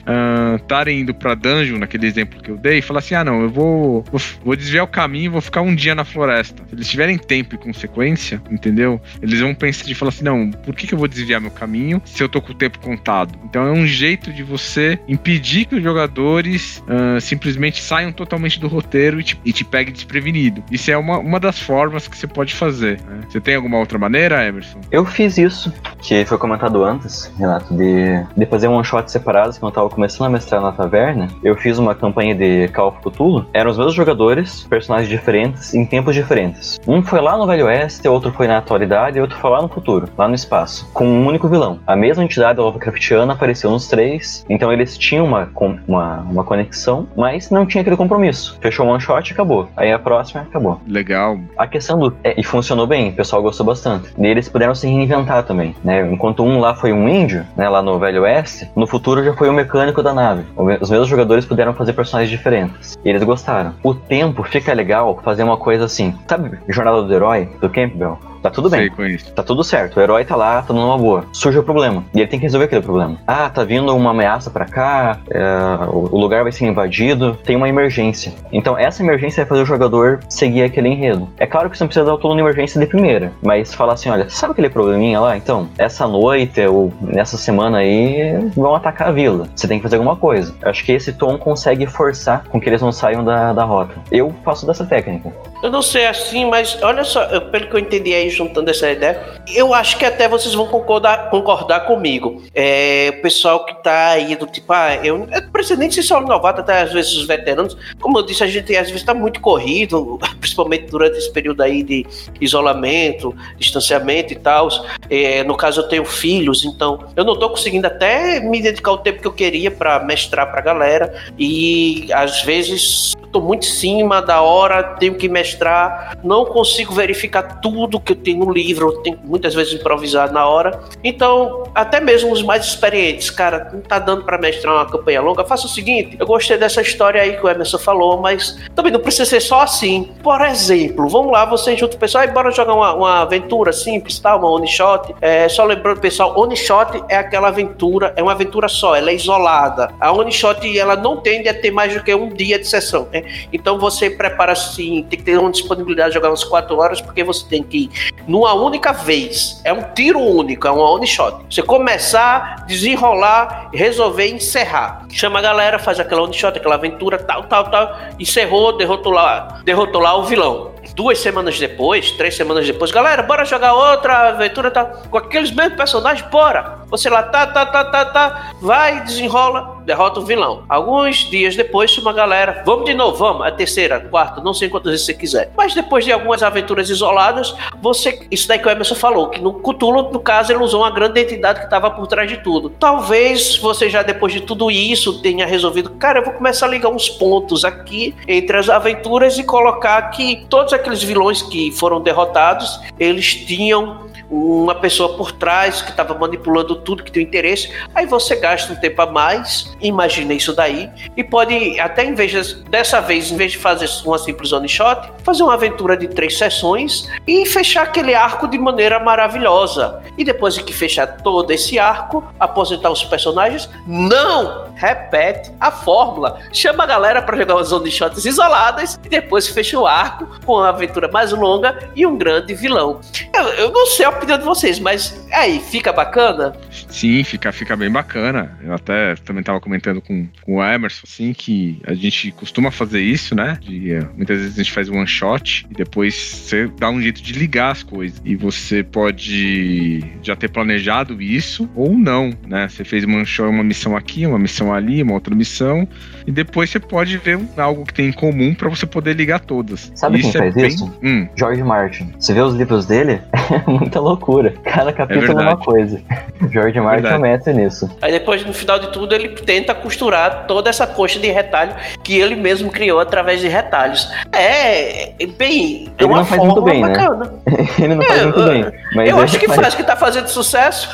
estarem 0.56 0.98
uh, 0.98 1.00
indo 1.00 1.14
para 1.14 1.34
dungeon, 1.34 1.78
naquele 1.78 2.06
exemplo 2.06 2.40
que 2.42 2.50
eu 2.50 2.56
dei, 2.56 2.78
e 2.78 2.82
falar 2.82 3.00
assim: 3.00 3.14
ah, 3.14 3.24
não, 3.24 3.42
eu 3.42 3.50
vou, 3.50 4.04
vou, 4.10 4.20
vou 4.44 4.56
desviar 4.56 4.84
o 4.84 4.88
caminho 4.88 5.26
e 5.26 5.28
vou 5.28 5.40
ficar 5.40 5.62
um 5.62 5.74
dia 5.74 5.94
na 5.94 6.04
floresta. 6.04 6.62
Se 6.68 6.74
eles 6.74 6.88
tiverem 6.88 7.18
tempo 7.18 7.54
e 7.54 7.58
consequência, 7.58 8.40
entendeu? 8.50 9.00
Eles 9.22 9.40
vão 9.40 9.54
pensar 9.54 9.84
de 9.84 9.94
falar 9.94 10.10
assim: 10.10 10.24
não, 10.24 10.50
por 10.50 10.74
que, 10.74 10.86
que 10.86 10.94
eu 10.94 10.98
vou 10.98 11.08
desviar 11.08 11.40
meu 11.40 11.50
caminho 11.50 12.00
se 12.18 12.24
eu 12.24 12.28
tô 12.28 12.42
com 12.42 12.50
o 12.50 12.54
tempo 12.54 12.80
contado? 12.80 13.38
Então 13.44 13.64
é 13.64 13.70
um 13.70 13.86
jeito 13.86 14.32
de 14.32 14.42
você 14.42 14.98
impedir 15.06 15.66
que 15.66 15.76
os 15.76 15.82
jogadores 15.82 16.82
uh, 16.88 17.20
simplesmente 17.20 17.80
saiam 17.80 18.10
totalmente 18.10 18.58
do 18.58 18.66
roteiro 18.66 19.20
e 19.20 19.22
te, 19.22 19.40
e 19.44 19.52
te 19.52 19.64
peguem 19.64 19.92
desprevenido. 19.92 20.64
Isso 20.68 20.90
é 20.90 20.96
uma, 20.96 21.18
uma 21.18 21.38
das 21.38 21.60
formas 21.60 22.08
que 22.08 22.16
você 22.16 22.26
pode 22.26 22.54
fazer. 22.54 23.00
Né? 23.02 23.20
Você 23.28 23.40
tem 23.40 23.54
alguma 23.54 23.78
outra 23.78 23.98
maneira, 23.98 24.44
Emerson? 24.44 24.80
Eu 24.90 25.04
fiz 25.04 25.38
isso, 25.38 25.72
que 26.00 26.24
foi 26.24 26.38
comentado 26.38 26.82
antes, 26.82 27.32
Renato, 27.38 27.72
de, 27.72 28.24
de 28.36 28.46
fazer 28.46 28.66
um 28.66 28.82
shot 28.82 29.10
separados 29.10 29.56
quando 29.56 29.70
eu 29.70 29.74
tava 29.76 29.88
começando 29.88 30.26
a 30.26 30.30
mestrar 30.30 30.60
na 30.60 30.72
taverna. 30.72 31.28
Eu 31.44 31.56
fiz 31.56 31.78
uma 31.78 31.94
campanha 31.94 32.34
de 32.34 32.66
Call 32.68 32.88
of 32.88 32.98
Cthulhu. 32.98 33.46
Eram 33.52 33.70
os 33.70 33.78
mesmos 33.78 33.94
jogadores, 33.94 34.66
personagens 34.68 35.08
diferentes, 35.08 35.72
em 35.72 35.86
tempos 35.86 36.16
diferentes. 36.16 36.80
Um 36.84 37.00
foi 37.00 37.20
lá 37.20 37.36
no 37.36 37.46
Velho 37.46 37.66
Oeste, 37.66 38.08
outro 38.08 38.32
foi 38.32 38.48
na 38.48 38.58
atualidade 38.58 39.20
outro 39.20 39.38
foi 39.38 39.50
lá 39.50 39.62
no 39.62 39.68
futuro, 39.68 40.08
lá 40.16 40.26
no 40.26 40.34
espaço, 40.34 40.88
com 40.92 41.06
um 41.06 41.26
único 41.26 41.48
vilão. 41.48 41.78
A 41.86 41.94
mesma 42.08 42.24
entidade 42.24 42.58
Lovecraftiana 42.58 43.34
apareceu 43.34 43.70
nos 43.70 43.86
três, 43.86 44.44
então 44.48 44.72
eles 44.72 44.96
tinham 44.96 45.26
uma, 45.26 45.48
uma, 45.86 46.20
uma 46.20 46.44
conexão, 46.44 47.06
mas 47.14 47.50
não 47.50 47.66
tinha 47.66 47.82
aquele 47.82 47.96
compromisso. 47.96 48.58
Fechou 48.62 48.86
um 48.86 48.90
one 48.90 49.00
shot 49.00 49.28
e 49.28 49.32
acabou. 49.32 49.68
Aí 49.76 49.92
a 49.92 49.98
próxima 49.98 50.42
acabou. 50.42 50.80
Legal. 50.86 51.38
A 51.56 51.66
questão 51.66 51.98
do. 51.98 52.16
É, 52.24 52.40
e 52.40 52.42
funcionou 52.42 52.86
bem, 52.86 53.10
o 53.10 53.12
pessoal 53.12 53.42
gostou 53.42 53.66
bastante. 53.66 54.08
E 54.16 54.26
eles 54.26 54.48
puderam 54.48 54.74
se 54.74 54.86
reinventar 54.86 55.42
também, 55.42 55.76
né? 55.84 56.10
Enquanto 56.10 56.42
um 56.42 56.58
lá 56.60 56.74
foi 56.74 56.92
um 56.92 57.08
índio, 57.08 57.44
né, 57.56 57.68
lá 57.68 57.82
no 57.82 57.98
Velho 57.98 58.22
Oeste, 58.22 58.70
no 58.74 58.86
futuro 58.86 59.22
já 59.22 59.34
foi 59.34 59.50
o 59.50 59.52
mecânico 59.52 60.02
da 60.02 60.14
nave. 60.14 60.44
Os 60.80 60.90
mesmos 60.90 61.08
jogadores 61.08 61.44
puderam 61.44 61.74
fazer 61.74 61.92
personagens 61.92 62.30
diferentes. 62.30 62.96
E 63.04 63.08
eles 63.08 63.22
gostaram. 63.22 63.74
O 63.82 63.94
tempo 63.94 64.42
fica 64.42 64.72
legal 64.72 65.20
fazer 65.22 65.42
uma 65.42 65.58
coisa 65.58 65.84
assim. 65.84 66.14
Sabe, 66.26 66.58
Jornada 66.68 67.02
do 67.02 67.14
Herói, 67.14 67.50
do 67.60 67.68
Campbell? 67.68 68.18
Tá 68.42 68.50
tudo 68.50 68.70
bem. 68.70 68.90
Tá 69.34 69.42
tudo 69.42 69.64
certo. 69.64 69.98
O 69.98 70.00
herói 70.00 70.24
tá 70.24 70.36
lá, 70.36 70.62
tá 70.62 70.72
numa 70.72 70.96
boa. 70.96 71.24
Surge 71.32 71.58
o 71.58 71.62
problema. 71.62 72.04
E 72.14 72.20
ele 72.20 72.28
tem 72.28 72.38
que 72.38 72.44
resolver 72.44 72.66
aquele 72.66 72.82
problema. 72.82 73.18
Ah, 73.26 73.48
tá 73.50 73.64
vindo 73.64 73.94
uma 73.94 74.10
ameaça 74.10 74.50
para 74.50 74.64
cá, 74.64 75.18
é, 75.30 75.42
o 75.88 76.16
lugar 76.16 76.42
vai 76.42 76.52
ser 76.52 76.66
invadido, 76.66 77.36
tem 77.44 77.56
uma 77.56 77.68
emergência. 77.68 78.32
Então 78.52 78.76
essa 78.78 79.02
emergência 79.02 79.44
vai 79.44 79.48
fazer 79.48 79.62
o 79.62 79.66
jogador 79.66 80.20
seguir 80.28 80.62
aquele 80.62 80.88
enredo. 80.88 81.28
É 81.38 81.46
claro 81.46 81.68
que 81.68 81.76
você 81.76 81.84
não 81.84 81.88
precisa 81.88 82.06
dar 82.06 82.14
o 82.14 82.18
plano 82.18 82.40
emergência 82.40 82.80
de 82.80 82.86
primeira, 82.86 83.32
mas 83.42 83.74
falar 83.74 83.94
assim, 83.94 84.10
olha, 84.10 84.28
sabe 84.28 84.52
aquele 84.52 84.70
probleminha 84.70 85.20
lá? 85.20 85.36
Então, 85.36 85.68
essa 85.78 86.06
noite 86.06 86.60
ou 86.66 86.92
nessa 87.00 87.36
semana 87.36 87.78
aí 87.78 88.50
vão 88.54 88.74
atacar 88.74 89.08
a 89.08 89.12
vila. 89.12 89.48
Você 89.54 89.66
tem 89.66 89.78
que 89.78 89.82
fazer 89.82 89.96
alguma 89.96 90.16
coisa. 90.16 90.54
Eu 90.62 90.70
acho 90.70 90.84
que 90.84 90.92
esse 90.92 91.12
tom 91.12 91.38
consegue 91.38 91.86
forçar 91.86 92.44
com 92.48 92.60
que 92.60 92.68
eles 92.68 92.82
não 92.82 92.92
saiam 92.92 93.24
da, 93.24 93.52
da 93.52 93.64
rota. 93.64 93.94
Eu 94.10 94.34
faço 94.44 94.66
dessa 94.66 94.84
técnica. 94.84 95.32
Eu 95.60 95.70
não 95.70 95.82
sei 95.82 96.06
assim, 96.06 96.44
mas 96.44 96.78
olha 96.82 97.02
só, 97.02 97.40
pelo 97.40 97.66
que 97.66 97.74
eu 97.74 97.80
entendi 97.80 98.14
aí, 98.14 98.30
juntando 98.30 98.70
essa 98.70 98.90
ideia, 98.90 99.20
eu 99.52 99.74
acho 99.74 99.98
que 99.98 100.04
até 100.04 100.28
vocês 100.28 100.54
vão 100.54 100.68
concordar, 100.68 101.30
concordar 101.30 101.80
comigo. 101.80 102.42
É, 102.54 103.12
o 103.18 103.22
pessoal 103.22 103.66
que 103.66 103.82
tá 103.82 104.10
aí 104.10 104.36
do 104.36 104.46
tipo, 104.46 104.72
ah, 104.72 104.94
eu 105.04 105.18
não 105.18 105.26
precisa 105.50 105.78
nem 105.78 105.90
ser 105.90 106.02
só 106.02 106.20
novato, 106.20 106.60
até 106.60 106.82
às 106.82 106.92
vezes 106.92 107.16
os 107.16 107.26
veteranos. 107.26 107.76
Como 108.00 108.18
eu 108.18 108.22
disse, 108.22 108.44
a 108.44 108.46
gente 108.46 108.76
às 108.76 108.88
vezes 108.88 109.02
tá 109.02 109.12
muito 109.12 109.40
corrido, 109.40 110.18
principalmente 110.38 110.86
durante 110.86 111.18
esse 111.18 111.32
período 111.32 111.60
aí 111.60 111.82
de 111.82 112.06
isolamento, 112.40 113.34
distanciamento 113.56 114.32
e 114.32 114.36
tal. 114.36 114.68
É, 115.10 115.42
no 115.42 115.56
caso, 115.56 115.80
eu 115.80 115.88
tenho 115.88 116.04
filhos, 116.04 116.64
então 116.64 117.04
eu 117.16 117.24
não 117.24 117.36
tô 117.36 117.50
conseguindo 117.50 117.86
até 117.88 118.38
me 118.38 118.62
dedicar 118.62 118.92
o 118.92 118.98
tempo 118.98 119.20
que 119.20 119.26
eu 119.26 119.32
queria 119.32 119.72
para 119.72 119.98
mestrar 120.04 120.48
pra 120.52 120.60
galera. 120.60 121.12
E 121.36 122.08
às 122.12 122.42
vezes 122.42 123.12
tô 123.32 123.40
muito 123.40 123.66
em 123.66 123.70
cima 123.70 124.20
da 124.20 124.40
hora, 124.42 124.82
tenho 124.82 125.14
que 125.14 125.28
mestrar, 125.28 126.18
não 126.22 126.44
consigo 126.44 126.92
verificar 126.92 127.60
tudo 127.60 128.00
que 128.00 128.12
eu 128.12 128.16
tenho 128.16 128.44
no 128.44 128.52
livro, 128.52 129.00
tenho 129.02 129.18
muitas 129.24 129.54
vezes 129.54 129.74
improvisar 129.74 130.32
na 130.32 130.46
hora. 130.46 130.80
Então, 131.02 131.64
até 131.74 132.00
mesmo 132.00 132.32
os 132.32 132.42
mais 132.42 132.64
experientes, 132.66 133.30
cara, 133.30 133.70
não 133.72 133.80
tá 133.80 133.98
dando 133.98 134.24
para 134.24 134.38
mestrar 134.38 134.74
uma 134.74 134.86
campanha 134.86 135.20
longa, 135.20 135.44
faça 135.44 135.66
o 135.66 135.68
seguinte, 135.68 136.16
eu 136.18 136.26
gostei 136.26 136.56
dessa 136.56 136.80
história 136.80 137.20
aí 137.20 137.36
que 137.36 137.44
o 137.44 137.48
Emerson 137.48 137.78
falou, 137.78 138.18
mas 138.18 138.58
também 138.74 138.92
não 138.92 139.00
precisa 139.00 139.24
ser 139.24 139.40
só 139.40 139.62
assim. 139.62 140.12
Por 140.22 140.40
exemplo, 140.42 141.08
vamos 141.08 141.32
lá, 141.32 141.44
você 141.44 141.76
junto 141.76 141.94
o 141.94 141.98
pessoal 141.98 142.24
e 142.24 142.28
bora 142.28 142.50
jogar 142.50 142.74
uma, 142.74 142.94
uma 142.94 143.22
aventura 143.22 143.72
simples, 143.72 144.18
tá? 144.18 144.36
Uma 144.36 144.50
one 144.50 144.66
shot. 144.66 145.14
É, 145.20 145.48
só 145.48 145.64
lembrando, 145.64 146.00
pessoal, 146.00 146.38
one 146.38 146.56
shot 146.56 147.02
é 147.08 147.16
aquela 147.16 147.48
aventura, 147.48 148.12
é 148.16 148.22
uma 148.22 148.32
aventura 148.32 148.68
só, 148.68 148.96
ela 148.96 149.10
é 149.10 149.14
isolada. 149.14 149.90
A 150.00 150.12
one 150.12 150.32
shot, 150.32 150.78
ela 150.78 150.96
não 150.96 151.18
tende 151.18 151.48
a 151.48 151.54
ter 151.54 151.70
mais 151.70 151.94
do 151.94 152.02
que 152.02 152.14
um 152.14 152.28
dia 152.28 152.58
de 152.58 152.66
sessão. 152.66 153.08
Né? 153.20 153.46
Então 153.52 153.78
você 153.78 154.10
prepara 154.10 154.52
assim, 154.52 155.04
tem 155.08 155.18
que 155.18 155.24
ter 155.24 155.38
uma 155.38 155.50
disponibilidade 155.50 156.10
de 156.10 156.14
jogar 156.14 156.30
umas 156.30 156.44
4 156.44 156.76
horas, 156.76 157.00
porque 157.00 157.22
você 157.24 157.46
tem 157.46 157.62
que 157.62 157.84
ir 157.84 157.90
numa 158.26 158.54
única 158.54 158.92
vez. 158.92 159.60
É 159.64 159.72
um 159.72 159.82
tiro 159.94 160.20
único, 160.20 160.66
é 160.66 160.70
uma 160.70 160.90
one 160.90 161.06
shot. 161.06 161.44
Você 161.50 161.62
começar, 161.62 162.64
desenrolar, 162.66 163.70
resolver 163.72 164.28
encerrar. 164.28 165.06
Chama 165.10 165.38
a 165.38 165.42
galera, 165.42 165.78
faz 165.78 166.00
aquela 166.00 166.22
one 166.22 166.34
shot, 166.34 166.56
aquela 166.56 166.74
aventura, 166.74 167.18
tal, 167.18 167.44
tal, 167.44 167.70
tal. 167.70 167.96
Encerrou, 168.18 168.76
derrotou 168.76 169.12
lá, 169.12 169.60
derrotou 169.64 170.00
lá 170.00 170.16
o 170.16 170.24
vilão 170.24 170.77
duas 170.98 171.20
semanas 171.20 171.56
depois, 171.60 172.10
três 172.10 172.34
semanas 172.34 172.66
depois, 172.66 172.90
galera, 172.90 173.22
bora 173.22 173.44
jogar 173.44 173.72
outra 173.72 174.30
aventura, 174.30 174.68
tá? 174.68 174.84
Com 174.84 175.16
aqueles 175.16 175.52
mesmos 175.52 175.76
personagens, 175.76 176.28
bora! 176.28 176.78
Você 176.90 177.08
lá, 177.08 177.22
tá, 177.22 177.46
tá, 177.46 177.66
tá, 177.66 177.84
tá, 177.84 178.04
tá, 178.06 178.52
vai, 178.60 179.04
desenrola, 179.04 179.78
derrota 179.84 180.20
o 180.20 180.24
vilão. 180.24 180.64
Alguns 180.68 181.18
dias 181.28 181.54
depois, 181.54 181.96
uma 181.98 182.14
galera, 182.14 182.62
vamos 182.64 182.86
de 182.86 182.94
novo, 182.94 183.18
vamos, 183.18 183.46
a 183.46 183.50
terceira, 183.50 184.00
quarta, 184.00 184.40
não 184.40 184.54
sei 184.54 184.70
quantas 184.70 184.92
vezes 184.92 185.04
você 185.04 185.12
quiser. 185.12 185.52
Mas 185.54 185.74
depois 185.74 186.04
de 186.04 186.12
algumas 186.12 186.42
aventuras 186.42 186.88
isoladas, 186.88 187.54
você. 187.82 188.26
Isso 188.30 188.48
daí 188.48 188.58
que 188.58 188.66
o 188.66 188.70
Emerson 188.70 188.94
falou, 188.94 189.28
que 189.28 189.38
no 189.38 189.60
Cthulhu, 189.60 190.10
no 190.10 190.18
caso, 190.18 190.50
ele 190.50 190.62
usou 190.62 190.80
uma 190.80 190.90
grande 190.90 191.20
entidade 191.20 191.58
que 191.58 191.66
estava 191.66 191.90
por 191.90 192.06
trás 192.06 192.30
de 192.30 192.38
tudo. 192.38 192.70
Talvez 192.70 193.58
você 193.58 193.90
já 193.90 194.02
depois 194.02 194.32
de 194.32 194.40
tudo 194.40 194.70
isso 194.70 195.20
tenha 195.20 195.46
resolvido, 195.46 195.90
cara, 195.90 196.20
eu 196.20 196.24
vou 196.24 196.32
começar 196.32 196.64
a 196.64 196.70
ligar 196.70 196.88
uns 196.88 197.10
pontos 197.10 197.66
aqui 197.66 198.14
entre 198.26 198.56
as 198.56 198.70
aventuras 198.70 199.38
e 199.38 199.44
colocar 199.44 200.00
que 200.10 200.46
todos 200.48 200.72
aqueles 200.72 200.87
vilões 201.02 201.42
que 201.42 201.70
foram 201.72 202.00
derrotados, 202.00 202.80
eles 202.98 203.34
tinham 203.34 204.06
uma 204.30 204.74
pessoa 204.74 205.16
por 205.16 205.32
trás 205.32 205.82
que 205.82 205.90
estava 205.90 206.14
manipulando 206.14 206.76
tudo 206.76 207.02
que 207.02 207.10
tem 207.10 207.22
interesse. 207.22 207.72
Aí 207.94 208.06
você 208.06 208.36
gasta 208.36 208.72
um 208.72 208.76
tempo 208.76 209.00
a 209.02 209.06
mais, 209.06 209.74
imagina 209.80 210.34
isso 210.34 210.54
daí, 210.54 210.90
e 211.16 211.24
pode, 211.24 211.78
até 211.80 212.04
em 212.04 212.14
vez 212.14 212.30
de, 212.30 212.54
dessa 212.64 213.00
vez, 213.00 213.30
em 213.30 213.36
vez 213.36 213.52
de 213.52 213.58
fazer 213.58 213.88
uma 214.04 214.18
simples 214.18 214.52
one 214.52 214.68
shot, 214.68 215.10
fazer 215.22 215.42
uma 215.42 215.54
aventura 215.54 215.96
de 215.96 216.08
três 216.08 216.36
sessões 216.36 217.08
e 217.26 217.46
fechar 217.46 217.82
aquele 217.82 218.14
arco 218.14 218.46
de 218.46 218.58
maneira 218.58 218.98
maravilhosa. 218.98 220.02
E 220.16 220.24
depois 220.24 220.54
de 220.54 220.62
que 220.62 220.72
fechar 220.72 221.06
todo 221.18 221.50
esse 221.50 221.78
arco, 221.78 222.24
aposentar 222.38 222.90
os 222.90 223.04
personagens, 223.04 223.68
não 223.86 224.68
repete 224.74 225.52
a 225.60 225.70
fórmula. 225.70 226.40
Chama 226.52 226.84
a 226.84 226.86
galera 226.86 227.22
para 227.22 227.36
jogar 227.36 227.56
umas 227.56 227.72
one 227.72 227.90
shots 227.90 228.24
isoladas 228.24 228.98
e 229.04 229.08
depois 229.08 229.48
fecha 229.48 229.78
o 229.78 229.86
arco 229.86 230.28
com 230.44 230.54
uma 230.54 230.68
aventura 230.68 231.08
mais 231.08 231.32
longa 231.32 231.90
e 231.94 232.06
um 232.06 232.16
grande 232.16 232.54
vilão. 232.54 233.00
Eu, 233.32 233.44
eu 233.54 233.70
não 233.70 233.86
sei 233.86 234.06
a 234.06 234.12
opinião 234.18 234.38
de 234.38 234.44
vocês, 234.44 234.78
mas 234.78 235.26
aí, 235.32 235.60
fica 235.60 235.92
bacana? 235.92 236.54
Sim, 236.90 237.22
fica, 237.24 237.50
fica 237.52 237.76
bem 237.76 237.90
bacana. 237.90 238.58
Eu 238.62 238.74
até 238.74 239.14
também 239.16 239.40
estava 239.40 239.60
comentando 239.60 240.00
com, 240.00 240.28
com 240.42 240.56
o 240.56 240.62
Emerson, 240.62 241.02
assim, 241.04 241.32
que 241.32 241.80
a 241.86 241.94
gente 241.94 242.30
costuma 242.32 242.70
fazer 242.70 243.00
isso, 243.00 243.34
né? 243.34 243.58
De, 243.60 243.92
eh, 243.92 244.06
muitas 244.16 244.38
vezes 244.38 244.54
a 244.54 244.62
gente 244.62 244.72
faz 244.72 244.88
one 244.88 245.06
shot 245.06 245.66
e 245.70 245.74
depois 245.74 246.14
você 246.14 246.70
dá 246.78 246.90
um 246.90 247.00
jeito 247.00 247.22
de 247.22 247.32
ligar 247.32 247.70
as 247.70 247.82
coisas. 247.82 248.20
E 248.24 248.36
você 248.36 248.82
pode 248.82 250.04
já 250.22 250.36
ter 250.36 250.48
planejado 250.48 251.22
isso 251.22 251.70
ou 251.74 251.96
não, 251.96 252.32
né? 252.46 252.68
Você 252.68 252.84
fez 252.84 253.04
uma, 253.04 253.22
uma 253.48 253.64
missão 253.64 253.96
aqui, 253.96 254.26
uma 254.26 254.38
missão 254.38 254.74
ali, 254.74 255.02
uma 255.02 255.14
outra 255.14 255.34
missão, 255.34 255.88
e 256.28 256.30
depois 256.30 256.68
você 256.68 256.78
pode 256.78 257.16
ver 257.16 257.40
algo 257.56 257.86
que 257.86 257.94
tem 257.94 258.08
em 258.08 258.12
comum 258.12 258.54
para 258.54 258.68
você 258.68 258.84
poder 258.84 259.14
ligar 259.14 259.40
todas. 259.40 259.90
Sabe 259.94 260.18
isso 260.18 260.30
quem 260.30 260.40
é 260.42 260.44
faz 260.44 260.54
bem... 260.54 260.66
isso? 260.66 260.98
Hum. 261.02 261.26
George 261.34 261.62
Martin. 261.62 262.12
Você 262.18 262.34
vê 262.34 262.42
os 262.42 262.54
livros 262.54 262.84
dele? 262.84 263.22
É 263.48 263.70
muita 263.70 263.98
loucura. 263.98 264.52
Cada 264.62 264.92
capítulo 264.92 265.40
é, 265.40 265.42
é 265.42 265.46
uma 265.48 265.56
coisa. 265.56 266.02
George 266.50 266.78
Martin 266.78 267.06
é 267.06 267.18
mestre 267.18 267.54
nisso. 267.54 267.90
Aí 268.02 268.12
depois, 268.12 268.44
no 268.44 268.52
final 268.52 268.78
de 268.78 268.92
tudo, 268.92 269.14
ele 269.14 269.30
tenta 269.30 269.74
costurar 269.74 270.44
toda 270.46 270.68
essa 270.68 270.86
coxa 270.86 271.18
de 271.18 271.28
retalho 271.28 271.74
que 272.04 272.18
ele 272.18 272.36
mesmo 272.36 272.70
criou 272.70 273.00
através 273.00 273.40
de 273.40 273.48
retalhos. 273.48 274.12
É, 274.32 275.14
bem, 275.38 275.88
é 275.96 276.02
ele 276.02 276.12
uma 276.12 276.18
não 276.18 276.24
faz 276.26 276.42
muito 276.42 276.60
bem, 276.60 276.82
né? 276.82 276.88
bacana. 276.88 277.24
Né? 277.24 277.68
ele 277.80 277.94
não 277.94 278.04
faz 278.04 278.22
muito 278.22 278.44
bem. 278.44 278.66
Mas 278.94 279.08
eu 279.08 279.18
acho 279.18 279.38
que 279.38 279.46
faz, 279.46 279.60
faz 279.60 279.74
que 279.74 279.82
tá 279.82 279.96
fazendo 279.96 280.28
sucesso. 280.28 280.90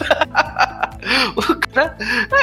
o 1.36 1.56
cara 1.56 1.96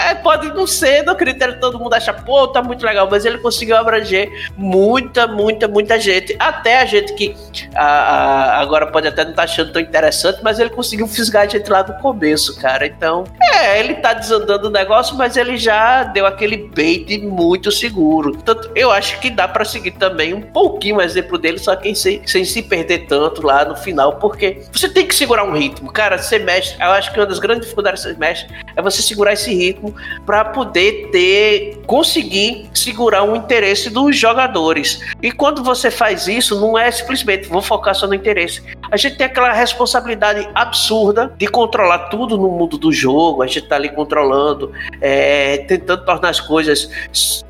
é, 0.10 0.16
pode 0.16 0.48
não 0.50 0.66
ser 0.66 1.04
no 1.04 1.16
critério 1.16 1.60
todo 1.60 1.80
mundo 1.80 1.94
acha, 1.94 2.14
pô, 2.14 2.48
tá 2.48 2.62
muito 2.62 2.86
legal, 2.86 3.08
mas 3.10 3.26
ele 3.26 3.38
conseguiu 3.38 3.78
abranger 3.78 4.50
muita, 4.56 5.28
muita, 5.28 5.68
muita 5.68 6.00
gente. 6.00 6.36
Até 6.40 6.80
a 6.80 6.86
gente 6.86 7.14
que 7.14 7.36
a, 7.76 7.86
a, 7.86 8.62
agora 8.62 8.88
pode 8.88 9.08
até 9.08 9.24
não 9.24 9.32
estar 9.32 9.46
tá 9.46 9.52
achando 9.52 9.72
tão 9.72 9.82
interessante, 9.82 10.40
mas 10.44 10.60
ele 10.60 10.70
conseguiu 10.70 11.08
fisgar 11.08 11.44
a 11.44 11.48
gente 11.48 11.70
lá 11.70 11.82
do 11.82 11.94
começo, 12.02 12.60
cara. 12.60 12.86
Então, 12.86 13.26
é, 13.42 13.80
ele 13.80 13.96
tá 13.96 14.14
desandando 14.14 14.68
o 14.68 14.72
negócio, 14.72 15.16
mas 15.16 15.38
ele 15.38 15.58
já 15.58 16.04
deu 16.04 16.26
aquele 16.26 16.58
bait 16.58 17.20
muito 17.20 17.72
seguro. 17.72 18.36
Tanto, 18.38 18.72
eu 18.76 18.92
acho 18.92 19.20
que 19.20 19.30
dá 19.30 19.48
para 19.48 19.66
seguir 19.66 19.92
também 19.92 20.34
um 20.34 20.42
pouquinho 20.42 20.98
o 20.98 21.02
exemplo 21.02 21.38
dele, 21.38 21.60
só 21.60 21.76
que 21.76 21.94
sem, 21.96 22.26
sem 22.28 22.46
se 22.46 22.62
perder 22.62 23.06
tanto 23.08 23.46
lá 23.46 23.66
no 23.66 23.76
final, 23.76 24.18
porque 24.18 24.62
você 24.72 24.90
tem 24.90 25.06
que 25.06 25.16
segurar 25.16 25.44
um 25.44 25.54
ritmo. 25.54 25.92
Cara, 25.92 26.18
você 26.18 26.40
mexe, 26.40 26.76
eu 26.80 26.92
acho 26.92 27.12
que 27.12 27.20
uma 27.20 27.26
das 27.26 27.40
grandes 27.40 27.64
dificuldades 27.64 28.04
que 28.04 28.10
você 28.10 28.18
mexe 28.18 28.48
é 28.76 28.82
você 28.82 29.02
segurar 29.02 29.34
esse 29.34 29.54
ritmo 29.54 29.94
para 30.26 30.46
poder 30.46 31.10
ter 31.12 31.82
conseguir 31.86 32.70
segurar 32.74 33.24
o 33.24 33.36
interesse 33.36 33.90
dos 33.90 34.16
jogadores. 34.16 35.02
E 35.22 35.32
quando 35.32 35.64
você 35.64 35.92
faz 35.92 36.28
isso, 36.28 36.60
não 36.60 36.78
é 36.78 36.90
simplesmente 36.90 37.50
vou 37.50 37.62
focar 37.62 37.94
só 37.94 38.08
no 38.08 38.14
interesse. 38.14 38.64
A 38.90 38.98
gente 38.98 39.18
tem 39.18 39.28
aquela 39.28 39.52
responsabilidade 39.52 40.48
absurda 40.56 41.34
de 41.38 41.48
controlar 41.48 42.10
tudo 42.10 42.38
no 42.38 42.50
mundo 42.50 42.78
do 42.78 42.92
jogo. 42.92 43.42
A 43.42 43.48
gente 43.48 43.64
tá 43.64 43.76
ali 43.76 43.90
controlando, 43.90 44.72
é, 45.00 45.60
tentando 45.60 46.06
tornar 46.06 46.30
as 46.30 46.40
coisas 46.40 46.90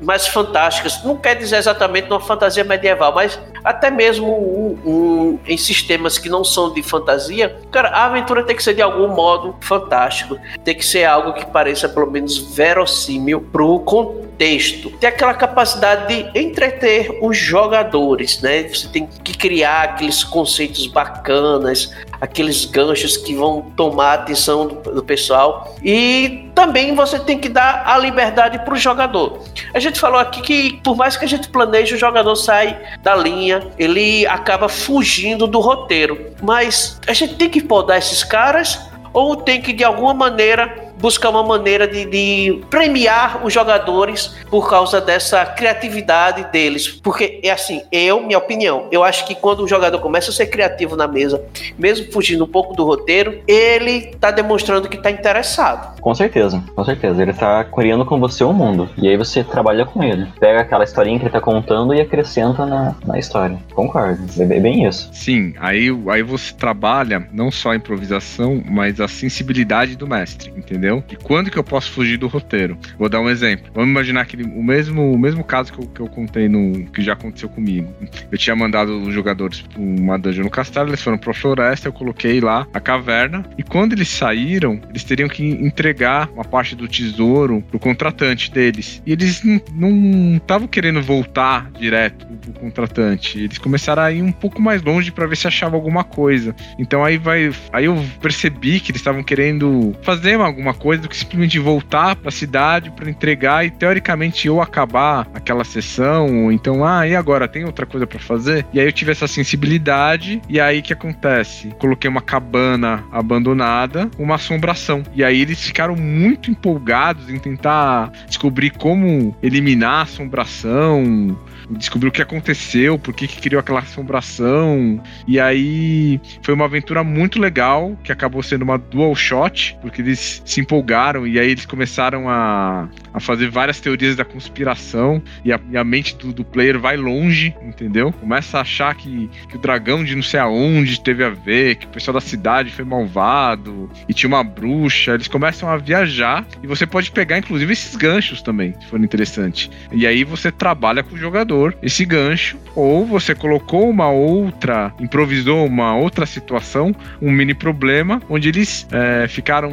mais 0.00 0.26
fantásticas. 0.26 1.02
Não 1.04 1.16
quer 1.16 1.36
dizer 1.36 1.56
exatamente 1.56 2.08
uma 2.08 2.20
fantasia 2.20 2.64
medieval, 2.64 3.14
mas 3.14 3.40
até 3.64 3.90
mesmo 3.90 4.26
um, 4.26 4.90
um, 4.90 5.38
em 5.46 5.56
sistemas 5.56 6.18
que 6.18 6.28
não 6.28 6.44
são 6.44 6.72
de 6.72 6.82
fantasia, 6.82 7.56
cara, 7.70 7.90
a 7.90 8.06
aventura 8.06 8.42
tem 8.42 8.56
que 8.56 8.62
ser 8.62 8.74
de 8.74 8.82
algum 8.82 9.08
modo 9.08 9.56
fantástico. 9.60 10.36
Tem 10.64 10.74
que 10.74 10.84
ser 10.92 11.04
algo 11.04 11.32
que 11.32 11.46
pareça 11.46 11.88
pelo 11.88 12.10
menos 12.10 12.36
verossímil 12.36 13.40
pro 13.40 13.80
contexto. 13.80 14.90
Tem 14.98 15.08
aquela 15.08 15.34
capacidade 15.34 16.06
de 16.06 16.38
entreter 16.38 17.18
os 17.22 17.36
jogadores, 17.36 18.40
né? 18.40 18.64
Você 18.64 18.88
tem 18.88 19.06
que 19.06 19.36
criar 19.36 19.82
aqueles 19.82 20.22
conceitos 20.22 20.86
bacanas, 20.86 21.94
aqueles 22.20 22.64
ganchos 22.66 23.16
que 23.16 23.34
vão 23.34 23.62
tomar 23.76 24.10
a 24.10 24.14
atenção 24.14 24.66
do, 24.68 24.94
do 24.94 25.02
pessoal. 25.02 25.74
E 25.82 26.50
também 26.54 26.94
você 26.94 27.18
tem 27.18 27.38
que 27.38 27.48
dar 27.48 27.84
a 27.86 27.96
liberdade 27.96 28.58
para 28.58 28.74
o 28.74 28.76
jogador. 28.76 29.40
A 29.72 29.80
gente 29.80 29.98
falou 29.98 30.20
aqui 30.20 30.42
que, 30.42 30.80
por 30.84 30.96
mais 30.96 31.16
que 31.16 31.24
a 31.24 31.28
gente 31.28 31.48
planeje, 31.48 31.94
o 31.94 31.98
jogador 31.98 32.36
sai 32.36 32.78
da 33.02 33.16
linha, 33.16 33.66
ele 33.78 34.26
acaba 34.26 34.68
fugindo 34.68 35.46
do 35.46 35.60
roteiro. 35.60 36.32
Mas 36.42 37.00
a 37.06 37.12
gente 37.12 37.36
tem 37.36 37.48
que 37.48 37.62
podar 37.62 37.98
esses 37.98 38.22
caras 38.22 38.91
ou 39.12 39.36
tem 39.36 39.60
que, 39.60 39.72
de 39.72 39.84
alguma 39.84 40.14
maneira, 40.14 40.91
buscar 41.02 41.30
uma 41.30 41.42
maneira 41.42 41.88
de, 41.88 42.04
de, 42.04 42.62
premiar 42.70 43.44
os 43.44 43.52
jogadores 43.52 44.36
por 44.48 44.70
causa 44.70 45.00
dessa 45.00 45.44
criatividade 45.44 46.50
deles. 46.52 46.88
Porque 46.88 47.40
é 47.42 47.50
assim, 47.50 47.82
eu, 47.90 48.22
minha 48.22 48.38
opinião, 48.38 48.86
eu 48.92 49.02
acho 49.02 49.26
que 49.26 49.34
quando 49.34 49.64
o 49.64 49.68
jogador 49.68 49.98
começa 49.98 50.30
a 50.30 50.32
ser 50.32 50.46
criativo 50.46 50.94
na 50.94 51.08
mesa, 51.08 51.44
mesmo 51.76 52.12
fugindo 52.12 52.44
um 52.44 52.48
pouco 52.48 52.74
do 52.74 52.84
roteiro, 52.84 53.40
ele 53.48 54.14
tá 54.20 54.30
demonstrando 54.30 54.88
que 54.88 54.96
tá 54.96 55.10
interessado. 55.10 56.00
Com 56.00 56.14
certeza, 56.14 56.62
com 56.74 56.84
certeza. 56.84 57.20
Ele 57.20 57.32
tá 57.32 57.64
criando 57.64 58.04
com 58.04 58.20
você 58.20 58.44
o 58.44 58.50
um 58.50 58.52
mundo. 58.52 58.88
E 58.96 59.08
aí 59.08 59.16
você 59.16 59.42
trabalha 59.42 59.84
com 59.84 60.02
ele. 60.04 60.28
Pega 60.38 60.60
aquela 60.60 60.84
historinha 60.84 61.18
que 61.18 61.24
ele 61.24 61.32
tá 61.32 61.40
contando 61.40 61.92
e 61.92 62.00
acrescenta 62.00 62.64
na, 62.64 62.94
na 63.04 63.18
história. 63.18 63.58
Concordo. 63.74 64.22
É 64.38 64.60
bem 64.60 64.86
isso. 64.86 65.10
Sim, 65.12 65.54
aí, 65.58 65.88
aí 66.08 66.22
você 66.22 66.54
trabalha 66.54 67.26
não 67.32 67.50
só 67.50 67.70
a 67.70 67.76
improvisação, 67.76 68.62
mas 68.64 69.00
a 69.00 69.08
sensibilidade 69.08 69.96
do 69.96 70.06
mestre, 70.06 70.52
entendeu? 70.56 70.91
Entendeu? 70.92 71.04
E 71.10 71.16
quando 71.16 71.50
que 71.50 71.58
eu 71.58 71.64
posso 71.64 71.90
fugir 71.90 72.16
do 72.16 72.26
roteiro? 72.26 72.78
Vou 72.98 73.08
dar 73.08 73.20
um 73.20 73.28
exemplo. 73.28 73.70
Vamos 73.74 73.90
imaginar 73.90 74.26
que 74.26 74.36
o 74.42 74.62
mesmo, 74.62 75.12
o 75.12 75.18
mesmo 75.18 75.42
caso 75.42 75.72
que 75.72 75.78
eu, 75.78 75.86
que 75.86 76.00
eu 76.00 76.08
contei 76.08 76.48
no 76.48 76.84
que 76.90 77.02
já 77.02 77.14
aconteceu 77.14 77.48
comigo. 77.48 77.92
Eu 78.30 78.38
tinha 78.38 78.54
mandado 78.54 79.02
os 79.02 79.14
jogadores 79.14 79.64
uma 79.76 80.18
dungeon 80.18 80.44
no 80.44 80.50
castelo, 80.50 80.90
eles 80.90 81.02
foram 81.02 81.18
para 81.18 81.30
a 81.30 81.34
floresta, 81.34 81.88
eu 81.88 81.92
coloquei 81.92 82.40
lá 82.40 82.66
a 82.72 82.80
caverna 82.80 83.44
e 83.56 83.62
quando 83.62 83.92
eles 83.92 84.08
saíram, 84.08 84.80
eles 84.90 85.04
teriam 85.04 85.28
que 85.28 85.44
entregar 85.44 86.28
uma 86.30 86.44
parte 86.44 86.74
do 86.74 86.88
tesouro 86.88 87.62
pro 87.70 87.78
contratante 87.78 88.50
deles. 88.50 89.02
E 89.06 89.12
eles 89.12 89.42
não 89.74 90.36
estavam 90.36 90.66
querendo 90.66 91.00
voltar 91.02 91.70
direto 91.72 92.26
pro 92.26 92.52
contratante. 92.52 93.38
Eles 93.38 93.58
começaram 93.58 94.02
a 94.02 94.12
ir 94.12 94.22
um 94.22 94.32
pouco 94.32 94.60
mais 94.60 94.82
longe 94.82 95.10
para 95.10 95.26
ver 95.26 95.36
se 95.36 95.46
achava 95.46 95.76
alguma 95.76 96.04
coisa. 96.04 96.54
Então 96.78 97.04
aí 97.04 97.16
vai, 97.16 97.52
aí 97.72 97.84
eu 97.84 98.02
percebi 98.20 98.80
que 98.80 98.90
eles 98.90 99.00
estavam 99.00 99.22
querendo 99.22 99.94
fazer 100.02 100.40
alguma 100.40 100.74
coisa 100.74 100.81
do 101.00 101.08
que 101.08 101.16
simplesmente 101.16 101.58
voltar 101.58 102.16
para 102.16 102.28
a 102.28 102.32
cidade 102.32 102.90
para 102.90 103.08
entregar 103.08 103.64
e 103.64 103.70
teoricamente 103.70 104.48
ou 104.48 104.60
acabar 104.60 105.28
aquela 105.32 105.64
sessão, 105.64 106.44
ou 106.44 106.52
então, 106.52 106.84
ah, 106.84 107.06
e 107.06 107.14
agora 107.14 107.46
tem 107.46 107.64
outra 107.64 107.86
coisa 107.86 108.06
para 108.06 108.18
fazer? 108.18 108.66
E 108.72 108.80
aí 108.80 108.86
eu 108.86 108.92
tive 108.92 109.12
essa 109.12 109.28
sensibilidade 109.28 110.42
e 110.48 110.60
aí 110.60 110.82
que 110.82 110.92
acontece? 110.92 111.68
Coloquei 111.78 112.10
uma 112.10 112.20
cabana 112.20 113.04
abandonada, 113.12 114.10
uma 114.18 114.34
assombração. 114.34 115.02
E 115.14 115.22
aí 115.22 115.40
eles 115.40 115.60
ficaram 115.62 115.94
muito 115.96 116.50
empolgados 116.50 117.30
em 117.30 117.38
tentar 117.38 118.10
descobrir 118.26 118.70
como 118.70 119.36
eliminar 119.42 120.00
a 120.00 120.02
assombração, 120.02 121.36
descobrir 121.76 122.08
o 122.08 122.12
que 122.12 122.22
aconteceu, 122.22 122.98
por 122.98 123.14
que, 123.14 123.26
que 123.26 123.40
criou 123.40 123.60
aquela 123.60 123.80
assombração. 123.80 125.02
E 125.26 125.38
aí 125.38 126.20
foi 126.42 126.54
uma 126.54 126.64
aventura 126.64 127.02
muito 127.04 127.40
legal, 127.40 127.96
que 128.02 128.12
acabou 128.12 128.42
sendo 128.42 128.62
uma 128.62 128.78
dual 128.78 129.14
shot, 129.14 129.76
porque 129.80 130.02
eles 130.02 130.42
se 130.44 130.60
empolgaram 130.60 131.26
e 131.26 131.38
aí 131.38 131.50
eles 131.50 131.66
começaram 131.66 132.28
a, 132.28 132.88
a 133.12 133.20
fazer 133.20 133.50
várias 133.50 133.80
teorias 133.80 134.16
da 134.16 134.24
conspiração 134.24 135.22
e 135.44 135.52
a, 135.52 135.60
e 135.70 135.76
a 135.76 135.84
mente 135.84 136.16
do, 136.16 136.32
do, 136.32 136.44
player 136.44 136.78
vai 136.78 136.96
longe, 136.96 137.54
entendeu? 137.62 138.12
Começa 138.12 138.58
a 138.58 138.60
achar 138.62 138.94
que, 138.94 139.30
que 139.48 139.56
o 139.56 139.58
dragão 139.58 140.04
de 140.04 140.14
não 140.14 140.22
sei 140.22 140.40
aonde 140.40 141.00
teve 141.00 141.24
a 141.24 141.30
ver, 141.30 141.76
que 141.76 141.86
o 141.86 141.90
pessoal 141.90 142.14
da 142.14 142.20
cidade 142.20 142.70
foi 142.70 142.84
malvado 142.84 143.90
e 144.08 144.14
tinha 144.14 144.28
uma 144.28 144.44
bruxa. 144.44 145.14
Eles 145.14 145.28
começam 145.28 145.68
a 145.68 145.76
viajar 145.76 146.44
e 146.62 146.66
você 146.66 146.86
pode 146.86 147.10
pegar, 147.10 147.38
inclusive, 147.38 147.72
esses 147.72 147.96
ganchos 147.96 148.42
também, 148.42 148.74
se 148.80 148.86
for 148.86 149.00
interessante. 149.00 149.70
E 149.92 150.06
aí 150.06 150.24
você 150.24 150.50
trabalha 150.50 151.02
com 151.02 151.14
o 151.14 151.18
jogador 151.18 151.61
esse 151.82 152.04
gancho, 152.04 152.56
ou 152.74 153.04
você 153.04 153.34
colocou 153.34 153.88
uma 153.88 154.10
outra, 154.10 154.92
improvisou 154.98 155.66
uma 155.66 155.94
outra 155.94 156.24
situação, 156.26 156.94
um 157.20 157.30
mini 157.30 157.54
problema, 157.54 158.20
onde 158.28 158.48
eles 158.48 158.86
é, 158.90 159.26
ficaram 159.28 159.70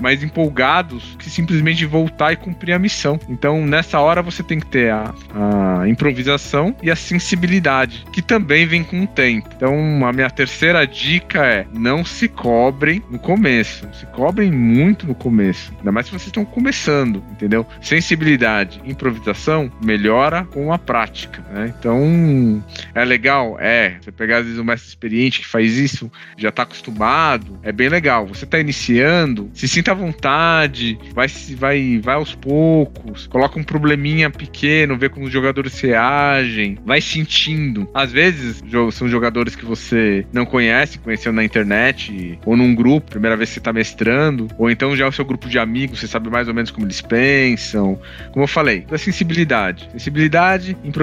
mais 0.00 0.22
empolgados 0.22 1.16
que 1.18 1.30
simplesmente 1.30 1.86
voltar 1.86 2.32
e 2.32 2.36
cumprir 2.36 2.72
a 2.72 2.78
missão. 2.78 3.18
Então, 3.28 3.64
nessa 3.66 4.00
hora, 4.00 4.22
você 4.22 4.42
tem 4.42 4.58
que 4.58 4.66
ter 4.66 4.90
a, 4.90 5.14
a 5.80 5.88
improvisação 5.88 6.74
e 6.82 6.90
a 6.90 6.96
sensibilidade, 6.96 8.04
que 8.12 8.22
também 8.22 8.66
vem 8.66 8.82
com 8.82 9.02
o 9.02 9.06
tempo. 9.06 9.48
Então, 9.56 10.06
a 10.06 10.12
minha 10.12 10.30
terceira 10.30 10.86
dica 10.86 11.46
é: 11.46 11.66
não 11.72 12.04
se 12.04 12.28
cobrem 12.28 13.02
no 13.10 13.18
começo. 13.18 13.88
Se 13.92 14.06
cobrem 14.06 14.50
muito 14.50 15.06
no 15.06 15.14
começo. 15.14 15.72
Ainda 15.78 15.92
mais 15.92 16.06
se 16.06 16.12
vocês 16.12 16.26
estão 16.26 16.44
começando, 16.44 17.22
entendeu? 17.30 17.66
Sensibilidade, 17.80 18.80
improvisação 18.84 19.70
melhora 19.82 20.44
com 20.44 20.72
a 20.72 20.78
prática. 20.78 21.11
Né? 21.52 21.72
Então, 21.78 22.64
é 22.94 23.04
legal, 23.04 23.56
é. 23.60 23.96
Você 24.00 24.12
pegar 24.12 24.38
às 24.38 24.44
vezes 24.44 24.58
um 24.58 24.64
mestre 24.64 24.88
experiente 24.88 25.40
que 25.40 25.46
faz 25.46 25.76
isso, 25.76 26.10
já 26.36 26.48
está 26.48 26.62
acostumado, 26.62 27.58
é 27.62 27.72
bem 27.72 27.88
legal. 27.88 28.26
Você 28.26 28.44
está 28.44 28.58
iniciando, 28.58 29.50
se 29.54 29.68
sinta 29.68 29.92
à 29.92 29.94
vontade, 29.94 30.98
vai, 31.14 31.28
vai, 31.56 32.00
vai 32.02 32.14
aos 32.14 32.34
poucos, 32.34 33.26
coloca 33.26 33.58
um 33.58 33.64
probleminha 33.64 34.30
pequeno, 34.30 34.96
vê 34.96 35.08
como 35.08 35.26
os 35.26 35.32
jogadores 35.32 35.78
reagem, 35.80 36.78
vai 36.84 37.00
sentindo. 37.00 37.88
Às 37.94 38.12
vezes 38.12 38.62
são 38.92 39.08
jogadores 39.08 39.54
que 39.54 39.64
você 39.64 40.26
não 40.32 40.44
conhece, 40.44 40.98
conheceu 40.98 41.32
na 41.32 41.44
internet 41.44 42.38
ou 42.44 42.56
num 42.56 42.74
grupo, 42.74 43.10
primeira 43.10 43.36
vez 43.36 43.50
que 43.50 43.54
você 43.54 43.60
está 43.60 43.72
mestrando, 43.72 44.48
ou 44.58 44.70
então 44.70 44.96
já 44.96 45.04
é 45.04 45.08
o 45.08 45.12
seu 45.12 45.24
grupo 45.24 45.48
de 45.48 45.58
amigos, 45.58 46.00
você 46.00 46.06
sabe 46.06 46.30
mais 46.30 46.48
ou 46.48 46.54
menos 46.54 46.70
como 46.70 46.86
eles 46.86 47.00
pensam. 47.00 48.00
Como 48.32 48.44
eu 48.44 48.48
falei, 48.48 48.80
da 48.80 48.98
sensibilidade. 48.98 49.88
Sensibilidade, 49.92 50.76
improvisação. 50.84 51.01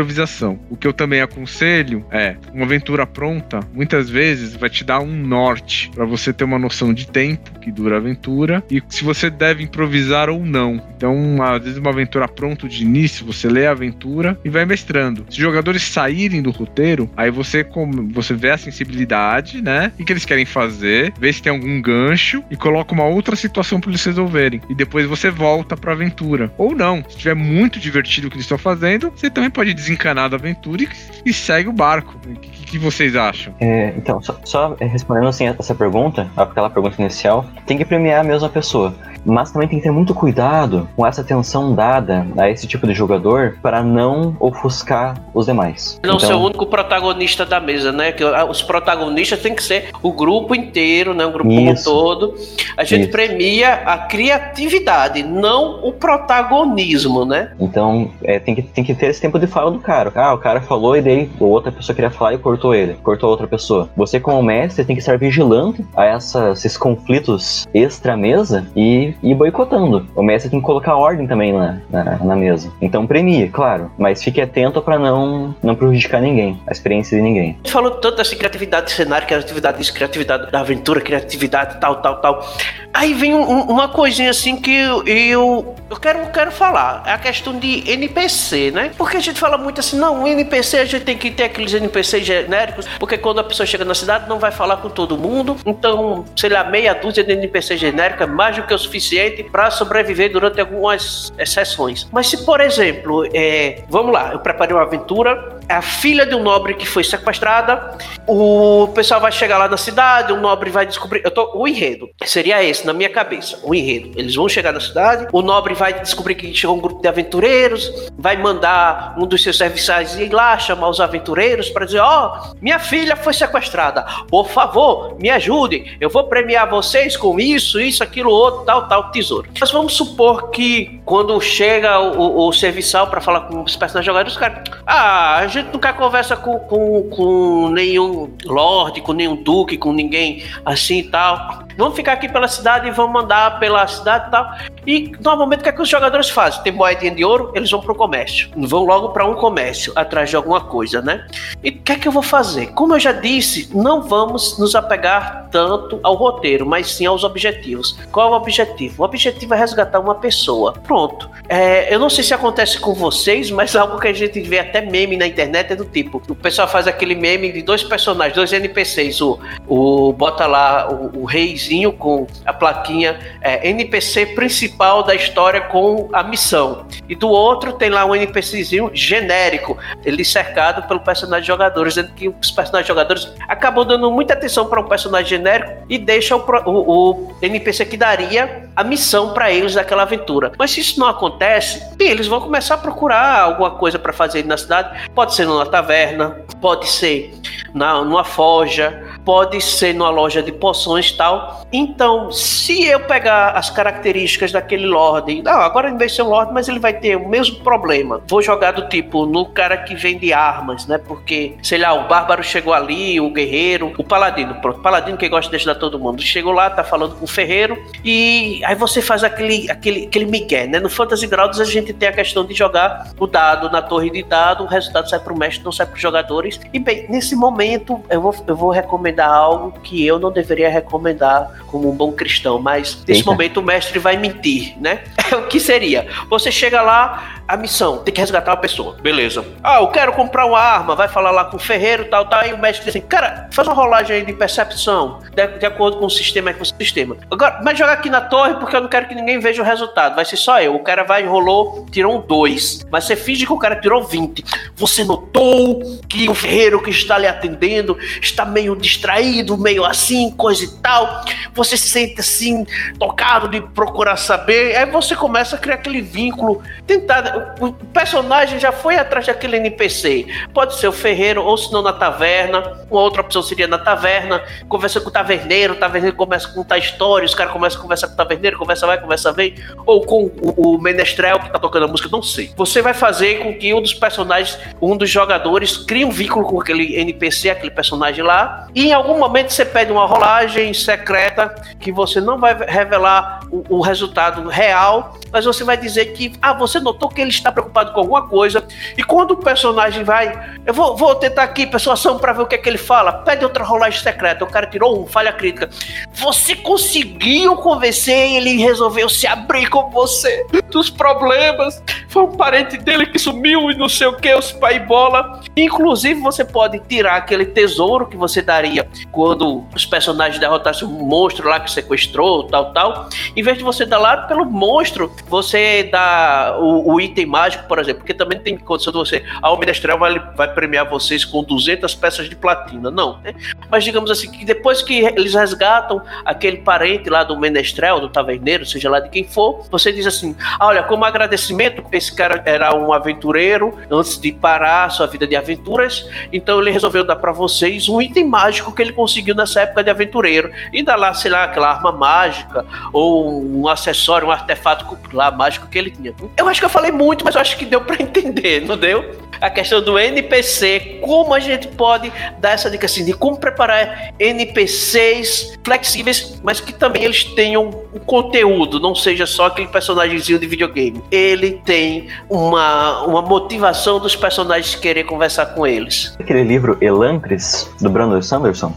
O 0.69 0.75
que 0.75 0.87
eu 0.87 0.93
também 0.93 1.21
aconselho 1.21 2.05
é 2.11 2.35
uma 2.53 2.65
aventura 2.65 3.05
pronta, 3.05 3.59
muitas 3.73 4.09
vezes 4.09 4.55
vai 4.55 4.69
te 4.69 4.83
dar 4.83 4.99
um 4.99 5.15
norte 5.15 5.89
para 5.93 6.05
você 6.05 6.33
ter 6.33 6.43
uma 6.43 6.59
noção 6.59 6.93
de 6.93 7.07
tempo 7.07 7.59
que 7.59 7.71
dura 7.71 7.95
a 7.95 7.99
aventura 7.99 8.63
e 8.69 8.81
se 8.89 9.03
você 9.03 9.29
deve 9.29 9.63
improvisar 9.63 10.29
ou 10.29 10.45
não. 10.45 10.81
Então, 10.95 11.41
às 11.41 11.63
vezes 11.63 11.77
uma 11.77 11.91
aventura 11.91 12.27
pronta 12.27 12.67
de 12.67 12.83
início, 12.83 13.25
você 13.25 13.47
lê 13.47 13.67
a 13.67 13.71
aventura 13.71 14.39
e 14.43 14.49
vai 14.49 14.65
mestrando. 14.65 15.25
Se 15.29 15.37
os 15.37 15.43
jogadores 15.43 15.83
saírem 15.83 16.41
do 16.41 16.51
roteiro, 16.51 17.09
aí 17.15 17.29
você 17.29 17.65
você 18.13 18.33
vê 18.33 18.51
a 18.51 18.57
sensibilidade, 18.57 19.61
né? 19.61 19.91
E 19.97 20.03
que 20.03 20.13
eles 20.13 20.25
querem 20.25 20.45
fazer, 20.45 21.13
vê 21.19 21.31
se 21.31 21.41
tem 21.41 21.51
algum 21.51 21.81
gancho 21.81 22.43
e 22.49 22.55
coloca 22.55 22.93
uma 22.93 23.05
outra 23.05 23.35
situação 23.35 23.79
para 23.79 23.91
eles 23.91 24.03
resolverem. 24.03 24.61
E 24.69 24.75
depois 24.75 25.05
você 25.05 25.29
volta 25.29 25.75
para 25.77 25.91
a 25.91 25.95
aventura. 25.95 26.51
Ou 26.57 26.75
não, 26.75 27.03
se 27.03 27.15
estiver 27.15 27.35
muito 27.35 27.79
divertido 27.79 28.27
o 28.27 28.29
que 28.29 28.35
eles 28.35 28.45
estão 28.45 28.57
fazendo, 28.57 29.11
você 29.15 29.29
também 29.29 29.49
pode 29.49 29.73
desencanar 29.73 29.88
da 30.29 30.35
aventura 30.35 30.83
e, 30.83 30.89
e 31.25 31.33
segue 31.33 31.69
o 31.69 31.73
barco. 31.73 32.15
O 32.25 32.35
que, 32.35 32.65
que 32.65 32.77
vocês 32.77 33.15
acham? 33.15 33.53
É, 33.59 33.93
então, 33.97 34.21
só, 34.21 34.39
só, 34.43 34.75
respondendo 34.79 35.27
assim 35.27 35.47
essa 35.47 35.75
pergunta, 35.75 36.29
aquela 36.35 36.69
pergunta 36.69 37.01
inicial, 37.01 37.45
tem 37.65 37.77
que 37.77 37.85
premiar 37.85 38.21
a 38.21 38.23
mesma 38.23 38.49
pessoa 38.49 38.93
mas 39.25 39.51
também 39.51 39.67
tem 39.67 39.79
que 39.79 39.83
ter 39.83 39.91
muito 39.91 40.13
cuidado 40.13 40.87
com 40.95 41.05
essa 41.05 41.21
atenção 41.21 41.73
dada 41.73 42.25
a 42.37 42.49
esse 42.49 42.67
tipo 42.67 42.87
de 42.87 42.93
jogador 42.93 43.57
para 43.61 43.83
não 43.83 44.35
ofuscar 44.39 45.15
os 45.33 45.45
demais. 45.45 45.99
Não 46.03 46.15
então... 46.15 46.27
ser 46.27 46.33
o 46.33 46.41
único 46.41 46.65
protagonista 46.65 47.45
da 47.45 47.59
mesa, 47.59 47.91
né? 47.91 48.11
Que 48.11 48.23
os 48.23 48.61
protagonistas 48.61 49.39
tem 49.41 49.55
que 49.55 49.63
ser 49.63 49.89
o 50.01 50.11
grupo 50.11 50.55
inteiro, 50.55 51.13
né? 51.13 51.25
O 51.25 51.31
grupo 51.31 51.51
Isso. 51.51 51.83
todo. 51.83 52.35
A 52.77 52.83
gente 52.83 53.03
Isso. 53.03 53.11
premia 53.11 53.73
a 53.85 53.97
criatividade, 53.97 55.23
não 55.23 55.83
o 55.83 55.93
protagonismo, 55.93 57.25
né? 57.25 57.51
Então 57.59 58.11
é, 58.23 58.39
tem, 58.39 58.55
que, 58.55 58.61
tem 58.61 58.83
que 58.83 58.93
ter 58.93 59.07
esse 59.07 59.21
tempo 59.21 59.39
de 59.39 59.47
fala 59.47 59.71
do 59.71 59.79
cara. 59.79 60.11
Ah, 60.15 60.33
o 60.33 60.37
cara 60.37 60.61
falou 60.61 60.95
e 60.95 61.01
daí 61.01 61.29
outra 61.39 61.71
pessoa 61.71 61.95
queria 61.95 62.11
falar 62.11 62.33
e 62.33 62.37
cortou 62.37 62.73
ele, 62.73 62.95
cortou 63.03 63.29
outra 63.29 63.47
pessoa. 63.47 63.89
Você 63.95 64.19
como 64.19 64.41
mestre 64.41 64.83
tem 64.83 64.95
que 64.95 65.01
estar 65.01 65.17
vigilante 65.17 65.85
a 65.95 66.05
essa, 66.05 66.51
esses 66.51 66.77
conflitos 66.77 67.67
extra 67.73 68.15
mesa 68.15 68.67
e 68.75 69.13
e 69.21 69.33
boicotando. 69.33 70.07
O 70.15 70.23
mestre 70.23 70.49
tem 70.49 70.59
que 70.59 70.65
colocar 70.65 70.95
ordem 70.95 71.27
também 71.27 71.53
na, 71.53 71.77
na, 71.89 72.17
na 72.17 72.35
mesa. 72.35 72.71
Então 72.81 73.05
premie, 73.05 73.49
claro, 73.49 73.91
mas 73.97 74.23
fique 74.23 74.41
atento 74.41 74.81
para 74.81 74.97
não, 74.97 75.55
não 75.61 75.75
prejudicar 75.75 76.21
ninguém, 76.21 76.59
a 76.67 76.71
experiência 76.71 77.17
de 77.17 77.23
ninguém. 77.23 77.51
A 77.51 77.57
gente 77.57 77.71
falou 77.71 77.91
tanto 77.91 78.17
dessa 78.17 78.35
criatividade 78.35 78.87
de 78.87 78.93
cenário, 78.93 79.27
criatividade 79.27 79.77
disso, 79.77 79.93
criatividade 79.93 80.51
da 80.51 80.59
aventura, 80.59 81.01
criatividade 81.01 81.79
tal, 81.79 81.97
tal, 81.97 82.21
tal. 82.21 82.47
Aí 82.93 83.13
vem 83.13 83.33
um, 83.33 83.61
uma 83.63 83.89
coisinha 83.89 84.29
assim 84.29 84.57
que 84.57 84.71
eu, 84.71 85.03
eu, 85.05 85.75
quero, 86.01 86.25
quero 86.31 86.51
falar. 86.51 87.03
É 87.05 87.11
a 87.11 87.17
questão 87.17 87.57
de 87.57 87.89
NPC, 87.89 88.71
né? 88.71 88.91
Porque 88.97 89.17
a 89.17 89.19
gente 89.19 89.39
fala 89.39 89.57
muito 89.57 89.79
assim, 89.79 89.97
não, 89.97 90.27
NPC 90.27 90.77
a 90.77 90.85
gente 90.85 91.03
tem 91.03 91.17
que 91.17 91.31
ter 91.31 91.43
aqueles 91.43 91.73
NPCs 91.73 92.25
genéricos, 92.25 92.87
porque 92.99 93.17
quando 93.17 93.39
a 93.39 93.43
pessoa 93.43 93.65
chega 93.65 93.85
na 93.85 93.95
cidade 93.95 94.27
não 94.27 94.39
vai 94.39 94.51
falar 94.51 94.77
com 94.77 94.89
todo 94.89 95.17
mundo. 95.17 95.57
Então, 95.65 96.25
sei 96.35 96.49
lá, 96.49 96.63
meia 96.63 96.93
dúzia 96.93 97.23
de 97.23 97.33
NPC 97.33 97.77
genérica 97.77 98.23
é 98.23 98.27
mais 98.27 98.55
do 98.55 98.63
que 98.63 98.73
o 98.73 98.77
suficiente 98.77 98.99
suficiente 98.99 99.43
para 99.43 99.71
sobreviver 99.71 100.31
durante 100.31 100.59
algumas 100.59 101.33
sessões. 101.45 102.07
Mas 102.11 102.27
se, 102.27 102.45
por 102.45 102.61
exemplo, 102.61 103.27
é, 103.33 103.83
vamos 103.89 104.13
lá, 104.13 104.33
eu 104.33 104.39
preparei 104.39 104.75
uma 104.75 104.83
aventura, 104.83 105.58
a 105.69 105.81
filha 105.81 106.25
de 106.25 106.33
um 106.33 106.41
nobre 106.41 106.73
que 106.73 106.85
foi 106.85 107.03
sequestrada, 107.03 107.97
o 108.25 108.87
pessoal 108.93 109.21
vai 109.21 109.31
chegar 109.31 109.59
lá 109.59 109.67
na 109.67 109.77
cidade, 109.77 110.33
o 110.33 110.37
nobre 110.37 110.71
vai 110.71 110.85
descobrir. 110.85 111.21
Eu 111.23 111.31
tô, 111.31 111.51
o 111.55 111.67
enredo 111.67 112.09
seria 112.25 112.63
esse 112.63 112.85
na 112.85 112.93
minha 112.93 113.09
cabeça. 113.09 113.59
O 113.63 113.73
enredo. 113.75 114.19
Eles 114.19 114.35
vão 114.35 114.49
chegar 114.49 114.71
na 114.73 114.79
cidade, 114.79 115.27
o 115.31 115.41
nobre 115.41 115.75
vai 115.75 115.93
descobrir 115.93 116.35
que 116.35 116.53
chegou 116.53 116.75
um 116.75 116.81
grupo 116.81 117.01
de 117.01 117.07
aventureiros, 117.07 118.09
vai 118.17 118.35
mandar 118.35 119.15
um 119.17 119.27
dos 119.27 119.43
seus 119.43 119.57
serviçais 119.57 120.15
ir 120.15 120.33
lá 120.33 120.57
chamar 120.57 120.89
os 120.89 120.99
aventureiros 120.99 121.69
para 121.69 121.85
dizer: 121.85 121.99
Ó, 121.99 122.51
oh, 122.51 122.55
minha 122.59 122.79
filha 122.79 123.15
foi 123.15 123.33
sequestrada, 123.33 124.05
por 124.27 124.49
favor, 124.49 125.15
me 125.19 125.29
ajudem, 125.29 125.97
eu 126.01 126.09
vou 126.09 126.23
premiar 126.23 126.67
vocês 126.69 127.15
com 127.15 127.39
isso, 127.39 127.79
isso, 127.79 128.03
aquilo, 128.03 128.31
outro, 128.31 128.65
tal, 128.65 128.87
tal 128.87 129.11
tesouro. 129.11 129.47
Mas 129.59 129.71
vamos 129.71 129.93
supor 129.93 130.49
que 130.49 130.99
quando 131.05 131.39
chega 131.39 131.99
o, 131.99 132.47
o 132.47 132.53
serviçal 132.53 133.07
para 133.07 133.21
falar 133.21 133.41
com 133.41 133.61
os 133.61 133.75
personagens 133.75 134.05
jogadores, 134.05 134.33
os 134.33 134.39
caras, 134.39 134.63
ah, 134.85 135.37
a 135.37 135.47
gente 135.47 135.58
nunca 135.63 135.93
conversa 135.93 136.35
com, 136.35 136.59
com, 136.59 137.09
com 137.09 137.69
nenhum 137.69 138.31
lord, 138.45 139.01
com 139.01 139.13
nenhum 139.13 139.35
duque, 139.35 139.77
com 139.77 139.91
ninguém 139.91 140.43
assim 140.65 140.99
e 140.99 141.03
tal. 141.03 141.68
Vamos 141.79 141.95
ficar 141.95 142.11
aqui 142.11 142.27
pela 142.27 142.49
cidade 142.49 142.89
e 142.89 142.91
vamos 142.91 143.13
mandar 143.13 143.57
pela 143.57 143.87
cidade 143.87 144.27
e 144.27 144.31
tal. 144.31 144.53
E 144.85 145.11
normalmente 145.21 145.61
o 145.61 145.63
que, 145.63 145.69
é 145.69 145.71
que 145.71 145.81
os 145.81 145.87
jogadores 145.87 146.29
fazem? 146.29 146.61
Tem 146.61 146.73
moedinha 146.73 147.09
de 147.09 147.23
ouro, 147.23 147.53
eles 147.55 147.71
vão 147.71 147.79
pro 147.79 147.95
comércio. 147.95 148.49
Vão 148.53 148.83
logo 148.83 149.09
para 149.09 149.25
um 149.25 149.35
comércio 149.35 149.93
atrás 149.95 150.29
de 150.29 150.35
alguma 150.35 150.59
coisa, 150.59 151.01
né? 151.01 151.25
E 151.63 151.69
o 151.69 151.81
que 151.81 151.93
é 151.93 151.95
que 151.95 152.05
eu 152.05 152.11
vou 152.11 152.21
fazer? 152.21 152.73
Como 152.73 152.95
eu 152.95 152.99
já 152.99 153.13
disse, 153.13 153.69
não 153.73 154.01
vamos 154.01 154.59
nos 154.59 154.75
apegar 154.75 155.47
tanto 155.49 156.01
ao 156.03 156.15
roteiro, 156.15 156.65
mas 156.65 156.91
sim 156.91 157.05
aos 157.05 157.23
objetivos. 157.23 157.97
Qual 158.11 158.27
é 158.27 158.31
o 158.31 158.33
objetivo? 158.33 159.01
O 159.01 159.05
objetivo 159.05 159.53
é 159.53 159.57
resgatar 159.57 160.01
uma 160.01 160.15
pessoa. 160.15 160.73
Pronto. 160.73 161.29
É, 161.47 161.93
eu 161.93 161.97
não 161.97 162.09
sei 162.09 162.25
se 162.25 162.33
acontece 162.33 162.77
com 162.77 162.93
vocês, 162.93 163.49
mas 163.51 163.73
algo 163.77 163.97
que 164.01 164.07
a 164.09 164.13
gente 164.13 164.41
vê 164.41 164.59
até 164.59 164.81
meme 164.81 165.15
na 165.15 165.27
internet 165.27 165.71
é 165.71 165.75
do 165.77 165.85
tipo: 165.85 166.21
o 166.27 166.35
pessoal 166.35 166.67
faz 166.67 166.87
aquele 166.87 167.15
meme 167.15 167.53
de 167.53 167.61
dois 167.61 167.85
personagens, 167.85 168.35
dois 168.35 168.51
NPCs. 168.51 169.21
O, 169.21 169.39
o 169.65 170.11
bota 170.11 170.45
lá 170.45 170.91
o, 170.91 171.21
o 171.21 171.25
reis 171.25 171.68
com 171.91 172.25
a 172.45 172.53
plaquinha 172.53 173.19
é, 173.41 173.69
NPC 173.69 174.27
principal 174.27 175.03
da 175.03 175.13
história 175.13 175.61
com 175.61 176.09
a 176.11 176.23
missão. 176.23 176.85
E 177.07 177.15
do 177.15 177.29
outro 177.29 177.73
tem 177.73 177.89
lá 177.89 178.05
um 178.05 178.15
NPCzinho 178.15 178.89
genérico, 178.93 179.77
ele 180.03 180.23
cercado 180.25 180.87
pelo 180.87 180.99
personagem 180.99 181.45
jogadores, 181.45 181.93
dizendo 181.93 182.13
que 182.13 182.27
os 182.27 182.51
personagens 182.51 182.87
jogadores 182.87 183.31
acabam 183.47 183.85
dando 183.85 184.09
muita 184.11 184.33
atenção 184.33 184.67
para 184.67 184.79
um 184.81 184.85
personagem 184.85 185.37
genérico 185.37 185.83
e 185.87 185.97
deixa 185.97 186.35
o, 186.35 186.43
o, 186.65 187.11
o 187.11 187.35
NPC 187.41 187.85
que 187.85 187.97
daria 187.97 188.69
a 188.75 188.83
missão 188.83 189.33
para 189.33 189.51
eles 189.51 189.73
daquela 189.73 190.03
aventura. 190.03 190.51
Mas 190.57 190.71
se 190.71 190.79
isso 190.79 190.99
não 190.99 191.07
acontece, 191.07 191.83
eles 191.99 192.27
vão 192.27 192.39
começar 192.39 192.75
a 192.75 192.77
procurar 192.77 193.41
alguma 193.41 193.71
coisa 193.71 193.99
para 193.99 194.13
fazer 194.13 194.45
na 194.45 194.57
cidade. 194.57 195.09
Pode 195.13 195.35
ser 195.35 195.45
numa 195.45 195.65
taverna, 195.65 196.37
pode 196.61 196.87
ser 196.87 197.33
na, 197.73 198.01
numa 198.03 198.23
forja, 198.23 199.03
pode 199.25 199.61
ser 199.61 199.93
numa 199.93 200.09
loja 200.09 200.41
de 200.41 200.51
poções 200.51 201.11
tal. 201.11 201.65
Então, 201.71 202.31
se 202.31 202.83
eu 202.85 203.01
pegar 203.01 203.51
as 203.51 203.69
características 203.69 204.51
daquele 204.51 204.87
Lorde, 204.87 205.41
não, 205.41 205.61
agora 205.61 205.89
ele 205.89 205.97
vai 205.97 206.09
ser 206.09 206.23
um 206.23 206.29
Lorde, 206.29 206.53
mas 206.53 206.67
ele 206.67 206.79
vai 206.79 206.93
ter 206.93 207.15
o 207.15 207.27
mesmo 207.27 207.59
problema. 207.59 208.21
Vou 208.27 208.41
jogar 208.41 208.71
do 208.71 208.87
tipo 208.87 209.25
no 209.25 209.45
cara 209.45 209.77
que 209.77 209.95
vende 209.95 210.33
armas, 210.33 210.87
né? 210.87 210.97
Porque, 210.97 211.55
sei 211.61 211.77
lá, 211.77 211.93
o 211.93 212.07
Bárbaro 212.07 212.43
chegou 212.43 212.73
ali, 212.73 213.19
o 213.19 213.29
Guerreiro, 213.31 213.93
o 213.97 214.03
Paladino, 214.03 214.55
pronto, 214.55 214.81
Paladino 214.81 215.17
que 215.17 215.29
gosta 215.29 215.49
de 215.49 215.55
ajudar 215.57 215.75
todo 215.75 215.99
mundo. 215.99 216.21
Chegou 216.21 216.51
lá, 216.51 216.69
tá 216.69 216.83
falando 216.83 217.15
com 217.15 217.25
o 217.25 217.27
Ferreiro, 217.27 217.77
e 218.03 218.61
aí 218.65 218.75
você 218.75 219.01
faz 219.01 219.23
aquele, 219.23 219.69
aquele, 219.69 220.05
aquele 220.05 220.25
migué, 220.25 220.65
né? 220.65 220.79
No 220.79 220.89
Fantasy 220.89 221.27
Grounds 221.27 221.59
a 221.59 221.65
gente 221.65 221.93
tem 221.93 222.09
a 222.09 222.13
questão 222.13 222.45
de 222.45 222.53
jogar 222.53 223.11
o 223.19 223.27
dado 223.27 223.69
na 223.69 223.81
torre 223.81 224.09
de 224.09 224.23
dado, 224.23 224.63
o 224.63 224.67
resultado 224.67 225.09
sai 225.09 225.19
pro 225.19 225.37
mestre, 225.37 225.63
não 225.63 225.71
sai 225.71 225.85
pros 225.85 226.01
jogadores. 226.01 226.59
E 226.73 226.79
bem, 226.79 227.05
nesse 227.09 227.35
momento 227.35 228.01
eu 228.09 228.21
vou, 228.21 228.35
eu 228.47 228.55
vou 228.55 228.71
recomendar 228.71 229.18
algo 229.25 229.79
que 229.81 230.05
eu 230.05 230.19
não 230.19 230.31
deveria 230.31 230.69
recomendar 230.69 231.63
como 231.67 231.89
um 231.89 231.95
bom 231.95 232.11
cristão, 232.11 232.59
mas 232.59 233.03
nesse 233.07 233.21
Eita. 233.21 233.31
momento 233.31 233.57
o 233.57 233.63
mestre 233.63 233.99
vai 233.99 234.17
mentir, 234.17 234.75
né? 234.79 235.03
o 235.33 235.47
que 235.47 235.59
seria? 235.59 236.07
Você 236.29 236.51
chega 236.51 236.81
lá, 236.81 237.41
a 237.47 237.57
missão, 237.57 237.97
tem 237.97 238.13
que 238.13 238.21
resgatar 238.21 238.51
uma 238.51 238.57
pessoa. 238.57 238.95
Beleza. 239.01 239.43
Ah, 239.63 239.79
eu 239.79 239.87
quero 239.87 240.13
comprar 240.13 240.45
uma 240.45 240.59
arma, 240.59 240.95
vai 240.95 241.07
falar 241.07 241.31
lá 241.31 241.45
com 241.45 241.57
o 241.57 241.59
ferreiro, 241.59 242.05
tal, 242.05 242.25
tal. 242.25 242.45
E 242.45 242.53
o 242.53 242.57
mestre 242.57 242.85
diz 242.85 242.95
assim, 242.95 243.05
cara, 243.07 243.49
faz 243.51 243.67
uma 243.67 243.73
rolagem 243.73 244.17
aí 244.17 244.25
de 244.25 244.33
percepção, 244.33 245.19
de, 245.33 245.47
de 245.57 245.65
acordo 245.65 245.97
com 245.97 246.05
o 246.05 246.09
sistema 246.09 246.53
com 246.53 246.63
o 246.63 246.65
sistema. 246.65 247.17
Agora, 247.31 247.59
mas 247.63 247.77
jogar 247.77 247.93
aqui 247.93 248.09
na 248.09 248.21
torre 248.21 248.55
porque 248.55 248.75
eu 248.75 248.81
não 248.81 248.87
quero 248.87 249.07
que 249.07 249.15
ninguém 249.15 249.39
veja 249.39 249.61
o 249.61 249.65
resultado. 249.65 250.15
Vai 250.15 250.25
ser 250.25 250.37
só 250.37 250.61
eu. 250.61 250.75
O 250.75 250.83
cara 250.83 251.03
vai, 251.03 251.25
rolou, 251.25 251.85
tirou 251.91 252.17
um 252.17 252.21
2. 252.21 252.85
Mas 252.91 253.05
você 253.05 253.15
finge 253.15 253.45
que 253.45 253.53
o 253.53 253.57
cara 253.57 253.75
tirou 253.75 254.03
20. 254.03 254.43
Você 254.75 255.03
notou 255.03 255.81
que 256.07 256.29
o 256.29 256.33
ferreiro 256.33 256.81
que 256.81 256.89
está 256.89 257.17
lhe 257.17 257.27
atendendo 257.27 257.97
está 258.21 258.45
meio 258.45 258.75
distraído, 258.99 259.57
meio 259.57 259.85
assim, 259.85 260.29
coisa 260.31 260.65
e 260.65 260.67
tal. 260.67 261.23
Você 261.53 261.77
se 261.77 261.89
sente 261.89 262.19
assim, 262.19 262.65
tocado 262.99 263.47
de 263.47 263.61
procurar 263.61 264.17
saber. 264.17 264.75
Aí 264.75 264.85
você 264.85 265.15
começa 265.15 265.55
a 265.55 265.59
criar 265.59 265.75
aquele 265.75 266.01
vínculo, 266.01 266.61
tentar 266.85 267.55
o 267.59 267.71
personagem 267.71 268.59
já 268.59 268.71
foi 268.71 268.97
atrás 268.97 269.25
daquele 269.25 269.57
NPC. 269.57 270.27
Pode 270.53 270.75
ser 270.75 270.87
o 270.87 270.91
ferreiro, 270.91 271.43
ou 271.43 271.57
se 271.57 271.71
não 271.71 271.81
na 271.81 271.93
taverna. 271.93 272.79
Uma 272.91 273.01
outra 273.01 273.21
opção 273.21 273.41
seria 273.41 273.67
na 273.67 273.77
taverna, 273.77 274.43
conversa 274.67 274.99
com 274.99 275.09
o 275.09 275.11
taverneiro, 275.11 275.73
o 275.73 275.77
taverneiro 275.77 276.15
começa 276.15 276.49
a 276.49 276.53
contar 276.53 276.77
histórias, 276.77 277.31
os 277.31 277.37
caras 277.37 277.53
começam 277.53 277.79
a 277.79 277.81
conversar 277.81 278.07
com 278.07 278.13
o 278.13 278.17
taverneiro, 278.17 278.57
conversa 278.57 278.85
vai, 278.85 278.99
conversa 278.99 279.31
vem. 279.31 279.55
Ou 279.85 280.05
com 280.05 280.25
o, 280.41 280.75
o 280.75 280.81
menestrel 280.81 281.39
que 281.39 281.51
tá 281.51 281.59
tocando 281.59 281.85
a 281.85 281.87
música, 281.87 282.09
não 282.11 282.21
sei. 282.21 282.51
Você 282.57 282.81
vai 282.81 282.93
fazer 282.93 283.39
com 283.39 283.53
que 283.53 283.73
um 283.73 283.81
dos 283.81 283.93
personagens, 283.93 284.59
um 284.81 284.97
dos 284.97 285.09
jogadores, 285.09 285.77
crie 285.77 286.03
um 286.03 286.11
vínculo 286.11 286.45
com 286.45 286.59
aquele 286.59 286.95
NPC, 286.97 287.49
aquele 287.49 287.71
personagem 287.71 288.23
lá. 288.23 288.67
E 288.73 288.88
em 288.89 288.93
algum 288.93 289.17
momento 289.17 289.51
você 289.51 289.65
pede 289.65 289.91
uma 289.91 290.05
rolagem 290.05 290.73
secreta 290.73 291.53
que 291.79 291.91
você 291.91 292.19
não 292.19 292.37
vai 292.37 292.55
revelar 292.67 293.41
o, 293.51 293.77
o 293.77 293.81
resultado 293.81 294.47
real, 294.47 295.17
mas 295.31 295.45
você 295.45 295.63
vai 295.63 295.77
dizer 295.77 296.13
que, 296.13 296.33
ah, 296.41 296.53
você 296.53 296.79
notou 296.79 297.09
que 297.09 297.21
ele 297.21 297.29
está 297.29 297.51
preocupado 297.51 297.93
com 297.93 297.99
alguma 297.99 298.27
coisa. 298.27 298.65
E 298.97 299.03
quando 299.03 299.31
o 299.31 299.37
personagem 299.37 300.03
vai, 300.03 300.57
eu 300.65 300.73
vou, 300.73 300.95
vou 300.95 301.15
tentar 301.15 301.43
aqui 301.43 301.65
persuasão 301.65 302.17
para 302.17 302.33
ver 302.33 302.41
o 302.43 302.45
que 302.45 302.55
é 302.55 302.57
que 302.57 302.67
ele 302.67 302.77
fala. 302.77 303.13
Pede 303.13 303.43
outra 303.43 303.63
rolagem 303.63 304.01
secreta. 304.01 304.43
O 304.43 304.47
cara 304.47 304.65
tirou 304.65 305.01
um, 305.01 305.05
falha 305.07 305.31
crítica. 305.31 305.69
Você 306.13 306.55
conseguiu 306.55 307.55
convencer 307.57 308.17
ele 308.17 308.51
e 308.51 308.57
resolveu 308.57 309.07
se 309.07 309.27
abrir 309.27 309.69
com 309.69 309.89
você 309.89 310.45
dos 310.69 310.89
problemas. 310.89 311.81
Foi 312.07 312.23
um 312.23 312.31
parente 312.31 312.77
dele 312.77 313.05
que 313.05 313.19
sumiu 313.19 313.69
e 313.71 313.77
não 313.77 313.89
sei 313.89 314.07
o 314.07 314.17
que, 314.17 314.33
os 314.33 314.51
pai 314.51 314.79
bola. 314.79 315.41
Inclusive, 315.55 316.19
você 316.19 316.43
pode 316.43 316.79
tirar 316.87 317.17
aquele 317.17 317.45
tesouro 317.45 318.07
que 318.07 318.17
você 318.17 318.41
daria 318.41 318.78
quando 319.11 319.65
os 319.75 319.85
personagens 319.85 320.39
derrotassem 320.39 320.87
um 320.87 321.05
monstro 321.05 321.47
lá 321.47 321.59
que 321.59 321.71
sequestrou, 321.71 322.43
tal, 322.43 322.73
tal. 322.73 323.09
Em 323.35 323.43
vez 323.43 323.57
de 323.57 323.63
você 323.63 323.85
dar 323.85 323.97
lá 323.97 324.17
pelo 324.17 324.45
monstro, 324.45 325.11
você 325.27 325.83
dá 325.83 326.57
o, 326.59 326.93
o 326.93 327.01
item 327.01 327.25
mágico, 327.25 327.67
por 327.67 327.79
exemplo, 327.79 327.99
porque 327.99 328.13
também 328.13 328.39
tem 328.39 328.57
condição 328.57 328.91
de 328.91 328.99
você. 328.99 329.23
A 329.41 329.47
Alminestrel 329.47 329.97
vai, 329.97 330.19
vai 330.35 330.53
premiar 330.53 330.89
vocês 330.89 331.23
com 331.25 331.43
200 331.43 331.93
peças 331.95 332.29
de 332.29 332.35
platina. 332.35 332.91
Não. 332.91 333.19
Né? 333.19 333.33
Mas 333.69 333.83
digamos 333.83 334.11
assim, 334.11 334.31
que 334.31 334.45
depois 334.45 334.81
que 334.81 334.99
eles 334.99 335.33
resgatam 335.33 336.01
aquele 336.25 336.57
parente 336.57 337.09
lá 337.09 337.23
do 337.23 337.37
Menestrel, 337.37 337.99
do 337.99 338.09
taverneiro, 338.09 338.65
seja 338.65 338.89
lá 338.89 338.99
de 338.99 339.09
quem 339.09 339.23
for, 339.23 339.65
você 339.69 339.91
diz 339.91 340.05
assim: 340.05 340.35
ah, 340.59 340.67
olha, 340.67 340.83
como 340.83 341.05
agradecimento, 341.05 341.83
esse 341.91 342.13
cara 342.13 342.41
era 342.45 342.75
um 342.75 342.91
aventureiro 342.93 343.77
antes 343.89 344.19
de 344.19 344.31
parar 344.31 344.89
sua 344.89 345.07
vida 345.07 345.27
de 345.27 345.35
aventuras, 345.35 346.07
então 346.31 346.59
ele 346.59 346.71
resolveu 346.71 347.03
dar 347.03 347.15
para 347.15 347.31
vocês 347.31 347.89
um 347.89 348.01
item 348.01 348.25
mágico 348.25 348.68
que 348.71 348.81
ele 348.81 348.93
conseguiu 348.93 349.35
nessa 349.35 349.61
época 349.61 349.83
de 349.83 349.89
aventureiro. 349.89 350.51
E 350.73 350.83
dá 350.83 350.95
lá, 350.95 351.13
sei 351.13 351.31
lá, 351.31 351.43
aquela 351.43 351.69
arma 351.69 351.91
mágica 351.91 352.65
ou 352.91 353.41
um 353.41 353.67
acessório, 353.67 354.27
um 354.27 354.31
artefato 354.31 354.97
lá 355.13 355.31
mágico 355.31 355.67
que 355.67 355.77
ele 355.77 355.91
tinha. 355.91 356.13
Eu 356.37 356.47
acho 356.47 356.59
que 356.59 356.65
eu 356.65 356.69
falei 356.69 356.91
muito 356.91 357.19
mas 357.23 357.35
eu 357.35 357.41
acho 357.41 357.57
que 357.57 357.65
deu 357.65 357.81
para 357.81 357.95
entender, 358.01 358.61
não 358.65 358.77
deu? 358.77 359.17
A 359.39 359.49
questão 359.49 359.81
do 359.81 359.97
NPC, 359.97 360.99
como 361.01 361.33
a 361.33 361.39
gente 361.39 361.67
pode 361.67 362.11
dar 362.39 362.51
essa 362.51 362.69
dica 362.69 362.85
assim 362.85 363.05
de 363.05 363.13
como 363.13 363.37
preparar 363.37 364.13
NPCs 364.19 365.57
flexíveis, 365.63 366.39
mas 366.43 366.59
que 366.59 366.73
também 366.73 367.03
eles 367.03 367.23
tenham 367.23 367.69
um 367.93 367.99
conteúdo, 367.99 368.79
não 368.79 368.93
seja 368.93 369.25
só 369.25 369.45
aquele 369.45 369.69
personagemzinho 369.69 370.39
de 370.39 370.45
videogame. 370.45 371.01
Ele 371.09 371.61
tem 371.63 372.09
uma, 372.29 373.03
uma 373.05 373.21
motivação 373.21 373.97
dos 373.99 374.15
personagens 374.15 374.75
querer 374.75 375.05
conversar 375.05 375.47
com 375.47 375.65
eles. 375.65 376.15
Aquele 376.19 376.43
livro 376.43 376.77
Elantris, 376.81 377.71
do 377.79 377.89
Brandon 377.89 378.21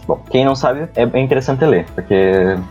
Bom, 0.07 0.21
quem 0.31 0.45
não 0.45 0.55
sabe, 0.55 0.89
é 0.95 1.21
interessante 1.21 1.65
ler, 1.65 1.87
porque 1.95 2.15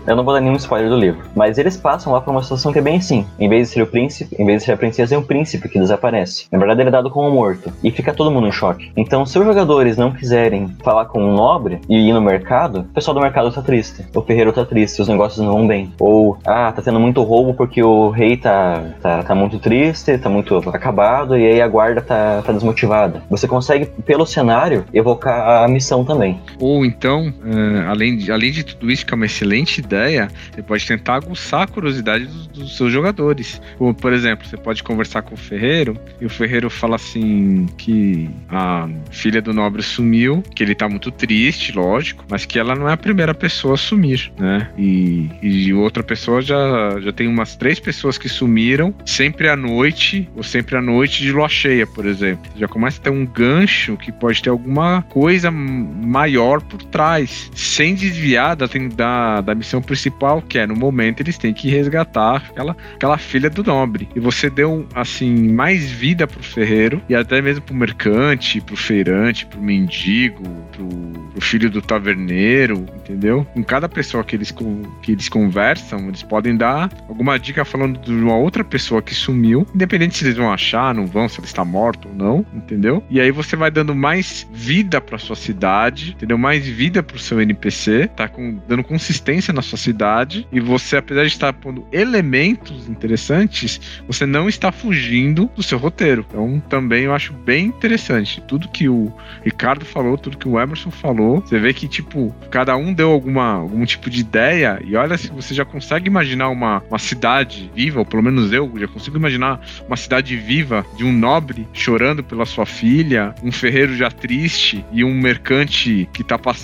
eu 0.07 0.15
não 0.15 0.23
vou 0.23 0.33
dar 0.33 0.41
nenhum 0.41 0.55
spoiler 0.55 0.89
do 0.89 0.97
livro, 0.97 1.21
mas 1.35 1.57
eles 1.57 1.77
passam 1.77 2.13
lá 2.13 2.21
por 2.21 2.31
uma 2.31 2.41
situação 2.41 2.71
que 2.71 2.79
é 2.79 2.81
bem 2.81 2.97
assim, 2.97 3.25
em 3.39 3.49
vez 3.49 3.67
de 3.67 3.73
ser 3.73 3.81
o 3.81 3.87
príncipe, 3.87 4.35
em 4.39 4.45
vez 4.45 4.59
de 4.59 4.65
ser 4.65 4.71
a 4.73 4.77
princesa, 4.77 5.15
é 5.15 5.17
um 5.17 5.23
príncipe 5.23 5.41
príncipe 5.41 5.69
que 5.69 5.79
desaparece. 5.79 6.45
Na 6.51 6.57
verdade, 6.57 6.81
ele 6.81 6.89
é 6.89 6.91
dado 6.91 7.09
como 7.09 7.31
morto. 7.31 7.71
E 7.83 7.91
fica 7.91 8.13
todo 8.13 8.31
mundo 8.31 8.47
em 8.47 8.51
choque. 8.51 8.91
Então, 8.95 9.25
se 9.25 9.37
os 9.37 9.45
jogadores 9.45 9.97
não 9.97 10.11
quiserem 10.11 10.67
falar 10.83 11.05
com 11.05 11.21
um 11.21 11.33
nobre 11.33 11.81
e 11.89 11.97
ir 11.97 12.13
no 12.13 12.21
mercado, 12.21 12.81
o 12.81 12.93
pessoal 12.93 13.15
do 13.15 13.21
mercado 13.21 13.51
tá 13.51 13.61
triste. 13.61 14.05
O 14.15 14.21
ferreiro 14.21 14.53
tá 14.53 14.63
triste, 14.63 15.01
os 15.01 15.07
negócios 15.07 15.43
não 15.43 15.53
vão 15.53 15.67
bem. 15.67 15.91
Ou, 15.99 16.37
ah, 16.45 16.71
tá 16.71 16.81
tendo 16.81 16.99
muito 16.99 17.21
roubo 17.23 17.53
porque 17.53 17.83
o 17.83 18.09
rei 18.09 18.37
tá, 18.37 18.83
tá, 19.01 19.23
tá 19.23 19.35
muito 19.35 19.59
triste, 19.59 20.17
tá 20.17 20.29
muito 20.29 20.57
acabado, 20.69 21.37
e 21.37 21.45
aí 21.45 21.61
a 21.61 21.67
guarda 21.67 22.01
tá, 22.01 22.41
tá 22.45 22.51
desmotivada. 22.51 23.23
Você 23.29 23.47
consegue, 23.47 23.85
pelo 23.85 24.25
cenário, 24.25 24.85
evocar 24.93 25.63
a 25.63 25.67
missão 25.67 26.05
também. 26.05 26.39
Ou 26.59 26.85
então, 27.01 27.33
uh, 27.43 27.89
além, 27.89 28.15
de, 28.15 28.31
além 28.31 28.51
de 28.51 28.63
tudo 28.63 28.91
isso, 28.91 29.03
que 29.03 29.11
é 29.11 29.15
uma 29.15 29.25
excelente 29.25 29.79
ideia, 29.79 30.29
você 30.53 30.61
pode 30.61 30.85
tentar 30.85 31.15
aguçar 31.15 31.63
a 31.63 31.67
curiosidade 31.67 32.25
dos, 32.25 32.45
dos 32.45 32.77
seus 32.77 32.93
jogadores. 32.93 33.59
Como, 33.79 33.91
por 33.91 34.13
exemplo, 34.13 34.47
você 34.47 34.55
pode 34.55 34.83
conversar 34.83 35.23
com 35.23 35.35
ferreiro 35.35 35.97
e 36.19 36.27
o 36.27 36.29
ferreiro 36.29 36.69
fala 36.69 36.97
assim 36.97 37.65
que 37.75 38.29
a 38.47 38.87
filha 39.09 39.41
do 39.41 39.51
nobre 39.51 39.81
sumiu, 39.81 40.43
que 40.53 40.61
ele 40.61 40.75
tá 40.75 40.87
muito 40.87 41.09
triste, 41.09 41.71
lógico, 41.71 42.23
mas 42.29 42.45
que 42.45 42.59
ela 42.59 42.75
não 42.75 42.87
é 42.87 42.93
a 42.93 42.97
primeira 42.97 43.33
pessoa 43.33 43.73
a 43.73 43.77
sumir, 43.77 44.31
né? 44.37 44.69
E, 44.77 45.27
e 45.41 45.73
outra 45.73 46.03
pessoa 46.03 46.39
já, 46.39 46.99
já 46.99 47.11
tem 47.11 47.27
umas 47.27 47.55
três 47.55 47.79
pessoas 47.79 48.15
que 48.19 48.29
sumiram 48.29 48.93
sempre 49.07 49.49
à 49.49 49.55
noite, 49.55 50.29
ou 50.35 50.43
sempre 50.43 50.77
à 50.77 50.81
noite 50.83 51.23
de 51.23 51.31
lua 51.31 51.49
cheia, 51.49 51.87
por 51.87 52.05
exemplo. 52.05 52.43
Já 52.55 52.67
começa 52.67 52.99
a 52.99 53.03
ter 53.05 53.09
um 53.09 53.25
gancho 53.25 53.97
que 53.97 54.11
pode 54.11 54.39
ter 54.39 54.51
alguma 54.51 55.01
coisa 55.09 55.49
maior 55.49 56.61
por 56.61 56.90
trás, 56.91 57.49
sem 57.55 57.95
desviar 57.95 58.55
da, 58.55 58.67
da, 58.95 59.41
da 59.41 59.55
missão 59.55 59.81
principal, 59.81 60.41
que 60.41 60.59
é 60.59 60.67
no 60.67 60.75
momento 60.75 61.21
eles 61.21 61.37
têm 61.37 61.53
que 61.53 61.69
resgatar 61.69 62.43
aquela, 62.49 62.75
aquela 62.95 63.17
filha 63.17 63.49
do 63.49 63.63
nobre. 63.63 64.09
E 64.15 64.19
você 64.19 64.49
deu 64.49 64.85
assim 64.93 65.51
mais 65.53 65.89
vida 65.89 66.27
pro 66.27 66.43
ferreiro 66.43 67.01
e 67.07 67.15
até 67.15 67.41
mesmo 67.41 67.61
pro 67.61 67.73
mercante, 67.73 68.59
pro 68.59 68.75
feirante, 68.75 69.45
pro 69.45 69.61
mendigo, 69.61 70.43
pro, 70.71 70.87
pro 71.31 71.41
filho 71.41 71.69
do 71.69 71.81
taverneiro, 71.81 72.85
entendeu? 72.95 73.45
Com 73.53 73.63
cada 73.63 73.87
pessoa 73.87 74.23
que 74.23 74.35
eles, 74.35 74.53
que 75.01 75.13
eles 75.13 75.29
conversam, 75.29 76.07
eles 76.07 76.23
podem 76.23 76.55
dar 76.55 76.91
alguma 77.07 77.39
dica 77.39 77.63
falando 77.63 77.99
de 77.99 78.11
uma 78.11 78.35
outra 78.35 78.63
pessoa 78.63 79.01
que 79.01 79.15
sumiu, 79.15 79.65
independente 79.73 80.17
se 80.17 80.25
eles 80.25 80.37
vão 80.37 80.51
achar, 80.51 80.93
não 80.93 81.07
vão, 81.07 81.29
se 81.29 81.39
ele 81.39 81.47
está 81.47 81.63
morto 81.63 82.09
ou 82.09 82.15
não, 82.15 82.45
entendeu? 82.53 83.03
E 83.09 83.19
aí 83.19 83.31
você 83.31 83.55
vai 83.55 83.71
dando 83.71 83.95
mais 83.95 84.47
vida 84.51 84.99
pra 84.99 85.17
sua 85.17 85.35
cidade, 85.35 86.11
entendeu? 86.11 86.37
Mais 86.37 86.65
vida 86.65 86.80
pro 87.03 87.19
seu 87.19 87.41
NPC, 87.41 88.09
tá 88.15 88.27
com, 88.27 88.59
dando 88.67 88.83
consistência 88.83 89.53
na 89.53 89.61
sua 89.61 89.77
cidade 89.77 90.47
e 90.51 90.59
você, 90.59 90.97
apesar 90.97 91.21
de 91.23 91.27
estar 91.27 91.53
pondo 91.53 91.85
elementos 91.91 92.87
interessantes, 92.89 93.79
você 94.07 94.25
não 94.25 94.47
está 94.47 94.71
fugindo 94.71 95.11
fugindo 95.11 95.49
do 95.55 95.63
seu 95.63 95.77
roteiro. 95.77 96.25
Então, 96.29 96.61
também 96.69 97.03
eu 97.03 97.13
acho 97.13 97.33
bem 97.33 97.65
interessante. 97.65 98.41
Tudo 98.47 98.69
que 98.69 98.87
o 98.87 99.11
Ricardo 99.43 99.83
falou, 99.83 100.17
tudo 100.17 100.37
que 100.37 100.47
o 100.47 100.59
Emerson 100.59 100.91
falou, 100.91 101.41
você 101.41 101.59
vê 101.59 101.73
que, 101.73 101.87
tipo, 101.87 102.33
cada 102.49 102.75
um 102.77 102.93
deu 102.93 103.11
alguma, 103.11 103.53
algum 103.53 103.83
tipo 103.85 104.09
de 104.09 104.21
ideia, 104.21 104.79
e 104.85 104.95
olha 104.95 105.17
se 105.17 105.29
você 105.29 105.53
já 105.53 105.65
consegue 105.65 106.07
imaginar 106.07 106.49
uma, 106.49 106.83
uma 106.89 106.99
cidade 106.99 107.71
viva, 107.75 107.99
ou 107.99 108.05
pelo 108.05 108.23
menos 108.23 108.53
eu 108.53 108.71
já 108.77 108.87
consigo 108.87 109.17
imaginar 109.17 109.59
uma 109.87 109.97
cidade 109.97 110.35
viva 110.37 110.85
de 110.95 111.03
um 111.03 111.11
nobre 111.11 111.67
chorando 111.73 112.23
pela 112.23 112.45
sua 112.45 112.65
filha, 112.65 113.33
um 113.43 113.51
ferreiro 113.51 113.95
já 113.95 114.09
triste 114.09 114.85
e 114.91 115.03
um 115.03 115.13
mercante 115.13 116.07
que 116.13 116.23
tá 116.23 116.37
passando 116.37 116.60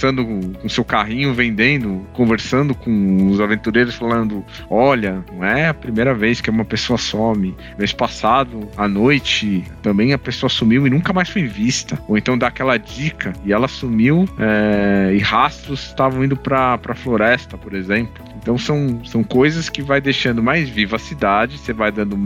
com 0.60 0.70
seu 0.70 0.84
carrinho 0.84 1.34
vendendo, 1.34 2.06
conversando 2.14 2.74
com 2.76 3.30
os 3.30 3.40
aventureiros, 3.40 3.96
falando: 3.96 4.44
Olha, 4.70 5.24
não 5.32 5.44
é 5.44 5.68
a 5.68 5.74
primeira 5.74 6.14
vez 6.14 6.42
que 6.42 6.50
uma 6.50 6.66
pessoa 6.66 6.98
some. 6.98 7.56
Mês 7.78 7.94
passado, 7.94 8.68
à 8.78 8.88
noite, 8.88 9.64
também 9.82 10.14
a 10.14 10.18
pessoa 10.18 10.50
sumiu 10.50 10.86
e 10.86 10.90
nunca 10.90 11.14
mais 11.14 11.30
foi 11.30 11.44
vista. 11.46 11.98
Ou 12.08 12.18
então 12.18 12.38
dá 12.38 12.48
aquela 12.48 12.78
dica 12.78 13.34
e 13.46 13.54
ela 13.54 13.68
sumiu 13.68 14.28
é, 14.40 15.14
e 15.14 15.20
rastros 15.20 15.88
estavam 15.88 16.24
indo 16.24 16.36
para 16.36 16.80
a 16.84 16.96
floresta, 16.96 17.58
por 17.58 17.74
exemplo. 17.74 18.26
Então 18.48 18.58
são, 18.58 19.04
são 19.04 19.26
coisas 19.26 19.68
que 19.68 19.82
vai 19.82 20.00
deixando 20.00 20.42
mais 20.42 20.70
viva 20.70 20.96
a 20.96 21.00
cidade, 21.00 21.58
você 21.58 21.74
vai 21.74 21.92
dando 21.92 22.18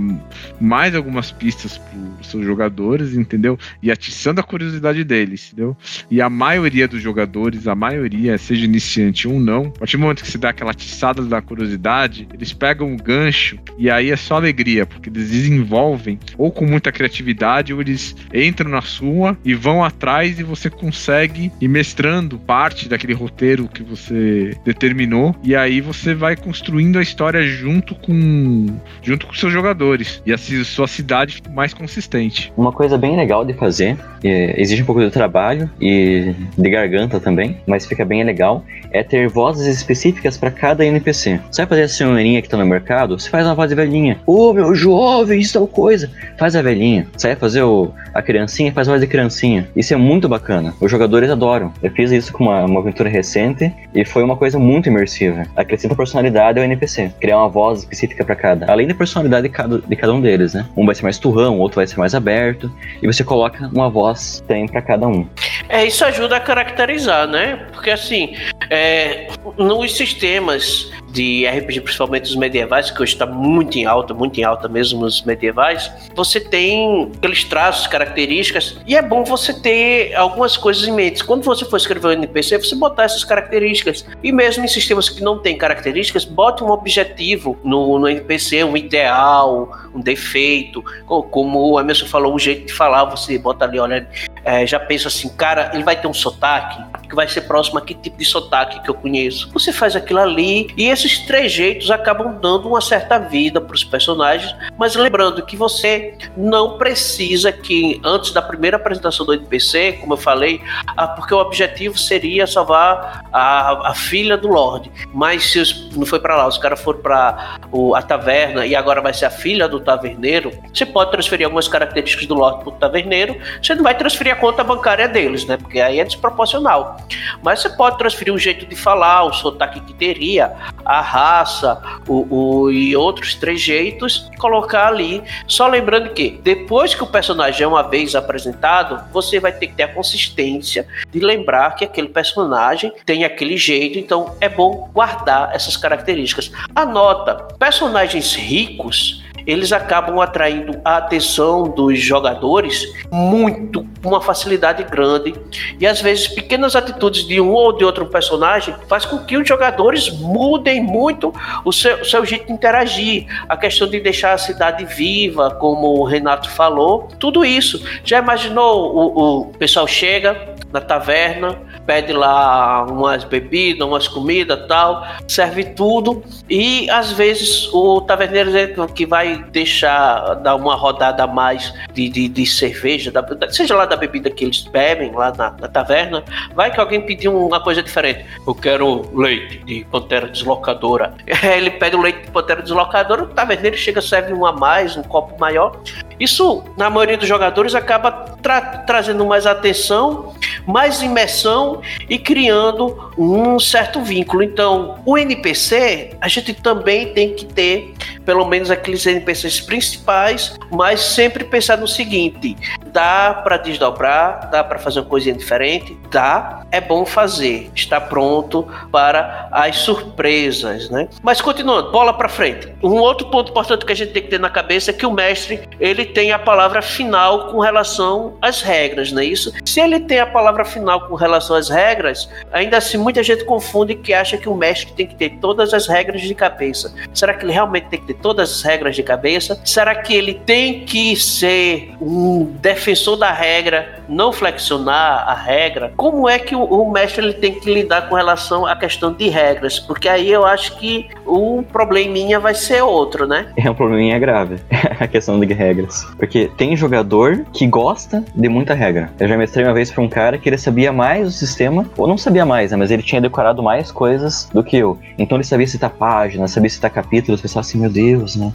mais 0.59 0.93
algumas 0.93 1.32
pistas 1.32 1.80
para 1.80 1.97
os 2.22 2.28
seus 2.28 2.45
jogadores, 2.45 3.15
entendeu? 3.15 3.57
E 3.82 3.89
atiçando 3.89 4.39
a 4.39 4.43
curiosidade 4.43 5.03
deles, 5.03 5.47
entendeu? 5.47 5.76
E 6.11 6.22
a 6.22 6.30
maioria 6.30 6.88
dos 6.88 7.01
jogadores, 7.01 7.67
a 7.67 7.74
maioria, 7.74 8.38
seja 8.38 8.65
iniciante 8.65 9.28
ou 9.28 9.39
não, 9.39 9.74
a 9.76 9.80
partir 9.80 9.97
do 9.97 10.01
momento 10.01 10.22
que 10.22 10.30
você 10.30 10.38
dá 10.38 10.49
aquela 10.49 10.69
atiçada 10.69 11.24
da 11.24 11.41
curiosidade, 11.41 12.28
eles 12.32 12.53
pegam 12.53 12.93
o 12.93 12.97
gancho 12.97 13.57
e 13.76 13.89
aí 13.89 14.11
é 14.11 14.15
só 14.15 14.36
alegria, 14.36 14.86
porque 14.86 15.09
eles 15.09 15.32
desenvolvem 15.32 16.19
ou 16.38 16.51
com 16.51 16.67
muita 16.67 16.91
criatividade 16.91 17.74
ou 17.74 17.82
eles 17.82 18.15
entram 18.32 18.69
na 18.69 18.82
sua 18.82 19.36
e 19.43 19.55
vão 19.55 19.84
atrás 19.84 20.39
e 20.39 20.43
você 20.43 20.69
consegue 20.69 21.51
ir 21.59 21.67
mestrando 21.67 22.38
parte 22.38 22.88
daquele 22.88 23.13
roteiro 23.13 23.67
que 23.67 23.82
você 23.82 24.55
determinou 24.63 25.36
e 25.43 25.55
aí 25.55 25.82
você 25.82 26.11
você 26.12 26.16
vai 26.16 26.36
construindo 26.36 26.99
a 26.99 27.01
história 27.01 27.41
junto 27.41 27.95
com 27.95 28.66
junto 29.01 29.26
com 29.26 29.34
seus 29.34 29.51
jogadores 29.51 30.22
e 30.26 30.34
a 30.34 30.38
sua 30.38 30.88
cidade 30.88 31.41
mais 31.53 31.74
consistente. 31.74 32.51
Uma 32.57 32.72
coisa 32.72 32.97
bem 32.97 33.16
legal 33.16 33.45
de 33.45 33.53
fazer, 33.53 33.97
é, 34.24 34.59
exige 34.62 34.84
um 34.84 34.86
pouco 34.86 35.01
de 35.01 35.09
trabalho 35.09 35.70
e 35.80 36.34
de 36.57 36.70
garganta 36.70 37.20
também, 37.20 37.57
mas 37.66 37.86
fica 37.86 38.03
bem 38.03 38.24
legal, 38.24 38.64
é 38.91 39.03
ter 39.03 39.30
vozes 39.30 39.66
específicas 39.68 40.38
para 40.38 40.51
cada 40.51 40.86
NPC. 40.86 41.39
Você 41.49 41.62
vai 41.62 41.70
fazer 41.70 41.84
a 41.84 41.88
senhorinha 41.88 42.41
que 42.41 42.49
tá 42.49 42.57
no 42.57 42.66
mercado, 42.66 43.18
você 43.18 43.30
faz 43.30 43.45
uma 43.45 43.55
voz 43.55 43.70
de 43.70 43.76
velhinha. 43.76 44.20
Ô 44.26 44.49
oh, 44.49 44.53
meu 44.53 44.76
jovem, 44.76 45.39
isso 45.39 45.57
é 45.57 45.59
tal 45.59 45.68
coisa. 45.68 46.12
Faz 46.38 46.55
a 46.55 46.62
velhinha. 46.62 47.07
Você 47.16 47.28
vai 47.28 47.36
fazer 47.36 47.62
o, 47.64 47.91
a 48.14 48.22
criancinha, 48.22 48.72
faz 48.74 48.88
a 48.88 48.91
voz 48.91 49.01
de 49.01 49.07
criancinha. 49.07 49.68
Isso 49.76 49.93
é 49.93 49.97
muito 49.97 50.28
bacana. 50.28 50.74
Os 50.82 50.91
jogadores 50.91 51.30
adoram. 51.30 51.72
Eu 51.82 51.91
fiz 51.91 52.12
isso 52.12 52.34
com 52.34 52.45
uma, 52.45 52.66
uma 52.66 52.80
aventura 52.82 53.09
recente 53.09 53.72
e 53.93 54.03
foi 54.03 54.24
uma 54.24 54.36
coisa 54.36 54.59
muito 54.59 54.89
imersiva. 54.89 55.43
Acrescenta 55.55 55.95
personalidade 56.02 56.60
ao 56.60 56.66
NPC. 56.66 57.12
Criar 57.20 57.38
uma 57.38 57.49
voz 57.49 57.80
específica 57.80 58.26
para 58.26 58.36
cada. 58.36 58.72
Além 58.72 58.88
da 58.88 58.95
personalidade 58.95 59.47
de 59.47 59.54
cada, 59.54 59.80
de 59.80 59.95
cada 59.95 60.14
um 60.14 60.22
deles, 60.22 60.54
né? 60.54 60.66
Um 60.76 60.86
vai 60.86 60.95
ser 60.95 61.04
mais 61.04 61.18
turrão, 61.18 61.60
outro 61.60 61.76
vai 61.76 61.88
ser 61.88 61.97
mais 61.97 62.16
aberto. 62.16 62.72
E 63.02 63.08
você 63.08 63.24
coloca 63.24 63.70
uma 63.74 63.89
voz 63.89 64.43
tem 64.47 64.68
para 64.68 64.82
cada 64.82 65.08
um. 65.08 65.28
É, 65.70 65.86
isso 65.86 66.04
ajuda 66.04 66.38
a 66.38 66.39
caracterizar, 66.39 67.28
né? 67.28 67.68
Porque 67.72 67.91
assim, 67.91 68.36
é, 68.70 69.28
nos 69.58 69.95
sistemas 69.95 70.91
de 71.12 71.45
RPG, 71.47 71.82
principalmente 71.82 72.26
os 72.26 72.36
medievais, 72.36 72.89
que 72.89 73.01
hoje 73.01 73.14
está 73.14 73.26
muito 73.26 73.78
em 73.78 73.86
alta, 73.86 74.14
muito 74.14 74.39
em 74.39 74.43
alta 74.43 74.68
mesmo 74.68 75.01
nos 75.01 75.22
medievais, 75.24 75.91
você 76.16 76.39
tem 76.39 77.12
aqueles 77.18 77.43
traços, 77.43 77.88
características, 77.88 78.78
e 78.86 78.95
é 78.95 79.01
bom 79.01 79.24
você 79.24 79.53
ter 79.53 80.16
algumas 80.16 80.57
coisas 80.57 80.88
em 80.88 80.91
mente. 80.91 81.24
Quando 81.24 81.43
você 81.43 81.66
for 81.66 81.78
escrever 81.78 82.07
um 82.07 82.12
NPC, 82.12 82.57
você 82.57 82.76
botar 82.76 83.03
essas 83.03 83.24
características. 83.24 84.05
E 84.24 84.32
mesmo 84.32 84.64
em 84.64 84.68
sistemas 84.68 85.09
que 85.09 85.22
não 85.22 85.39
têm 85.39 85.57
características, 85.57 86.26
bote 86.26 86.64
um 86.64 86.70
objetivo 86.70 87.57
no, 87.64 87.99
no 87.99 88.07
NPC, 88.07 88.64
um 88.64 88.78
ideal, 88.78 89.78
um 89.93 89.99
defeito, 89.99 90.84
como 91.05 91.72
o 91.72 91.80
Emerson 91.80 92.05
falou, 92.05 92.34
um 92.34 92.39
jeito 92.39 92.68
de 92.68 92.74
falar, 92.74 93.05
você 93.05 93.38
bota 93.38 93.66
ali, 93.66 93.80
olha, 93.80 94.07
é, 94.43 94.66
já 94.66 94.80
pensa 94.80 95.07
assim, 95.07 95.30
cara, 95.30 95.72
ele 95.74 95.84
vai 95.84 95.99
ter 95.99 96.07
um 96.07 96.14
sotaque 96.14 96.82
que 97.12 97.16
vai 97.16 97.28
ser 97.28 97.41
próximo 97.41 97.78
a 97.78 97.82
que 97.82 97.93
tipo 97.93 98.18
de 98.18 98.24
sotaque 98.24 98.82
que 98.82 98.89
eu 98.89 98.93
conheço. 98.93 99.51
Você 99.51 99.74
faz 99.74 99.97
aquilo 99.97 100.20
ali 100.20 100.74
e 100.78 100.88
esses 100.88 101.20
trejeitos 101.20 101.91
acabam 101.91 102.39
dando 102.41 102.70
uma 102.70 102.80
certa 102.80 103.20
vida 103.20 103.59
para 103.59 103.76
os 103.76 103.84
personagens, 103.84 104.55
mas 104.78 104.95
lembrando 104.95 105.45
que 105.45 105.57
você 105.57 106.18
não 106.38 106.78
precisa 106.78 107.51
que 107.51 107.99
antes 108.03 108.32
da 108.32 108.41
primeira 108.41 108.78
apresentação 108.78 109.26
do 109.26 109.34
NPC, 109.34 109.97
como 109.99 110.14
eu 110.14 110.18
falei, 110.18 110.62
ah, 110.95 111.09
porque 111.09 111.34
o 111.34 111.38
objetivo 111.38 111.97
seria 111.97 112.47
salvar 112.47 113.26
a, 113.32 113.89
a 113.89 113.93
filha 113.93 114.38
do 114.38 114.47
Lorde, 114.47 114.89
mas 115.14 115.51
se 115.51 115.59
os, 115.59 115.91
não 115.93 116.05
foi 116.05 116.20
para 116.20 116.38
lá, 116.38 116.47
os 116.47 116.57
caras 116.57 116.80
foram 116.82 116.99
para 116.99 117.57
a 117.93 118.01
taverna 118.01 118.66
e 118.66 118.74
agora 118.74 119.01
vai 119.01 119.14
ser 119.14 119.26
a 119.26 119.30
filha 119.30 119.68
do 119.68 119.82
taverneiro, 119.82 120.51
você 120.74 120.86
pode 120.86 121.12
transferir 121.12 121.45
algumas 121.45 121.68
características 121.68 122.26
do 122.26 122.36
Lorde 122.36 122.64
para 122.64 122.70
o 122.70 122.72
taverneiro, 122.78 123.36
você 123.62 123.76
não 123.76 123.84
vai 123.84 123.97
transferir 123.97 124.32
a 124.32 124.36
conta 124.38 124.64
bancária 124.64 125.09
deles, 125.09 125.45
né? 125.45 125.57
Porque 125.57 125.82
aí 125.82 125.99
é 125.99 126.05
desproporcional. 126.05 127.01
Mas 127.43 127.62
você 127.62 127.70
pode 127.70 127.97
transferir 127.97 128.34
o 128.34 128.38
jeito 128.38 128.66
de 128.66 128.76
falar, 128.76 129.24
o 129.24 129.34
sotaque 129.34 129.80
que 129.82 129.93
teria, 129.93 130.54
a 130.86 131.02
raça 131.02 131.82
o, 132.08 132.28
o, 132.36 132.72
e 132.72 132.95
outros 132.95 133.36
trejeitos 133.36 134.30
e 134.34 134.38
colocar 134.38 134.88
ali. 134.88 135.24
Só 135.47 135.68
lembrando 135.68 136.10
que 136.12 136.39
depois 136.43 136.95
que 136.95 137.04
o 137.04 137.08
personagem 137.08 137.64
é 137.64 137.68
uma 137.68 137.84
vez 137.84 138.16
apresentado, 138.16 139.04
você 139.12 139.39
vai 139.39 139.52
ter 139.52 139.68
que 139.68 139.76
ter 139.76 139.84
a 139.84 139.93
consistência 139.93 140.88
de 141.10 141.20
lembrar 141.20 141.76
que 141.76 141.86
aquele 141.86 142.10
personagem 142.10 142.91
tem 143.06 143.24
aquele 143.24 143.58
jeito, 143.58 143.97
então 143.97 144.36
é 144.39 144.49
bom 144.49 144.89
guardar 144.93 145.54
essas 145.54 145.78
características. 145.78 146.52
Anota, 146.76 147.36
personagens 147.58 148.36
ricos 148.36 149.20
eles 149.46 149.72
acabam 149.72 150.20
atraindo 150.20 150.80
a 150.84 150.98
atenção 150.98 151.64
dos 151.64 152.00
jogadores 152.00 152.92
muito, 153.12 153.86
uma 154.04 154.22
facilidade 154.22 154.84
grande. 154.84 155.34
E 155.80 155.88
às 155.88 156.02
vezes 156.02 156.28
pequenas 156.28 156.76
atitudes 156.76 157.26
de 157.26 157.39
um 157.39 157.52
ou 157.52 157.76
de 157.76 157.84
outro 157.84 158.06
personagem 158.06 158.76
faz 158.88 159.06
com 159.06 159.20
que 159.20 159.38
os 159.38 159.48
jogadores 159.48 160.10
mudem 160.10 160.82
muito 160.82 161.34
o 161.66 161.72
seu, 161.72 162.02
o 162.02 162.06
seu 162.06 162.26
jeito 162.26 162.48
de 162.48 162.54
interagir. 162.54 163.26
A 163.48 163.58
questão 163.58 163.88
de 163.88 164.00
deixar 164.00 164.34
a 164.34 164.38
cidade 164.38 164.86
viva, 164.86 165.52
como 165.52 166.00
o 166.00 166.04
Renato 166.04 166.50
falou, 166.50 167.08
tudo 167.20 167.46
isso. 167.46 167.84
Já 168.04 168.20
imaginou 168.20 168.96
o, 168.96 169.42
o 169.42 169.46
pessoal 169.58 169.88
chega 169.88 170.56
na 170.72 170.80
taverna, 170.80 171.60
pede 171.86 172.14
lá 172.14 172.86
umas 172.86 173.24
bebidas, 173.24 173.88
umas 173.88 174.08
comidas 174.08 174.68
tal, 174.68 175.06
serve 175.28 175.66
tudo 175.66 176.24
e 176.50 176.90
às 176.90 177.12
vezes 177.12 177.70
o 177.74 178.02
taverneiro 178.02 178.52
que 178.94 179.06
vai 179.06 179.44
deixar 179.52 180.36
dar 180.36 180.56
uma 180.56 180.76
rodada 180.76 181.24
a 181.24 181.28
mais 181.28 181.74
de, 181.94 182.10
de, 182.10 182.28
de 182.28 182.46
cerveja, 182.46 183.12
da, 183.12 183.26
seja 183.50 183.76
lá 183.76 183.86
da 183.86 183.96
bebida 183.96 184.30
que 184.30 184.44
eles 184.44 184.62
bebem 184.62 185.12
lá 185.12 185.34
na, 185.38 185.52
na, 185.52 185.68
taverna, 185.68 186.24
vai 186.54 186.72
que 186.72 186.80
alguém 186.80 187.02
pediu 187.02 187.36
uma 187.38 187.60
coisa 187.60 187.82
diferente. 187.82 188.26
Eu 188.46 188.56
quero 188.56 189.10
leite 189.18 189.60
de 189.60 189.86
pantera 189.86 190.28
deslocadora. 190.28 191.14
Ele 191.56 191.72
pede 191.72 191.96
o 191.96 192.02
leite 192.02 192.22
de 192.22 192.32
pantera 192.32 192.62
deslocadora, 192.62 193.24
o 193.24 193.28
taverneiro 193.28 193.78
chega, 193.78 194.02
serve 194.02 194.34
um 194.34 194.46
a 194.46 194.52
mais, 194.52 194.98
um 194.98 195.04
copo 195.04 195.40
maior. 195.40 195.80
Isso, 196.20 196.64
na 196.78 196.90
maioria 196.90 197.18
dos 197.18 197.28
jogadores, 197.28 197.74
acaba 197.74 198.12
tra 198.12 198.62
trazendo 198.86 199.26
mais 199.26 199.48
atenção, 199.48 200.34
mais 200.66 201.02
imersão 201.02 201.70
e 202.09 202.17
criando 202.17 203.11
um 203.17 203.59
certo 203.59 204.01
vínculo. 204.01 204.41
Então, 204.41 204.99
o 205.05 205.17
NPC, 205.17 206.17
a 206.19 206.28
gente 206.28 206.53
também 206.53 207.13
tem 207.13 207.34
que 207.34 207.45
ter 207.45 207.93
pelo 208.26 208.45
menos 208.45 208.69
aqueles 208.69 209.05
NPCs 209.05 209.61
principais, 209.61 210.57
mas 210.72 211.01
sempre 211.01 211.43
pensar 211.43 211.78
no 211.78 211.88
seguinte: 211.88 212.55
dá 212.88 213.41
para 213.43 213.57
desdobrar, 213.57 214.49
dá 214.49 214.63
para 214.63 214.80
fazer 214.80 214.99
uma 214.99 215.05
coisinha 215.05 215.36
diferente, 215.36 215.97
dá, 216.09 216.63
é 216.72 216.80
bom 216.80 217.05
fazer, 217.05 217.69
está 217.76 217.99
pronto 217.99 218.67
para 218.91 219.49
as 219.51 219.78
surpresas, 219.78 220.89
né? 220.89 221.07
Mas 221.22 221.41
continuando, 221.41 221.91
bola 221.91 222.13
para 222.13 222.30
frente. 222.30 222.74
Um 222.82 222.95
outro 222.95 223.30
ponto 223.30 223.51
importante 223.51 223.86
que 223.86 223.91
a 223.91 223.95
gente 223.95 224.13
tem 224.13 224.24
que 224.24 224.30
ter 224.30 224.39
na 224.39 224.49
cabeça 224.49 224.91
é 224.91 224.93
que 224.93 225.05
o 225.05 225.11
mestre 225.11 225.67
ele 225.80 226.05
tem 226.05 226.32
a 226.32 226.39
palavra 226.39 226.82
final 226.82 227.47
com 227.47 227.59
relação 227.59 228.38
às 228.41 228.61
regras, 228.61 229.11
não 229.11 229.22
é 229.22 229.26
isso? 229.26 229.53
Se 229.65 229.80
ele 229.80 229.99
tem 229.99 230.19
a 230.19 230.26
palavra 230.26 230.65
final 230.65 231.07
com 231.07 231.15
relação 231.15 231.55
às 231.55 231.61
regras, 231.70 232.30
ainda 232.51 232.78
assim 232.78 232.97
muita 232.97 233.24
gente 233.24 233.43
confunde 233.45 233.95
que 233.95 234.14
acha 234.14 234.38
que 234.38 234.49
o 234.49 234.55
mestre 234.55 234.93
tem 234.93 235.07
que 235.07 235.16
ter 235.16 235.38
todas 235.39 235.74
as 235.74 235.88
regras 235.88 236.22
de 236.22 236.34
cabeça. 236.34 236.93
Será 237.14 237.34
que 237.34 237.45
ele 237.45 237.53
realmente 237.53 237.88
tem 237.88 237.99
que 237.99 238.07
ter 238.07 238.14
todas 238.16 238.51
as 238.51 238.62
regras 238.62 238.95
de 238.95 239.03
cabeça? 239.03 239.59
Será 239.66 239.95
que 239.95 240.14
ele 240.14 240.36
tem 240.45 240.86
que 240.86 241.16
ser 241.16 241.93
um 242.01 242.45
defensor 242.62 243.18
da 243.18 243.32
regra 243.32 244.01
não 244.07 244.32
flexionar 244.34 245.28
a 245.28 245.34
regra, 245.34 245.93
como 245.95 246.28
é 246.28 246.38
que 246.38 246.55
o, 246.55 246.64
o 246.64 246.91
mestre 246.91 247.24
ele 247.24 247.34
tem 247.34 247.53
que 247.53 247.74
lidar 247.74 248.09
com 248.09 248.16
relação 248.16 248.66
à 248.66 248.76
questão 248.76 249.14
de 249.14 249.30
regras? 249.30 249.80
Porque 249.80 250.09
aí 250.09 250.32
eu 250.32 250.45
acho 250.45 250.78
que 250.78 251.07
o 251.26 251.64
probleminha 251.64 252.39
vai 252.39 252.53
ser 252.53 252.82
outro, 252.82 253.26
né? 253.26 253.47
É 253.55 253.70
um 253.70 253.74
probleminha 253.74 254.20
grave, 254.20 254.57
a 254.99 255.07
questão 255.07 255.39
de 255.39 255.53
regras. 255.53 256.05
Porque 256.18 256.51
tem 256.57 256.76
jogador 256.76 257.45
que 257.53 257.66
gosta 257.66 258.24
de 258.36 258.49
muita 258.49 258.74
regra. 258.74 259.09
Eu 259.20 259.28
já 259.28 259.38
mestrei 259.38 259.66
uma 259.66 259.74
vez 259.74 259.89
pra 259.89 260.03
um 260.03 260.09
cara 260.09 260.38
que 260.38 260.49
ele 260.49 260.57
sabia 260.57 260.91
mais 260.91 261.26
do 261.26 261.32
sistema, 261.32 261.51
ou 261.97 262.08
não 262.08 262.18
sabia 262.18 262.45
mais, 262.45 262.72
né? 262.72 262.78
Mas 262.78 262.91
ele 262.91 263.04
tinha 263.04 263.22
decorado 263.22 263.62
mais 263.62 263.91
coisas 263.91 264.49
do 264.54 264.64
que 264.64 264.78
eu. 264.78 264.97
Então 265.18 265.38
ele 265.38 265.43
sabia 265.43 265.68
citar 265.68 265.89
páginas, 265.89 266.52
sabia 266.52 266.70
citar 266.70 266.91
capítulos, 266.91 267.39
o 267.39 267.43
pessoal 267.43 267.62
assim, 267.62 267.80
meu 267.80 267.89
Deus, 267.89 268.36
né? 268.36 268.52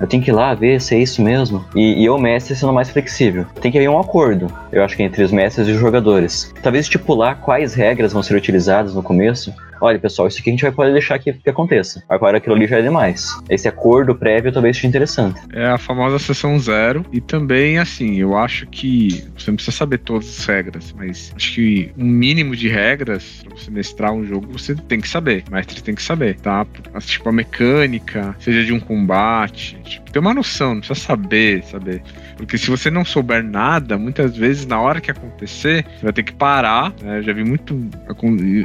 Eu 0.00 0.06
tenho 0.06 0.22
que 0.22 0.30
ir 0.30 0.34
lá 0.34 0.54
ver 0.54 0.80
se 0.80 0.94
é 0.94 0.98
isso 0.98 1.22
mesmo. 1.22 1.64
E, 1.74 2.02
e 2.02 2.04
eu, 2.04 2.18
mestre, 2.18 2.54
sendo 2.54 2.72
mais 2.72 2.90
flexível. 2.90 3.46
Tem 3.60 3.70
que 3.70 3.78
haver 3.78 3.88
um 3.88 3.98
acordo, 3.98 4.46
eu 4.72 4.84
acho 4.84 4.96
que 4.96 5.02
entre 5.02 5.22
os 5.22 5.32
mestres 5.32 5.68
e 5.68 5.72
os 5.72 5.78
jogadores. 5.78 6.52
Talvez 6.62 6.86
estipular 6.86 7.36
quais 7.36 7.74
regras 7.74 8.12
vão 8.12 8.22
ser 8.22 8.36
utilizadas 8.36 8.94
no 8.94 9.02
começo, 9.02 9.52
olha, 9.80 9.98
pessoal, 9.98 10.28
isso 10.28 10.38
aqui 10.40 10.50
a 10.50 10.52
gente 10.52 10.62
vai 10.62 10.72
poder 10.72 10.92
deixar 10.92 11.18
que, 11.18 11.32
que 11.32 11.50
aconteça. 11.50 12.02
Agora 12.08 12.38
aquilo 12.38 12.54
ali 12.54 12.66
já 12.66 12.78
é 12.78 12.82
demais. 12.82 13.38
Esse 13.48 13.68
acordo 13.68 14.14
prévio 14.14 14.52
talvez 14.52 14.76
seja 14.76 14.88
interessante. 14.88 15.40
É 15.52 15.66
a 15.66 15.78
famosa 15.78 16.18
sessão 16.18 16.58
zero. 16.58 17.04
E 17.12 17.20
também, 17.20 17.78
assim, 17.78 18.16
eu 18.16 18.36
acho 18.36 18.66
que 18.66 19.24
você 19.36 19.50
não 19.50 19.56
precisa 19.56 19.76
saber 19.76 19.98
todas 19.98 20.40
as 20.40 20.46
regras, 20.46 20.94
mas 20.96 21.32
acho 21.34 21.54
que 21.54 21.92
um 21.96 22.04
mínimo 22.04 22.54
de 22.54 22.68
regras 22.68 23.42
pra 23.46 23.56
você 23.56 23.70
mestrar 23.70 24.12
um 24.12 24.24
jogo 24.24 24.46
você 24.52 24.74
tem 24.74 25.00
que 25.00 25.08
saber. 25.08 25.44
Mestre 25.50 25.82
tem 25.82 25.94
que 25.94 26.02
saber, 26.02 26.36
tá? 26.36 26.66
Tipo, 27.00 27.28
a 27.28 27.32
mecânica, 27.32 28.34
seja 28.38 28.64
de 28.64 28.72
um 28.72 28.80
combate. 28.80 29.78
Tipo, 29.84 30.10
ter 30.10 30.18
uma 30.18 30.34
noção, 30.34 30.74
não 30.74 30.80
precisa 30.80 31.00
saber, 31.00 31.62
saber. 31.64 32.02
Porque 32.36 32.58
se 32.58 32.70
você 32.70 32.90
não 32.90 33.04
souber 33.04 33.42
nada, 33.42 33.98
muitas 33.98 34.36
vezes 34.36 34.66
na 34.66 34.80
hora 34.80 35.00
que 35.00 35.10
acontecer, 35.10 35.84
você 35.84 36.02
vai 36.02 36.12
ter 36.12 36.22
que 36.22 36.32
parar. 36.32 36.92
Né? 37.02 37.18
Eu 37.18 37.22
já 37.22 37.32
vi 37.32 37.44
muito. 37.44 37.78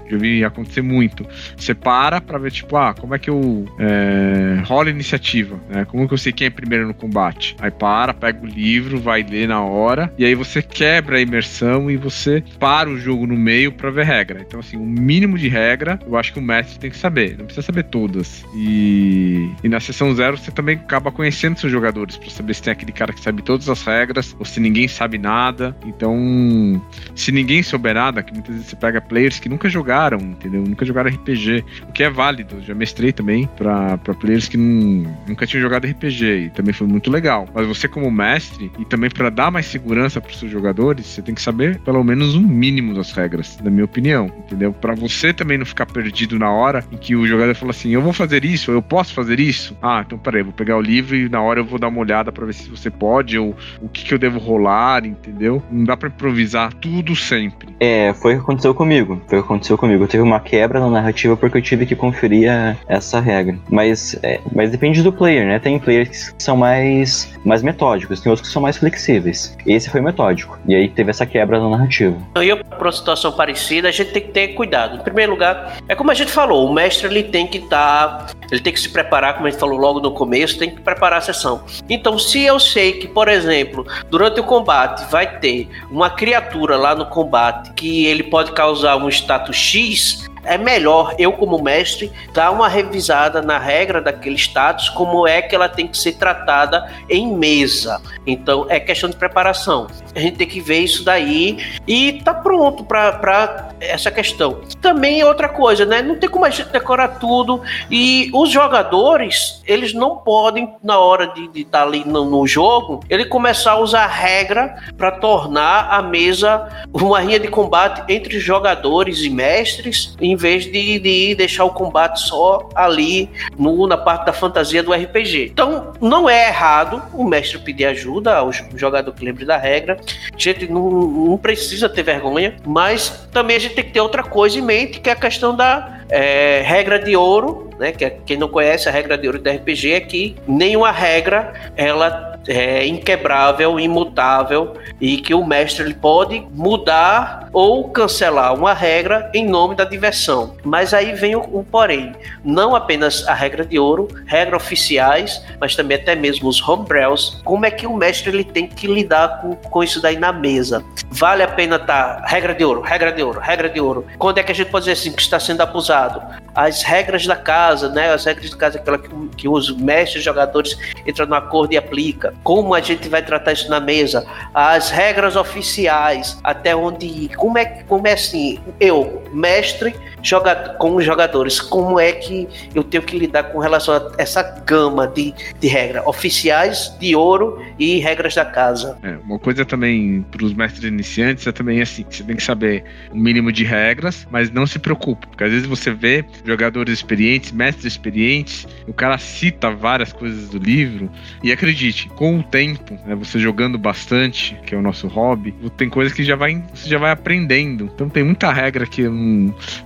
Já 0.09 0.17
vi 0.17 0.43
acontecer 0.43 0.81
muito 0.81 1.04
muito. 1.05 1.25
Você 1.55 1.73
para 1.73 2.19
pra 2.19 2.37
ver, 2.37 2.51
tipo, 2.51 2.75
ah, 2.75 2.93
como 2.93 3.13
é 3.13 3.19
que 3.19 3.29
eu 3.29 3.65
é, 3.79 4.61
rolo 4.65 4.89
iniciativa, 4.89 5.59
né? 5.69 5.85
Como 5.85 6.07
que 6.07 6.13
eu 6.13 6.17
sei 6.17 6.33
quem 6.33 6.47
é 6.47 6.49
primeiro 6.49 6.87
no 6.87 6.93
combate? 6.93 7.55
Aí 7.59 7.71
para, 7.71 8.13
pega 8.13 8.43
o 8.43 8.47
livro, 8.47 8.99
vai 8.99 9.23
ler 9.23 9.47
na 9.47 9.61
hora, 9.61 10.11
e 10.17 10.25
aí 10.25 10.35
você 10.35 10.61
quebra 10.61 11.17
a 11.17 11.21
imersão 11.21 11.89
e 11.89 11.97
você 11.97 12.43
para 12.59 12.89
o 12.89 12.97
jogo 12.97 13.27
no 13.27 13.37
meio 13.37 13.71
pra 13.71 13.89
ver 13.89 14.05
regra. 14.05 14.41
Então, 14.45 14.59
assim, 14.59 14.77
o 14.77 14.85
mínimo 14.85 15.37
de 15.37 15.47
regra, 15.47 15.99
eu 16.05 16.17
acho 16.17 16.33
que 16.33 16.39
o 16.39 16.41
mestre 16.41 16.79
tem 16.79 16.89
que 16.89 16.97
saber. 16.97 17.37
Não 17.37 17.45
precisa 17.45 17.65
saber 17.65 17.83
todas. 17.83 18.43
E, 18.55 19.49
e 19.63 19.69
na 19.69 19.79
sessão 19.79 20.13
zero, 20.15 20.37
você 20.37 20.51
também 20.51 20.75
acaba 20.75 21.11
conhecendo 21.11 21.59
seus 21.59 21.71
jogadores 21.71 22.17
pra 22.17 22.29
saber 22.29 22.53
se 22.53 22.63
tem 22.63 22.73
aquele 22.73 22.91
cara 22.91 23.13
que 23.13 23.21
sabe 23.21 23.41
todas 23.41 23.69
as 23.69 23.83
regras 23.83 24.35
ou 24.39 24.45
se 24.45 24.59
ninguém 24.59 24.87
sabe 24.87 25.17
nada. 25.17 25.75
Então, 25.85 26.81
se 27.15 27.31
ninguém 27.31 27.61
souber 27.63 27.93
nada, 27.93 28.23
que 28.23 28.33
muitas 28.33 28.53
vezes 28.53 28.69
você 28.69 28.75
pega 28.75 29.01
players 29.01 29.39
que 29.39 29.49
nunca 29.49 29.69
jogaram, 29.69 30.19
entendeu? 30.19 30.61
Nunca 30.61 30.85
jogaram 30.85 30.94
jogar 30.95 31.07
RPG, 31.07 31.63
o 31.89 31.91
que 31.91 32.03
é 32.03 32.09
válido. 32.09 32.61
Já 32.61 32.73
mestrei 32.73 33.11
também 33.11 33.49
para 33.57 33.97
players 34.19 34.47
que 34.47 34.57
nunca 34.57 35.45
tinham 35.45 35.61
jogado 35.61 35.85
RPG 35.85 36.25
e 36.25 36.49
também 36.49 36.73
foi 36.73 36.87
muito 36.87 37.11
legal. 37.11 37.47
Mas 37.53 37.67
você, 37.67 37.87
como 37.87 38.09
mestre, 38.09 38.71
e 38.79 38.85
também 38.85 39.09
para 39.09 39.29
dar 39.29 39.51
mais 39.51 39.65
segurança 39.65 40.21
para 40.21 40.31
os 40.31 40.39
seus 40.39 40.51
jogadores, 40.51 41.05
você 41.05 41.21
tem 41.21 41.35
que 41.35 41.41
saber 41.41 41.79
pelo 41.79 42.03
menos 42.03 42.35
um 42.35 42.41
mínimo 42.41 42.93
das 42.93 43.11
regras, 43.11 43.57
na 43.61 43.69
minha 43.69 43.85
opinião, 43.85 44.31
entendeu? 44.39 44.71
Para 44.71 44.95
você 44.95 45.33
também 45.33 45.57
não 45.57 45.65
ficar 45.65 45.85
perdido 45.85 46.39
na 46.39 46.51
hora 46.51 46.83
em 46.91 46.97
que 46.97 47.15
o 47.15 47.27
jogador 47.27 47.53
fala 47.55 47.71
assim: 47.71 47.89
eu 47.89 48.01
vou 48.01 48.13
fazer 48.13 48.45
isso, 48.45 48.71
eu 48.71 48.81
posso 48.81 49.13
fazer 49.13 49.39
isso. 49.39 49.77
Ah, 49.81 50.03
então 50.05 50.17
peraí, 50.17 50.43
vou 50.43 50.53
pegar 50.53 50.77
o 50.77 50.81
livro 50.81 51.15
e 51.15 51.27
na 51.27 51.41
hora 51.41 51.59
eu 51.59 51.65
vou 51.65 51.77
dar 51.77 51.89
uma 51.89 51.99
olhada 51.99 52.31
para 52.31 52.45
ver 52.45 52.53
se 52.53 52.69
você 52.69 52.89
pode 52.89 53.37
ou 53.37 53.55
o 53.81 53.89
que, 53.89 54.05
que 54.05 54.13
eu 54.13 54.17
devo 54.17 54.39
rolar, 54.39 55.05
entendeu? 55.05 55.61
Não 55.69 55.83
dá 55.83 55.97
para 55.97 56.07
improvisar 56.07 56.73
tudo 56.73 57.15
sempre. 57.15 57.75
É, 57.79 58.13
foi 58.13 58.33
o 58.33 58.37
que 58.37 58.43
aconteceu 58.43 58.73
comigo. 58.73 59.21
Foi 59.27 59.39
o 59.39 59.41
que 59.41 59.45
aconteceu 59.45 59.77
comigo. 59.77 60.07
Teve 60.07 60.23
uma 60.23 60.39
quebra 60.39 60.79
na 60.85 61.01
narrativa 61.01 61.35
porque 61.35 61.57
eu 61.57 61.61
tive 61.61 61.85
que 61.85 61.95
conferir 61.95 62.51
a, 62.51 62.75
essa 62.87 63.19
regra. 63.19 63.57
Mas, 63.69 64.17
é, 64.23 64.39
mas 64.53 64.71
depende 64.71 65.01
do 65.01 65.11
player, 65.11 65.45
né? 65.47 65.59
Tem 65.59 65.79
players 65.79 66.29
que 66.29 66.43
são 66.43 66.55
mais, 66.55 67.33
mais 67.43 67.61
metódicos, 67.61 68.21
tem 68.21 68.29
outros 68.29 68.47
que 68.47 68.53
são 68.53 68.61
mais 68.61 68.77
flexíveis. 68.77 69.55
Esse 69.65 69.89
foi 69.89 70.01
metódico. 70.01 70.57
E 70.67 70.75
aí 70.75 70.89
teve 70.89 71.09
essa 71.09 71.25
quebra 71.25 71.59
na 71.59 71.69
narrativa. 71.69 72.17
E 72.41 72.55
para 72.55 72.81
uma 72.81 72.91
situação 72.91 73.31
parecida, 73.31 73.89
a 73.89 73.91
gente 73.91 74.11
tem 74.11 74.21
que 74.21 74.31
ter 74.31 74.47
cuidado. 74.49 74.97
Em 74.97 75.03
primeiro 75.03 75.31
lugar, 75.31 75.77
é 75.87 75.95
como 75.95 76.11
a 76.11 76.13
gente 76.13 76.31
falou, 76.31 76.69
o 76.69 76.73
mestre 76.73 77.07
ele 77.07 77.23
tem 77.23 77.47
que 77.47 77.57
estar. 77.57 78.27
Tá, 78.27 78.27
ele 78.51 78.61
tem 78.61 78.73
que 78.73 78.79
se 78.79 78.89
preparar, 78.89 79.35
como 79.35 79.47
a 79.47 79.49
gente 79.49 79.59
falou 79.59 79.77
logo 79.77 79.99
no 79.99 80.11
começo, 80.11 80.59
tem 80.59 80.69
que 80.69 80.81
preparar 80.81 81.19
a 81.19 81.21
sessão. 81.21 81.63
Então, 81.89 82.17
se 82.19 82.41
eu 82.41 82.59
sei 82.59 82.93
que, 82.93 83.07
por 83.07 83.27
exemplo, 83.27 83.85
durante 84.09 84.39
o 84.39 84.43
combate 84.43 85.09
vai 85.09 85.39
ter 85.39 85.67
uma 85.89 86.09
criatura 86.09 86.77
lá 86.77 86.95
no 86.95 87.05
combate 87.07 87.71
que 87.73 88.05
ele 88.05 88.23
pode 88.23 88.51
causar 88.51 88.97
um 88.97 89.09
status 89.09 89.55
X, 89.55 90.25
é 90.45 90.57
melhor 90.57 91.15
eu, 91.17 91.31
como 91.33 91.61
mestre, 91.61 92.11
dar 92.33 92.51
uma 92.51 92.67
revisada 92.67 93.41
na 93.41 93.57
regra 93.57 94.01
daquele 94.01 94.35
status, 94.35 94.89
como 94.89 95.27
é 95.27 95.41
que 95.41 95.55
ela 95.55 95.67
tem 95.67 95.87
que 95.87 95.97
ser 95.97 96.13
tratada 96.13 96.89
em 97.09 97.35
mesa. 97.35 98.01
Então, 98.25 98.65
é 98.69 98.79
questão 98.79 99.09
de 99.09 99.15
preparação. 99.15 99.87
A 100.15 100.19
gente 100.19 100.37
tem 100.37 100.47
que 100.47 100.61
ver 100.61 100.79
isso 100.79 101.03
daí 101.03 101.57
e 101.87 102.21
tá 102.23 102.33
pronto 102.33 102.83
para 102.83 103.69
essa 103.79 104.09
questão. 104.09 104.61
Também 104.81 105.23
outra 105.23 105.49
coisa, 105.49 105.85
né? 105.85 106.01
Não 106.01 106.15
tem 106.15 106.29
como 106.29 106.45
a 106.45 106.49
gente 106.49 106.69
decorar 106.69 107.19
tudo 107.19 107.61
e 107.89 108.29
os 108.33 108.49
jogadores, 108.49 109.61
eles 109.65 109.93
não 109.93 110.17
podem, 110.17 110.73
na 110.83 110.99
hora 110.99 111.27
de 111.27 111.61
estar 111.61 111.79
tá 111.79 111.83
ali 111.83 112.03
no, 112.05 112.25
no, 112.25 112.47
jogo, 112.47 113.01
ele 113.09 113.25
começar 113.25 113.71
a 113.71 113.79
usar 113.79 114.03
a 114.03 114.07
regra 114.07 114.75
para 114.97 115.11
tornar 115.11 115.89
a 115.91 116.01
mesa 116.01 116.85
uma 116.93 117.19
rinha 117.19 117.39
de 117.39 117.47
combate 117.47 118.03
entre 118.11 118.39
jogadores 118.39 119.23
e 119.23 119.29
mestres, 119.29 120.15
em 120.19 120.34
vez 120.35 120.65
de, 120.65 120.99
de 120.99 121.35
deixar 121.35 121.65
o 121.65 121.71
combate 121.71 122.19
só 122.21 122.69
ali 122.75 123.29
no, 123.57 123.87
na 123.87 123.97
parte 123.97 124.25
da 124.25 124.33
fantasia 124.33 124.81
do 124.81 124.93
RPG. 124.93 125.51
Então, 125.51 125.93
não 126.01 126.29
é 126.29 126.47
errado 126.47 127.01
o 127.13 127.23
mestre 127.23 127.59
pedir 127.59 127.85
ajuda 127.85 128.35
ao 128.35 128.51
jogador 128.51 129.11
que 129.13 129.23
lembre 129.23 129.45
da 129.45 129.57
regra. 129.57 129.99
A 130.33 130.37
gente 130.37 130.67
não, 130.67 130.89
não 130.89 131.37
precisa 131.37 131.87
ter 131.89 132.03
vergonha, 132.03 132.55
mas 132.65 133.27
também 133.31 133.55
a 133.55 133.59
gente 133.59 133.75
tem 133.75 133.83
que 133.83 133.91
ter 133.91 134.01
outra 134.01 134.23
coisa 134.23 134.57
em 134.57 134.61
mente, 134.61 134.99
que 134.99 135.09
é 135.09 135.13
a 135.13 135.15
questão 135.15 135.55
da 135.55 136.01
é, 136.09 136.61
regra 136.65 136.99
de 136.99 137.15
ouro, 137.15 137.69
né? 137.79 137.91
Que 137.91 138.05
é, 138.05 138.09
quem 138.25 138.37
não 138.37 138.47
conhece 138.47 138.87
a 138.87 138.91
regra 138.91 139.17
de 139.17 139.27
ouro 139.27 139.39
do 139.39 139.49
RPG 139.49 139.93
é 139.93 139.99
que 139.99 140.35
nenhuma 140.47 140.91
regra 140.91 141.53
ela 141.75 142.34
é, 142.47 142.85
inquebrável, 142.85 143.79
imutável 143.79 144.73
e 144.99 145.17
que 145.17 145.33
o 145.33 145.45
mestre 145.45 145.83
ele 145.83 145.93
pode 145.93 146.45
mudar 146.51 147.49
ou 147.51 147.89
cancelar 147.89 148.53
uma 148.53 148.73
regra 148.73 149.29
em 149.33 149.45
nome 149.45 149.75
da 149.75 149.85
diversão. 149.85 150.55
Mas 150.63 150.93
aí 150.93 151.13
vem 151.13 151.35
o, 151.35 151.39
o 151.39 151.63
porém, 151.63 152.13
não 152.43 152.75
apenas 152.75 153.27
a 153.27 153.33
regra 153.33 153.65
de 153.65 153.79
ouro, 153.79 154.07
regras 154.25 154.61
oficiais, 154.61 155.43
mas 155.59 155.75
também 155.75 155.97
até 155.97 156.15
mesmo 156.15 156.47
os 156.47 156.61
homebrews. 156.67 157.41
Como 157.43 157.65
é 157.65 157.71
que 157.71 157.87
o 157.87 157.95
mestre 157.95 158.29
ele 158.29 158.43
tem 158.43 158.67
que 158.67 158.87
lidar 158.87 159.41
com, 159.41 159.55
com 159.55 159.83
isso 159.83 160.01
daí 160.01 160.17
na 160.17 160.31
mesa? 160.31 160.83
Vale 161.09 161.43
a 161.43 161.47
pena 161.47 161.79
tá 161.79 162.23
regra 162.25 162.53
de 162.53 162.63
ouro, 162.63 162.81
regra 162.81 163.11
de 163.11 163.23
ouro, 163.23 163.39
regra 163.39 163.69
de 163.69 163.79
ouro. 163.79 164.05
Quando 164.17 164.37
é 164.37 164.43
que 164.43 164.51
a 164.51 164.55
gente 164.55 164.69
pode 164.69 164.85
dizer 164.85 164.93
assim 164.93 165.11
que 165.11 165.21
está 165.21 165.39
sendo 165.39 165.61
abusado? 165.61 166.21
As 166.53 166.83
regras 166.83 167.25
da 167.25 167.35
casa, 167.35 167.89
né? 167.89 168.13
As 168.13 168.25
regras 168.25 168.49
da 168.49 168.57
casa 168.57 168.77
aquela 168.77 168.97
que, 168.97 169.09
que 169.35 169.47
os 169.47 169.75
mestres 169.75 170.23
jogadores 170.23 170.77
entram 171.05 171.25
no 171.25 171.35
acordo 171.35 171.73
e 171.73 171.77
aplica 171.77 172.34
como 172.43 172.73
a 172.73 172.81
gente 172.81 173.09
vai 173.09 173.23
tratar 173.23 173.53
isso 173.53 173.69
na 173.69 173.79
mesa, 173.79 174.25
as 174.53 174.89
regras 174.89 175.35
oficiais, 175.35 176.37
até 176.43 176.75
onde 176.75 177.05
ir, 177.05 177.35
como 177.35 177.57
é, 177.57 177.65
como 177.87 178.07
é 178.07 178.13
assim, 178.13 178.59
eu, 178.79 179.23
mestre, 179.31 179.95
jogador, 180.25 180.73
com 180.75 180.95
os 180.95 181.05
jogadores, 181.05 181.59
como 181.59 181.99
é 181.99 182.11
que 182.11 182.47
eu 182.73 182.83
tenho 182.83 183.03
que 183.03 183.17
lidar 183.17 183.43
com 183.43 183.59
relação 183.59 183.95
a 183.95 184.11
essa 184.17 184.41
gama 184.65 185.07
de, 185.07 185.33
de 185.59 185.67
regras 185.67 186.05
oficiais, 186.05 186.95
de 186.99 187.15
ouro 187.15 187.63
e 187.77 187.99
regras 187.99 188.35
da 188.35 188.45
casa. 188.45 188.97
É, 189.03 189.15
uma 189.23 189.39
coisa 189.39 189.63
também 189.63 190.25
para 190.31 190.43
os 190.43 190.53
mestres 190.53 190.83
iniciantes 190.83 191.45
é 191.47 191.51
também 191.51 191.81
assim, 191.81 192.05
você 192.09 192.23
tem 192.23 192.35
que 192.35 192.43
saber 192.43 192.83
o 193.11 193.17
mínimo 193.17 193.51
de 193.51 193.63
regras, 193.63 194.27
mas 194.31 194.51
não 194.51 194.65
se 194.65 194.79
preocupe, 194.79 195.27
porque 195.27 195.43
às 195.43 195.51
vezes 195.51 195.67
você 195.67 195.91
vê 195.91 196.25
jogadores 196.43 196.93
experientes, 196.93 197.51
mestres 197.51 197.85
experientes, 197.85 198.67
o 198.87 198.93
cara 198.93 199.17
cita 199.17 199.69
várias 199.69 200.11
coisas 200.11 200.49
do 200.49 200.57
livro 200.57 201.09
e 201.43 201.51
acredite, 201.51 202.09
com 202.09 202.39
o 202.39 202.43
tempo, 202.43 202.97
né, 203.05 203.15
você 203.15 203.37
jogando 203.37 203.77
bastante, 203.77 204.57
que 204.65 204.73
é 204.73 204.77
o 204.77 204.81
nosso 204.81 205.07
hobby, 205.07 205.53
tem 205.77 205.89
coisas 205.89 206.13
que 206.13 206.23
já 206.23 206.35
vai, 206.35 206.63
você 206.73 206.89
já 206.89 206.97
vai 206.97 207.11
aprendendo. 207.11 207.89
Então 207.93 208.09
tem 208.09 208.23
muita 208.23 208.51
regra 208.51 208.85
que 208.85 209.03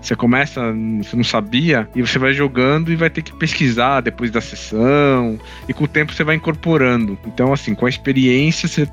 você 0.02 0.16
começa 0.16 0.29
começa, 0.30 0.62
você 1.02 1.16
não 1.16 1.24
sabia, 1.24 1.90
e 1.96 2.02
você 2.04 2.20
vai 2.20 2.34
jogando 2.34 2.92
e 2.92 2.96
vai 2.96 3.10
ter 3.10 3.24
que 3.24 3.34
pesquisar 3.34 4.02
depois 4.02 4.30
da 4.30 4.40
sessão, 4.40 5.40
e 5.68 5.74
com 5.74 5.86
o 5.86 5.88
tempo 5.88 6.14
você 6.14 6.24
vai 6.24 6.36
incorporando. 6.36 7.18
Então, 7.26 7.52
assim, 7.52 7.74
com 7.74 7.88
a 7.88 7.90
experiência, 7.90 8.68
você, 8.68 8.88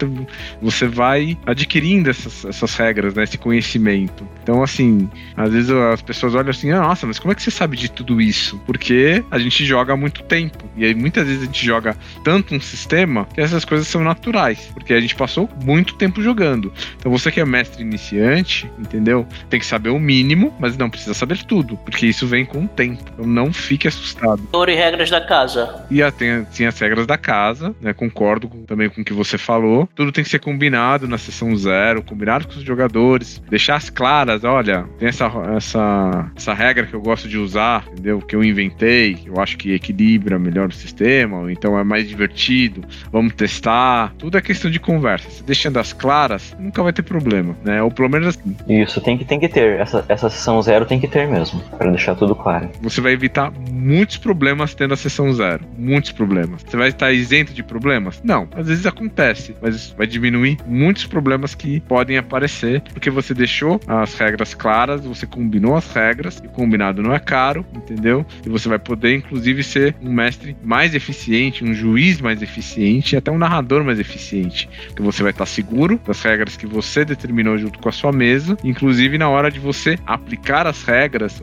você 0.62 0.87
vai 0.87 1.37
adquirindo 1.45 2.09
essas, 2.09 2.43
essas 2.47 2.74
regras, 2.74 3.14
né? 3.14 3.24
Esse 3.24 3.37
conhecimento. 3.37 4.26
Então, 4.43 4.62
assim, 4.62 5.11
às 5.37 5.53
vezes 5.53 5.70
as 5.70 6.01
pessoas 6.01 6.34
olham 6.34 6.49
assim, 6.49 6.70
ah, 6.70 6.80
nossa, 6.80 7.07
mas 7.07 7.18
como 7.18 7.32
é 7.32 7.34
que 7.34 7.43
você 7.43 7.51
sabe 7.51 7.76
de 7.76 7.91
tudo 7.91 8.18
isso? 8.18 8.59
Porque 8.64 9.22
a 9.30 9.39
gente 9.39 9.62
joga 9.66 9.93
há 9.93 9.97
muito 9.97 10.22
tempo. 10.22 10.64
E 10.74 10.87
aí 10.87 10.95
muitas 10.95 11.26
vezes 11.26 11.43
a 11.43 11.47
gente 11.47 11.66
joga 11.66 11.95
tanto 12.24 12.55
um 12.55 12.61
sistema 12.61 13.26
que 13.34 13.43
essas 13.43 13.64
coisas 13.64 13.87
são 13.87 14.03
naturais. 14.03 14.70
Porque 14.72 14.95
a 14.95 15.01
gente 15.01 15.14
passou 15.14 15.51
muito 15.62 15.97
tempo 15.97 16.22
jogando. 16.22 16.72
Então 16.97 17.12
você 17.12 17.30
que 17.30 17.41
é 17.41 17.45
mestre 17.45 17.82
iniciante, 17.82 18.70
entendeu? 18.78 19.26
Tem 19.51 19.61
que 19.61 19.66
saber 19.66 19.91
o 19.91 19.99
mínimo, 19.99 20.55
mas 20.59 20.76
não 20.76 20.89
precisa 20.89 21.12
saber 21.12 21.25
tudo. 21.44 21.76
Porque 21.78 22.06
isso 22.06 22.26
vem 22.26 22.44
com 22.44 22.64
o 22.64 22.68
tempo. 22.68 23.02
Então 23.12 23.26
não 23.26 23.52
fique 23.52 23.88
assustado. 23.88 24.42
Ouro 24.52 24.70
e 24.70 24.74
regras 24.74 25.10
da 25.10 25.20
casa. 25.20 25.84
E 25.90 26.02
a, 26.02 26.10
tem, 26.10 26.44
tem 26.44 26.66
as 26.66 26.78
regras 26.78 27.06
da 27.06 27.18
casa, 27.18 27.74
né? 27.80 27.92
Concordo 27.92 28.48
com, 28.48 28.64
também 28.64 28.88
com 28.88 29.00
o 29.00 29.04
que 29.04 29.12
você 29.12 29.38
falou. 29.38 29.88
Tudo 29.94 30.12
tem 30.12 30.24
que 30.24 30.30
ser 30.30 30.38
combinado 30.38 31.08
na 31.08 31.18
sessão 31.18 31.54
zero, 31.56 32.02
combinado 32.02 32.46
com 32.46 32.54
os 32.54 32.62
jogadores. 32.62 33.42
Deixar 33.48 33.76
as 33.76 33.90
claras, 33.90 34.44
olha, 34.44 34.84
tem 34.98 35.08
essa, 35.08 35.30
essa, 35.56 36.30
essa 36.36 36.54
regra 36.54 36.86
que 36.86 36.94
eu 36.94 37.00
gosto 37.00 37.28
de 37.28 37.38
usar, 37.38 37.84
entendeu? 37.92 38.20
Que 38.20 38.36
eu 38.36 38.44
inventei, 38.44 39.14
que 39.14 39.28
eu 39.28 39.40
acho 39.40 39.56
que 39.56 39.72
equilibra 39.72 40.38
melhor 40.38 40.68
o 40.68 40.72
sistema, 40.72 41.40
ou 41.40 41.50
então 41.50 41.78
é 41.78 41.84
mais 41.84 42.08
divertido, 42.08 42.82
vamos 43.10 43.34
testar. 43.34 44.12
Tudo 44.18 44.38
é 44.38 44.40
questão 44.42 44.70
de 44.70 44.78
conversa. 44.78 45.30
Se 45.30 45.42
deixando 45.42 45.78
as 45.78 45.92
claras, 45.92 46.56
nunca 46.58 46.82
vai 46.82 46.92
ter 46.92 47.02
problema, 47.02 47.56
né? 47.64 47.82
Ou 47.82 47.90
pelo 47.90 48.08
menos 48.08 48.28
assim. 48.28 48.56
Isso, 48.68 49.00
tem 49.00 49.16
que, 49.16 49.24
tem 49.24 49.40
que 49.40 49.48
ter. 49.48 49.80
Essa, 49.80 50.04
essa 50.08 50.30
sessão 50.30 50.60
zero 50.62 50.86
tem 50.86 51.00
que 51.00 51.08
ter 51.08 51.15
mesmo, 51.24 51.60
para 51.78 51.90
deixar 51.90 52.16
tudo 52.16 52.34
claro. 52.34 52.68
Você 52.82 53.00
vai 53.00 53.12
evitar 53.12 53.52
muitos 53.70 54.16
problemas 54.16 54.74
tendo 54.74 54.94
a 54.94 54.96
sessão 54.96 55.32
zero. 55.32 55.64
Muitos 55.78 56.10
problemas. 56.10 56.62
Você 56.66 56.76
vai 56.76 56.88
estar 56.88 57.12
isento 57.12 57.54
de 57.54 57.62
problemas? 57.62 58.20
Não. 58.24 58.48
Às 58.56 58.66
vezes 58.66 58.84
acontece, 58.84 59.54
mas 59.62 59.94
vai 59.96 60.06
diminuir 60.06 60.58
muitos 60.66 61.06
problemas 61.06 61.54
que 61.54 61.80
podem 61.80 62.18
aparecer, 62.18 62.82
porque 62.92 63.08
você 63.08 63.32
deixou 63.32 63.80
as 63.86 64.18
regras 64.18 64.52
claras, 64.52 65.04
você 65.04 65.26
combinou 65.26 65.76
as 65.76 65.90
regras, 65.92 66.42
e 66.44 66.48
combinado 66.48 67.02
não 67.02 67.14
é 67.14 67.20
caro, 67.20 67.64
entendeu? 67.72 68.26
E 68.44 68.48
você 68.48 68.68
vai 68.68 68.78
poder, 68.78 69.14
inclusive, 69.14 69.62
ser 69.62 69.94
um 70.02 70.12
mestre 70.12 70.56
mais 70.62 70.94
eficiente, 70.94 71.64
um 71.64 71.72
juiz 71.72 72.20
mais 72.20 72.42
eficiente 72.42 73.14
e 73.14 73.16
até 73.16 73.30
um 73.30 73.38
narrador 73.38 73.84
mais 73.84 74.00
eficiente. 74.00 74.68
Porque 74.88 75.02
você 75.02 75.22
vai 75.22 75.30
estar 75.30 75.46
seguro 75.46 76.00
das 76.04 76.20
regras 76.20 76.56
que 76.56 76.66
você 76.66 77.04
determinou 77.04 77.56
junto 77.56 77.78
com 77.78 77.88
a 77.88 77.92
sua 77.92 78.10
mesa, 78.10 78.56
inclusive 78.64 79.16
na 79.16 79.28
hora 79.28 79.50
de 79.50 79.60
você 79.60 79.96
aplicar 80.04 80.66
as 80.66 80.82
regras 80.82 80.95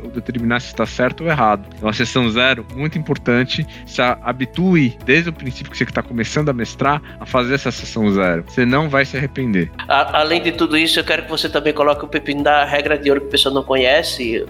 ou 0.04 0.10
determinar 0.10 0.60
se 0.60 0.68
está 0.68 0.86
certo 0.86 1.24
ou 1.24 1.30
errado. 1.30 1.68
Então, 1.76 1.89
a 1.89 1.93
sessão 1.93 2.30
zero, 2.30 2.66
muito 2.76 2.97
importante, 2.97 3.66
se 3.86 4.01
habitue 4.01 4.97
desde 5.06 5.30
o 5.30 5.34
princípio 5.34 5.72
que 5.72 5.78
você 5.78 5.84
está 5.84 6.01
começando 6.01 6.49
a 6.49 6.54
mestrar 6.54 7.01
a 7.20 7.26
fazer 7.26 7.56
essa 7.56 7.72
sessão 7.72 8.12
zero. 8.12 8.43
Você 8.47 8.66
não 8.66 8.89
vai 8.89 9.06
se 9.06 9.18
arrepender. 9.18 9.72
A, 9.88 10.20
além 10.20 10.41
de 10.41 10.51
tudo 10.51 10.78
isso, 10.78 10.99
eu 10.99 11.04
quero 11.04 11.24
que 11.24 11.30
você 11.30 11.49
também 11.49 11.74
coloque 11.74 12.04
o 12.04 12.08
pepino 12.08 12.43
da 12.43 12.66
regra 12.66 12.97
de 12.97 13.10
ouro 13.10 13.22
que 13.22 13.28
a 13.28 13.32
pessoa 13.32 13.54
não 13.54 13.64
conhece, 13.64 14.45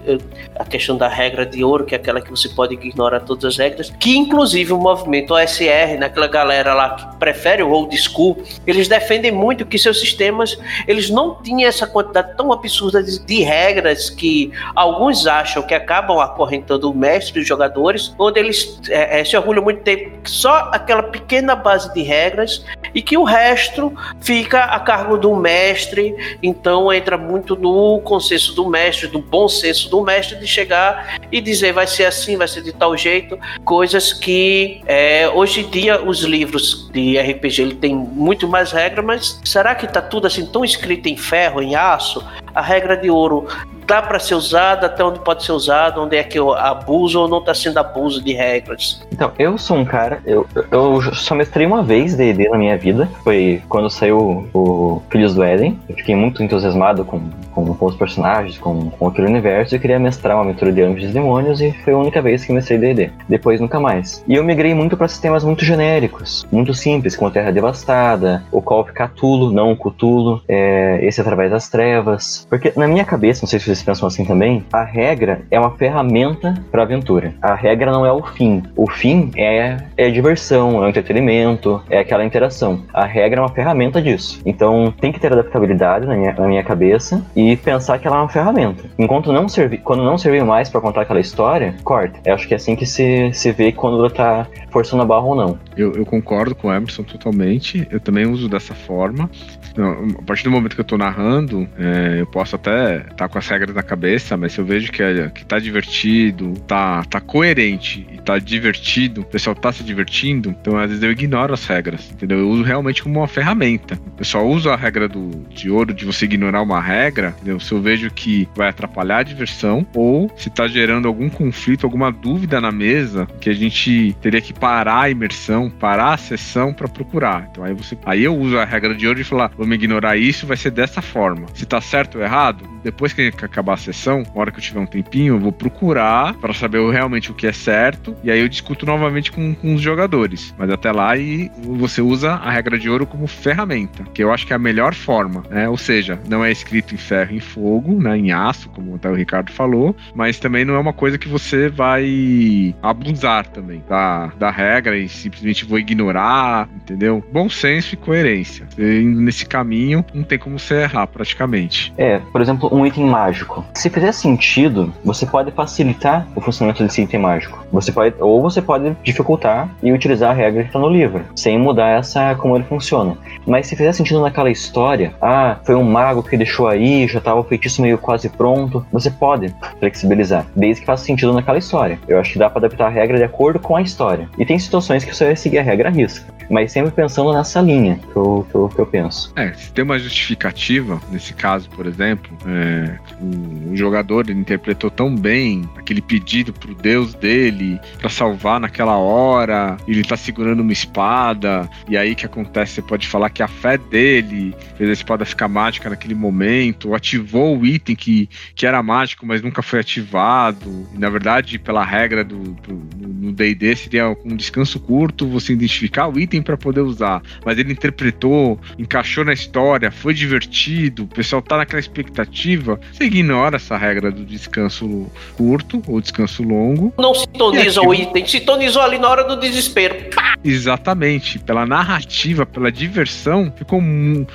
a 0.56 0.66
questão 0.66 0.98
da 0.98 1.08
regra 1.08 1.46
de 1.46 1.64
ouro, 1.64 1.86
que 1.86 1.96
é 1.96 1.98
aquela 1.98 2.22
que 2.22 2.30
você 2.30 2.50
pode 2.50 2.74
ignorar 2.74 3.22
todas 3.22 3.46
as 3.46 3.58
regras, 3.58 3.92
que 4.00 4.16
inclusive 4.16 4.74
o 4.74 4.78
movimento 4.78 5.34
OSR, 5.34 5.98
naquela 6.00 6.28
galera 6.28 6.74
lá 6.74 6.96
que 6.96 7.18
prefere 7.18 7.64
o 7.64 7.70
old 7.70 7.96
school, 7.98 8.42
eles 8.66 8.88
defendem 8.88 9.32
muito 9.32 9.66
que 9.66 9.78
seus 9.78 10.00
sistemas, 10.00 10.58
eles 10.88 11.10
não 11.10 11.36
tinham 11.42 11.68
essa 11.68 11.88
quantidade 11.88 12.36
tão 12.36 12.52
absurda 12.52 13.04
de, 13.04 13.20
de 13.20 13.42
regras 13.42 14.10
que 14.10 14.52
alguns 14.94 15.26
acham 15.26 15.64
que 15.64 15.74
acabam 15.74 16.20
acorrentando 16.20 16.90
o 16.90 16.96
mestre 16.96 17.40
e 17.40 17.42
os 17.42 17.48
jogadores, 17.48 18.14
onde 18.18 18.40
eles 18.40 18.80
é, 18.90 19.20
é, 19.20 19.24
se 19.24 19.36
orgulham 19.36 19.64
muito 19.64 19.80
de 19.80 19.84
ter 19.84 20.20
só 20.24 20.70
aquela 20.72 21.04
pequena 21.04 21.56
base 21.56 21.92
de 21.94 22.02
regras 22.02 22.66
e 22.94 23.02
que 23.02 23.18
o 23.18 23.24
resto 23.24 23.92
fica 24.22 24.60
a 24.60 24.80
cargo 24.80 25.18
do 25.18 25.36
mestre, 25.36 26.16
então 26.42 26.94
entra 26.94 27.18
muito 27.18 27.56
no 27.56 28.00
consenso 28.02 28.54
do 28.54 28.70
mestre, 28.70 29.08
do 29.08 29.20
bom 29.20 29.48
senso 29.48 29.90
do 29.90 30.02
mestre 30.02 30.38
de 30.40 30.46
chegar 30.46 31.18
e 31.32 31.42
dizer 31.42 31.74
vai 31.74 31.88
ser 31.88 32.06
assim, 32.06 32.38
vai 32.38 32.48
ser 32.48 32.62
de 32.62 32.72
tal 32.72 32.96
jeito, 32.96 33.38
coisas 33.66 34.14
que 34.14 34.82
é, 34.86 35.28
hoje 35.30 35.62
em 35.62 35.70
dia 35.70 36.02
os 36.04 36.22
livros 36.22 36.90
de 36.92 37.18
RPG 37.20 37.62
ele 37.62 37.76
tem 37.76 37.96
muito 37.96 38.48
mais 38.48 38.72
regra, 38.72 39.02
mas 39.02 39.40
será 39.44 39.74
que 39.74 39.86
está 39.86 40.02
tudo 40.02 40.28
assim 40.28 40.46
tão 40.46 40.64
escrito 40.64 41.08
em 41.08 41.18
ferro, 41.18 41.62
em 41.62 41.76
aço? 41.76 42.24
A 42.54 42.62
regra 42.62 42.96
de 42.96 43.10
ouro 43.10 43.48
dá 43.86 44.02
para 44.02 44.20
ser 44.20 44.36
usada, 44.36 44.88
até 44.88 45.04
onde 45.04 45.20
pode 45.20 45.44
ser 45.44 45.52
usado, 45.52 46.02
onde 46.02 46.16
é 46.16 46.24
que 46.24 46.38
eu 46.38 46.54
abuso 46.54 47.20
ou 47.20 47.28
não 47.28 47.40
está 47.40 47.54
sendo 47.54 47.78
abuso 47.78 48.24
de 48.24 48.34
regras. 48.34 49.02
Então, 49.12 49.32
eu 49.38 49.58
sou 49.58 49.78
um 49.78 49.86
cara, 49.86 50.20
eu, 50.26 50.48
eu 50.72 51.02
só 51.14 51.36
mestrei 51.36 51.66
uma 51.66 51.84
vez 51.84 52.16
D&D 52.16 52.50
na 52.50 52.58
minha 52.58 52.78
vida, 52.78 53.10
foi 53.24 53.62
quando 53.68 53.90
saiu 53.90 54.48
o 54.54 55.02
Filhos 55.10 55.34
do 55.34 55.44
Éden, 55.44 55.80
eu 55.90 55.96
fiquei 55.96 56.16
muito 56.16 56.44
entusiasmado 56.44 57.04
com, 57.06 57.22
com, 57.52 57.74
com 57.74 57.86
os 57.86 57.96
personagens, 57.96 58.58
com, 58.58 58.90
com 58.90 59.08
aquele 59.08 59.28
universo, 59.28 59.76
eu 59.76 59.80
queria 59.80 60.00
mestrar 60.00 60.36
uma 60.36 60.44
aventura 60.44 60.72
de 60.72 60.82
Anjos 60.82 61.10
e 61.10 61.14
Demônios 61.14 61.62
e 61.62 61.72
foi 61.84 61.94
a 61.94 61.98
única 61.98 62.22
vez 62.22 62.46
que 62.46 62.54
mestrei 62.54 62.78
D&D, 62.78 63.12
depois 63.28 63.60
nunca 63.60 63.80
mais. 63.80 64.24
E 64.28 64.36
eu 64.36 64.44
migrei 64.44 64.74
muito 64.74 64.98
para 64.98 65.08
sistemas 65.08 65.44
muito 65.44 65.66
genéricos, 65.66 66.46
muito 66.52 66.74
simples, 66.74 67.16
como 67.16 67.32
Terra 67.32 67.52
Devastada, 67.52 68.44
o 68.52 68.62
Call 68.62 68.82
of 68.82 68.92
Cthulhu, 68.94 69.52
não 69.52 69.72
o 69.72 69.78
Cthulhu, 69.78 70.42
é, 70.48 71.00
esse 71.02 71.24
Através 71.24 71.52
das 71.52 71.70
Trevas, 71.70 72.46
porque 72.50 72.74
na 72.76 72.88
minha 72.88 73.06
cabeça, 73.06 73.42
não 73.44 73.48
sei 73.48 73.60
se 73.60 73.73
vocês 73.74 73.84
pensam 73.84 74.08
assim 74.08 74.24
também, 74.24 74.64
a 74.72 74.84
regra 74.84 75.42
é 75.50 75.60
uma 75.60 75.72
ferramenta 75.72 76.54
para 76.72 76.84
aventura. 76.84 77.34
A 77.42 77.56
regra 77.56 77.92
não 77.92 78.06
é 78.06 78.12
o 78.12 78.24
fim. 78.24 78.62
O 78.76 78.90
fim 78.90 79.32
é, 79.36 79.78
é 79.98 80.12
diversão, 80.12 80.86
é 80.86 80.90
entretenimento, 80.90 81.82
é 81.90 82.00
aquela 82.00 82.24
interação. 82.24 82.84
A 82.94 83.06
regra 83.06 83.40
é 83.40 83.44
uma 83.44 83.50
ferramenta 83.50 84.02
disso. 84.02 84.40
Então 84.46 84.94
tem 85.00 85.12
que 85.12 85.20
ter 85.20 85.34
adaptabilidade 85.34 86.06
na 86.06 86.16
minha, 86.16 86.34
na 86.34 86.48
minha 86.48 86.64
cabeça 86.64 87.26
e 87.36 87.58
pensar 87.58 87.98
que 87.98 88.08
ela 88.08 88.18
é 88.18 88.20
uma 88.20 88.30
ferramenta. 88.30 88.84
Enquanto 88.98 89.34
não 89.34 89.50
servir, 89.50 89.80
quando 89.80 90.04
não 90.04 90.18
servir 90.18 90.44
mais 90.44 90.70
para 90.70 90.82
contar 90.82 91.02
aquela 91.02 91.20
história, 91.20 91.76
corta. 91.84 92.20
Eu 92.26 92.36
acho 92.36 92.48
que 92.48 92.54
é 92.54 92.58
assim 92.58 92.76
que 92.76 92.86
se, 92.86 93.32
se 93.34 93.52
vê 93.52 93.72
quando 93.72 93.98
ela 93.98 94.10
tá 94.10 94.48
forçando 94.70 95.02
a 95.02 95.06
barra 95.06 95.26
ou 95.26 95.36
não. 95.36 95.58
Eu, 95.76 95.94
eu 95.94 96.06
concordo 96.06 96.54
com 96.54 96.68
o 96.68 96.74
Emerson 96.74 97.04
totalmente. 97.04 97.88
Eu 97.90 98.00
também 98.00 98.28
uso 98.28 98.48
dessa 98.48 98.76
forma. 98.76 99.30
A 99.78 100.22
partir 100.22 100.44
do 100.44 100.52
momento 100.52 100.76
que 100.76 100.82
eu 100.82 100.86
tô 100.86 100.98
narrando, 100.98 101.68
é, 101.78 102.22
eu 102.22 102.28
posso 102.28 102.56
até 102.56 102.98
estar 102.98 103.16
tá 103.16 103.30
com 103.30 103.38
as 103.38 103.48
regras 103.48 103.76
na 103.76 103.82
cabeça, 103.82 104.38
mas 104.38 104.54
se 104.54 104.60
eu 104.60 104.66
vejo 104.66 104.92
que, 104.92 105.02
é, 105.02 105.30
que 105.30 105.44
tá 105.46 105.58
divertido, 105.58 106.54
tá, 106.68 107.04
tá 107.06 107.20
coerente 107.20 108.08
e 108.12 108.18
tá 108.20 108.38
divertido, 108.38 109.22
o 109.22 109.26
pessoal 109.26 109.56
tá 109.56 109.72
se 109.72 109.84
divertindo, 109.84 110.50
então 110.50 110.78
às 110.78 110.90
vezes 110.90 111.04
eu 111.04 111.12
ignoro 111.12 111.54
as 111.54 111.66
regras, 111.66 112.12
entendeu? 112.12 112.40
Eu 112.40 112.50
uso 112.50 112.64
realmente 112.64 113.02
como 113.02 113.20
uma 113.20 113.28
ferramenta. 113.28 113.96
O 114.08 114.12
pessoal 114.12 114.48
usa 114.48 114.74
a 114.74 114.76
regra 114.76 115.08
do, 115.08 115.30
de 115.50 115.70
ouro 115.70 115.94
de 115.94 116.06
você 116.06 116.26
ignorar 116.26 116.62
uma 116.62 116.80
regra, 116.80 117.34
entendeu? 117.38 117.60
Se 117.60 117.72
eu 117.72 117.82
vejo 117.82 118.12
que 118.12 118.48
vai 118.56 118.70
atrapalhar 118.70 119.20
a 119.20 119.24
diversão 119.24 119.86
ou 119.96 120.32
se 120.38 120.50
tá 120.50 120.68
gerando 120.68 121.08
algum 121.08 121.30
conflito, 121.30 121.86
alguma 121.86 122.12
dúvida 122.12 122.62
na 122.62 122.72
mesa, 122.72 123.28
que 123.42 123.50
a 123.50 123.54
gente 123.54 124.16
teria 124.22 124.42
que 124.42 124.54
parar 124.54 125.02
a 125.02 125.10
imersão, 125.10 125.70
parar 125.70 126.14
a 126.14 126.18
sessão 126.18 126.74
para 126.74 126.88
procurar. 126.88 127.48
Então 127.52 127.64
aí 127.64 127.74
você, 127.74 127.98
aí 128.06 128.24
eu 128.24 128.38
uso 128.38 128.58
a 128.58 128.66
regra 128.66 128.94
de 128.94 129.08
ouro 129.08 129.20
e 129.20 129.24
falar, 129.24 129.52
vamos 129.64 129.76
ignorar 129.76 130.18
isso, 130.18 130.46
vai 130.46 130.58
ser 130.58 130.72
dessa 130.72 131.02
forma. 131.02 131.48
Se 131.54 131.66
tá 131.66 131.80
certo 131.80 132.18
ou 132.18 132.24
errado, 132.24 132.68
depois 132.84 133.14
que 133.14 133.32
acabar 133.42 133.74
a 133.74 133.78
sessão, 133.78 134.24
na 134.24 134.42
hora 134.42 134.52
que 134.52 134.60
eu 134.60 134.62
tiver 134.62 134.80
um 134.80 134.86
tempinho, 134.86 135.36
eu 135.36 135.40
vou 135.40 135.52
procurar 135.52 136.34
para 136.36 136.54
saber 136.54 136.82
realmente 136.92 137.32
o 137.32 137.34
que 137.34 137.48
é 137.48 137.54
certo 137.54 138.16
e 138.24 138.30
aí 138.30 138.40
eu 138.40 138.50
discuto 138.50 138.86
novamente 138.86 139.32
com, 139.32 139.56
com 139.56 139.74
os 139.74 139.82
jogadores. 139.82 140.54
Mas 140.58 140.70
até 140.70 140.92
lá 140.92 141.16
e 141.18 141.50
você 141.62 142.02
usa 142.02 142.34
a 142.34 142.52
regra 142.52 142.78
de 142.78 142.90
ouro 142.90 143.06
como 143.06 143.26
ferramenta, 143.26 144.04
que 144.14 144.22
eu 144.22 144.32
acho 144.32 144.46
que 144.46 144.54
é 144.54 144.56
a 144.56 144.60
melhor 144.60 144.94
forma, 144.94 145.44
né? 145.50 145.70
Ou 145.70 145.78
seja, 145.78 146.20
não 146.28 146.44
é 146.44 146.52
escrito 146.52 146.94
em 146.94 146.98
ferro 146.98 147.34
e 147.34 147.38
em 147.38 147.40
fogo, 147.40 148.02
né? 148.02 148.18
Em 148.18 148.32
aço, 148.32 148.70
como 148.70 148.96
até 148.96 149.10
o 149.10 149.16
Ricardo 149.16 149.52
falou, 149.52 149.96
mas 150.14 150.40
também 150.40 150.66
não 150.66 150.76
é 150.76 150.80
uma 150.80 150.94
coisa 150.94 151.18
que 151.18 151.28
você 151.28 151.70
vai 151.70 152.76
abusar 152.82 153.48
também 153.48 153.82
da, 153.88 154.28
da 154.38 154.52
regra 154.52 154.98
e 154.98 155.08
simplesmente 155.08 155.66
vou 155.66 155.80
ignorar, 155.80 156.68
entendeu? 156.76 157.24
Bom 157.32 157.50
senso 157.50 157.94
e 157.94 157.98
coerência. 157.98 158.68
Indo 158.78 159.22
nesse 159.22 159.46
caminho, 159.54 160.04
não 160.14 160.24
tem 160.24 160.40
como 160.40 160.58
você 160.58 160.82
errar 160.82 161.06
praticamente. 161.06 161.94
É, 161.96 162.18
por 162.32 162.42
exemplo, 162.42 162.70
um 162.74 162.86
item 162.86 163.06
mágico. 163.06 163.64
Se 163.76 163.88
fizer 163.88 164.12
sentido, 164.12 164.92
você 165.06 165.28
pode 165.28 165.52
facilitar 165.52 166.28
o 166.36 166.42
funcionamento 166.42 166.84
desse 166.84 167.04
item 167.04 167.20
mágico. 167.20 167.64
Você 167.72 167.92
pode, 167.92 168.16
ou 168.20 168.42
você 168.42 168.62
pode 168.62 168.96
dificultar 169.04 169.70
e 169.84 169.92
utilizar 169.92 170.32
a 170.32 170.34
regra 170.34 170.64
que 170.64 170.70
está 170.70 170.80
no 170.80 170.90
livro, 170.90 171.24
sem 171.36 171.60
mudar 171.60 171.90
essa 171.90 172.34
como 172.36 172.56
ele 172.56 172.64
funciona. 172.64 173.16
Mas 173.46 173.68
se 173.68 173.76
fizer 173.76 173.92
sentido 173.94 174.22
naquela 174.22 174.50
história, 174.50 175.14
ah, 175.22 175.58
foi 175.64 175.76
um 175.76 175.84
mago 175.84 176.24
que 176.24 176.36
deixou 176.36 176.68
aí, 176.68 177.08
já 177.08 177.20
estava 177.20 177.40
o 177.40 177.44
feitiço 177.44 177.82
meio 177.82 177.98
quase 177.98 178.30
pronto, 178.30 178.86
você 178.92 179.12
pode 179.12 179.54
flexibilizar, 179.80 180.46
desde 180.56 180.82
que 180.82 180.88
faça 180.88 181.06
sentido 181.06 181.34
naquela 181.34 181.58
história. 181.58 182.00
Eu 182.08 182.20
acho 182.20 182.34
que 182.34 182.40
dá 182.40 182.50
para 182.50 182.60
adaptar 182.60 182.88
a 182.88 182.90
regra 182.90 183.18
de 183.18 183.24
acordo 183.24 183.60
com 183.60 183.76
a 183.76 183.82
história. 183.82 184.28
E 184.38 184.46
tem 184.46 184.58
situações 184.58 185.04
que 185.04 185.16
você 185.16 185.26
vai 185.26 185.36
seguir 185.36 185.60
a 185.60 185.64
regra 185.64 185.90
à 185.90 185.92
risca, 185.92 186.26
mas 186.50 186.72
sempre 186.72 186.92
pensando 186.92 187.34
nessa 187.34 187.62
linha 187.62 188.00
que 188.12 188.16
eu, 188.16 188.48
que 188.50 188.56
eu, 188.56 188.70
que 188.70 188.80
eu 188.80 188.86
penso. 188.86 189.32
É, 189.36 189.43
se 189.54 189.72
tem 189.72 189.84
uma 189.84 190.00
justificativa, 190.00 191.02
nesse 191.12 191.34
caso, 191.34 191.70
por 191.70 191.86
exemplo, 191.86 192.38
é, 192.48 192.64
É, 192.64 192.98
o, 193.20 193.72
o, 193.72 193.78
jogador 193.78 194.30
interpretou 194.30 194.90
tão 194.90 195.16
bem 195.16 195.70
aquele 195.78 196.02
pedido 196.02 196.54
pro 196.54 196.74
deus 196.74 197.14
dele 197.14 197.80
para 197.98 198.10
salvar 198.10 198.60
naquela 198.60 198.98
hora, 198.98 199.78
ele 199.88 200.04
tá 200.04 200.16
segurando 200.16 200.62
uma 200.62 200.72
espada, 200.72 201.70
e 201.90 201.98
aí 201.98 202.16
que 202.16 202.26
acontece? 202.26 202.74
Você 202.74 202.82
pode 202.82 203.08
falar 203.08 203.30
que 203.30 203.44
a 203.44 203.48
fé 203.48 203.78
dele 203.78 204.56
fez 204.78 204.90
a 204.90 204.94
espada 204.94 205.26
ficar 205.26 205.48
mágica 205.48 205.90
naquele 205.90 206.16
momento, 206.16 206.94
ativou 206.94 207.60
o 207.60 207.66
item 207.66 207.96
que, 207.96 208.30
que 208.56 208.66
era 208.66 208.82
mágico, 208.82 209.26
mas 209.26 209.42
nunca 209.42 209.62
foi 209.62 209.80
ativado. 209.80 210.88
E, 210.94 210.98
na 210.98 211.10
verdade, 211.10 211.60
pela 211.60 211.84
regra 211.84 212.24
do, 212.24 212.38
do 212.38 213.04
no 213.24 213.32
DD 213.32 213.76
seria 213.76 214.16
um 214.26 214.36
descanso 214.36 214.80
curto, 214.80 215.28
você 215.28 215.54
identificar 215.54 216.08
o 216.08 216.20
item 216.20 216.42
para 216.42 216.58
poder 216.58 216.82
usar. 216.82 217.22
Mas 217.46 217.58
ele 217.58 217.72
interpretou, 217.72 218.60
encaixou 218.78 219.24
na 219.24 219.33
história, 219.34 219.92
foi 219.92 220.14
divertido, 220.14 221.04
o 221.04 221.08
pessoal 221.08 221.42
tá 221.42 221.58
naquela 221.58 221.80
expectativa. 221.80 222.80
Você 222.92 223.06
ignora 223.06 223.58
essa 223.58 223.78
regra 223.78 224.12
do 224.12 224.24
descanso 224.24 225.12
curto 225.36 225.82
ou 225.88 226.00
descanso 226.00 226.44
longo. 226.44 226.94
Não 226.98 227.14
sintoniza 227.14 227.82
o 227.82 227.94
item, 227.94 228.26
sintonizou 228.26 228.82
ali 228.82 228.98
na 228.98 229.10
hora 229.10 229.24
do 229.24 229.40
desespero. 229.40 229.96
Pá! 230.14 230.34
Exatamente. 230.44 231.40
Pela 231.40 231.66
narrativa, 231.66 232.46
pela 232.46 232.72
diversão, 232.72 233.52
ficou, 233.56 233.82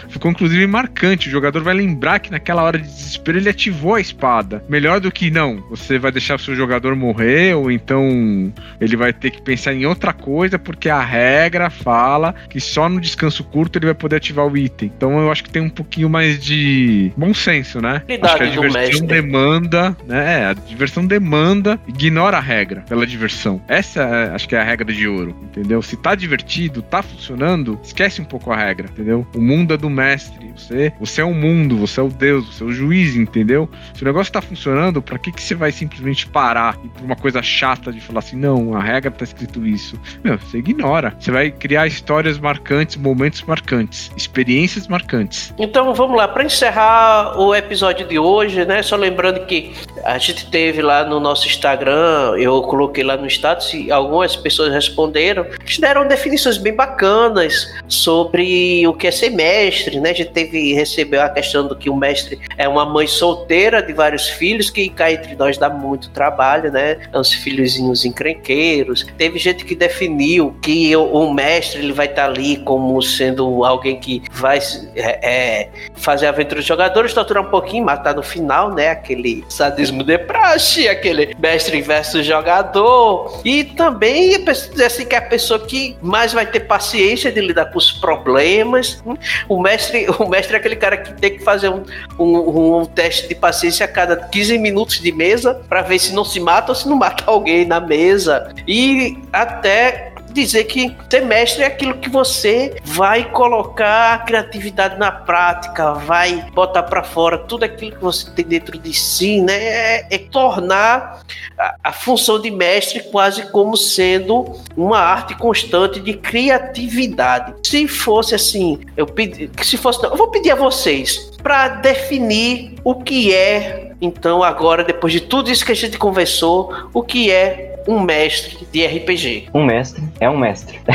ficou 0.09 0.31
inclusive 0.31 0.67
marcante. 0.67 1.29
O 1.29 1.31
jogador 1.31 1.63
vai 1.63 1.75
lembrar 1.75 2.19
que 2.19 2.31
naquela 2.31 2.63
hora 2.63 2.79
de 2.79 2.87
desespero 2.87 3.39
ele 3.39 3.49
ativou 3.49 3.95
a 3.95 4.01
espada. 4.01 4.65
Melhor 4.69 5.01
do 5.01 5.13
que 5.13 5.31
não, 5.31 5.63
você 5.69 5.99
vai 5.99 6.11
deixar 6.11 6.37
o 6.37 6.39
seu 6.39 6.55
jogador 6.55 6.97
morrer, 6.97 7.55
ou 7.55 7.71
então 7.71 8.53
ele 8.81 8.97
vai 8.97 9.13
ter 9.13 9.31
que 9.31 9.43
pensar 9.43 9.75
em 9.75 9.85
outra 9.87 10.13
coisa, 10.13 10.59
porque 10.59 10.89
a 10.89 11.01
regra 11.01 11.71
fala 11.71 12.35
que 12.49 12.61
só 12.61 12.89
no 12.89 13.01
descanso 13.01 13.45
curto 13.45 13.79
ele 13.79 13.87
vai 13.87 13.95
poder 13.95 14.17
ativar 14.17 14.47
o 14.47 14.57
item. 14.57 14.88
Então 14.97 15.19
eu 15.19 15.31
acho 15.31 15.45
que 15.45 15.51
tem 15.51 15.63
um 15.63 15.69
pouquinho 15.69 16.09
mais 16.09 16.43
de 16.43 17.13
bom 17.17 17.33
senso, 17.35 17.81
né? 17.81 18.03
Acho 18.23 18.37
que 18.37 18.43
a 18.43 18.47
diversão 18.47 19.07
demanda, 19.07 19.97
né? 20.07 20.47
A 20.47 20.53
diversão 20.55 21.07
demanda, 21.07 21.79
ignora 21.87 22.39
a 22.39 22.41
regra 22.41 22.83
pela 22.89 23.07
diversão. 23.07 23.61
Essa 23.69 24.03
é, 24.03 24.35
acho 24.35 24.49
que 24.49 24.57
é 24.57 24.61
a 24.61 24.65
regra 24.65 24.93
de 24.93 25.07
ouro, 25.07 25.37
entendeu? 25.43 25.83
Se 25.83 25.97
tá 25.97 26.15
divertido, 26.15 26.83
tá 26.83 27.03
funcionando, 27.03 27.79
esquece 27.83 28.21
um 28.21 28.25
pouco 28.25 28.51
a 28.51 28.57
regra, 28.57 28.89
entendeu? 28.91 29.27
O 29.35 29.41
mundo 29.41 29.75
é 29.75 29.77
do 29.77 29.91
mestre, 29.91 30.53
você, 30.57 30.93
você 30.99 31.21
é 31.21 31.25
o 31.25 31.35
mundo, 31.35 31.77
você 31.77 32.01
é 32.01 32.03
o 32.03 32.09
Deus, 32.09 32.47
você 32.47 32.65
é 32.65 32.67
o 32.67 32.73
juiz, 32.73 33.17
entendeu? 33.17 33.69
Se 33.95 34.03
o 34.03 34.05
negócio 34.05 34.33
tá 34.33 34.41
funcionando, 34.41 35.03
para 35.03 35.19
que 35.19 35.31
que 35.31 35.43
você 35.43 35.55
vai 35.55 35.71
simplesmente 35.71 36.27
parar 36.27 36.79
e 36.85 36.89
por 36.89 37.05
uma 37.05 37.17
coisa 37.17 37.43
chata 37.43 37.93
de 37.93 38.01
falar 38.01 38.21
assim, 38.21 38.37
não, 38.37 38.75
a 38.75 38.83
regra 38.83 39.11
tá 39.11 39.25
escrito 39.25 39.67
isso? 39.67 40.01
Meu, 40.25 40.39
você 40.39 40.59
ignora. 40.59 41.15
Você 41.19 41.31
vai 41.31 41.51
criar 41.51 41.87
histórias 41.87 42.39
marcantes, 42.39 42.97
momentos 42.97 43.43
marcantes, 43.43 44.11
experiências 44.17 44.78
marcantes. 44.87 45.53
Então 45.59 45.93
vamos 45.95 46.17
lá, 46.17 46.29
para 46.29 46.45
encerrar 46.45 47.39
o 47.39 47.55
episódio 47.55 48.07
de 48.07 48.19
hoje, 48.19 48.65
né? 48.65 48.83
Só 48.83 48.97
lembrando 48.97 49.45
que 49.47 49.75
a 50.05 50.19
gente 50.19 50.51
teve 50.51 50.83
lá 50.83 51.05
no 51.05 51.19
nosso 51.19 51.47
Instagram, 51.47 52.35
eu 52.39 52.63
coloquei 52.63 53.03
lá 53.03 53.17
no 53.17 53.27
status 53.27 53.75
e 53.75 53.91
algumas 53.91 54.37
pessoas 54.37 54.73
responderam, 54.73 55.47
deram 55.79 56.07
definições 56.07 56.59
bem 56.59 56.75
bacanas 56.75 57.75
sobre 57.89 58.87
o 58.87 58.95
que 58.95 59.07
é 59.07 59.11
ser 59.11 59.31
mestre, 59.31 60.01
né? 60.01 60.11
A 60.11 60.15
gente 60.15 60.31
teve 60.31 60.73
recebeu 60.75 61.23
a 61.23 61.29
questão 61.29 61.67
do 61.67 61.77
que 61.77 61.91
o 61.91 61.97
mestre 61.97 62.39
é 62.57 62.69
uma 62.69 62.85
mãe 62.85 63.07
solteira 63.07 63.83
de 63.83 63.93
vários 63.93 64.29
filhos 64.29 64.71
que 64.71 64.89
cá 64.89 65.11
entre 65.11 65.35
nós 65.35 65.59
dá 65.59 65.69
muito 65.69 66.11
trabalho, 66.11 66.71
né? 66.71 66.99
É 67.13 67.19
uns 67.19 67.33
filhozinhos 67.33 68.05
encrenqueiros. 68.05 69.07
Teve 69.17 69.39
gente 69.39 69.65
que 69.65 69.75
definiu 69.75 70.57
que 70.63 70.95
o, 70.97 71.05
o 71.05 71.35
mestre 71.35 71.81
ele 71.81 71.93
vai 71.93 72.07
estar 72.07 72.25
tá 72.25 72.29
ali 72.29 72.57
como 72.59 73.01
sendo 73.03 73.65
alguém 73.65 73.99
que 73.99 74.23
vai 74.33 74.58
é, 74.95 75.19
é, 75.23 75.69
fazer 75.95 76.27
aventura 76.27 76.61
de 76.61 76.67
jogadores, 76.67 77.13
torturar 77.13 77.45
um 77.45 77.51
pouquinho, 77.51 77.85
matar 77.85 78.15
no 78.15 78.23
final, 78.23 78.73
né? 78.75 78.91
Aquele 78.91 79.45
sadismo 79.49 80.03
de 80.03 80.19
praxe, 80.19 80.89
aquele 80.89 81.35
mestre 81.39 81.81
versus 81.81 82.25
jogador. 82.25 83.41
E 83.45 83.65
também 83.65 84.45
assim 84.85 85.07
que 85.07 85.15
é 85.15 85.19
a 85.19 85.23
pessoa 85.23 85.59
que 85.61 85.97
mais 86.03 86.33
vai 86.33 86.47
ter 86.47 86.61
paciência 86.61 87.31
de 87.31 87.41
lidar 87.41 87.67
com 87.67 87.79
os 87.79 87.93
problemas. 87.93 89.03
O 89.49 89.61
mestre, 89.61 90.07
o 90.19 90.29
mestre 90.29 90.55
é 90.55 90.59
aquele 90.59 90.77
cara 90.77 90.97
que 90.97 91.13
tem 91.15 91.37
que 91.37 91.45
fazer 91.45 91.69
um, 91.69 91.83
um, 92.19 92.81
um 92.81 92.85
teste 92.85 93.29
de 93.29 93.35
paciência 93.35 93.85
a 93.85 93.89
cada 93.89 94.17
15 94.17 94.59
minutos 94.59 95.01
de 95.01 95.13
mesa 95.13 95.61
para 95.69 95.83
ver 95.83 95.99
se 95.99 96.13
não 96.13 96.25
se 96.25 96.41
mata 96.41 96.73
ou 96.73 96.75
se 96.75 96.89
não 96.89 96.97
mata 96.97 97.25
alguém 97.27 97.65
na 97.65 97.81
mesa. 97.81 98.53
E 98.67 99.19
até 99.33 100.13
dizer 100.43 100.65
que 100.65 100.97
ser 101.11 101.23
mestre 101.23 101.63
é 101.63 101.67
aquilo 101.67 101.95
que 101.95 102.09
você 102.09 102.77
vai 102.85 103.31
colocar 103.31 104.15
a 104.15 104.19
criatividade 104.19 104.99
na 104.99 105.11
prática, 105.11 105.95
vai 105.95 106.49
botar 106.53 106.83
para 106.85 107.03
fora 107.03 107.39
tudo 107.39 107.65
aquilo 107.65 107.93
que 107.93 108.03
você 108.03 108.31
tem 108.31 108.45
dentro 108.45 108.79
de 108.79 108.93
si, 108.93 109.41
né? 109.41 109.55
É, 109.55 110.07
é 110.11 110.19
tornar 110.19 111.23
a, 111.59 111.77
a, 111.85 111.93
função 111.93 112.41
de 112.41 112.51
mestre 112.51 113.01
quase 113.11 113.51
como 113.51 113.77
sendo 113.77 114.55
uma 114.77 114.99
arte 114.99 115.35
constante 115.35 116.01
de 116.01 116.15
criatividade. 116.15 117.55
Se 117.63 117.87
fosse 117.89 118.35
assim, 118.35 118.81
eu 118.97 119.07
pedi, 119.07 119.51
se 119.63 119.77
fosse, 119.77 120.03
não, 120.03 120.11
eu 120.11 120.17
vou 120.17 120.31
pedir 120.31 120.51
a 120.51 120.57
vocês 120.57 121.31
para 121.43 121.69
definir 121.69 122.75
o 122.85 122.95
que 122.95 123.35
é 123.35 123.88
então 124.01 124.43
agora 124.43 124.85
depois 124.85 125.13
de 125.13 125.21
tudo 125.21 125.51
isso 125.51 125.65
que 125.65 125.73
a 125.73 125.77
gente 125.77 125.99
conversou, 125.99 126.73
o 126.93 127.03
que 127.03 127.31
é 127.31 127.79
um 127.89 128.01
mestre 128.01 128.69
de 128.71 128.87
RPG. 128.87 129.49
Um 129.55 129.65
mestre 129.65 130.05
é 130.21 130.29
um 130.29 130.37
mestre. 130.37 130.79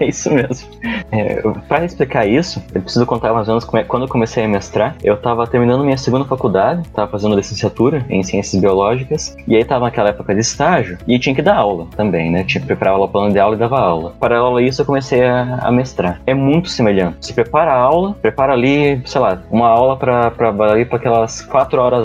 é 0.00 0.04
isso 0.04 0.30
mesmo. 0.32 0.68
É, 1.12 1.40
para 1.68 1.84
explicar 1.84 2.26
isso, 2.26 2.60
eu 2.74 2.82
preciso 2.82 3.06
contar 3.06 3.32
mais 3.32 3.46
ou 3.46 3.52
menos 3.52 3.64
como 3.64 3.80
é, 3.80 3.84
quando 3.84 4.02
eu 4.02 4.08
comecei 4.08 4.44
a 4.44 4.48
mestrar. 4.48 4.96
Eu 5.04 5.14
estava 5.14 5.46
terminando 5.46 5.84
minha 5.84 5.96
segunda 5.96 6.24
faculdade, 6.24 6.82
estava 6.82 7.08
fazendo 7.08 7.36
licenciatura 7.36 8.04
em 8.10 8.24
ciências 8.24 8.60
biológicas, 8.60 9.36
e 9.46 9.54
aí 9.54 9.62
estava 9.62 9.84
naquela 9.84 10.08
época 10.08 10.34
de 10.34 10.40
estágio 10.40 10.98
e 11.06 11.16
tinha 11.18 11.34
que 11.34 11.42
dar 11.42 11.56
aula 11.56 11.86
também, 11.96 12.30
né? 12.30 12.42
Tinha 12.42 12.60
que 12.60 12.66
preparar 12.66 12.94
aula, 12.94 13.06
plano 13.06 13.32
de 13.32 13.38
aula 13.38 13.54
e 13.54 13.58
dava 13.58 13.78
aula. 13.78 14.14
Paralelo 14.18 14.56
a 14.56 14.62
isso, 14.62 14.82
eu 14.82 14.86
comecei 14.86 15.22
a, 15.22 15.60
a 15.62 15.70
mestrar. 15.70 16.20
É 16.26 16.34
muito 16.34 16.68
semelhante. 16.68 17.18
Você 17.20 17.32
prepara 17.32 17.70
a 17.70 17.78
aula, 17.78 18.16
prepara 18.20 18.52
ali, 18.52 19.00
sei 19.04 19.20
lá, 19.20 19.40
uma 19.48 19.68
aula 19.68 19.96
para 19.96 20.30
para 20.32 20.96
aquelas 20.96 21.42
quatro 21.42 21.80
horas 21.80 22.04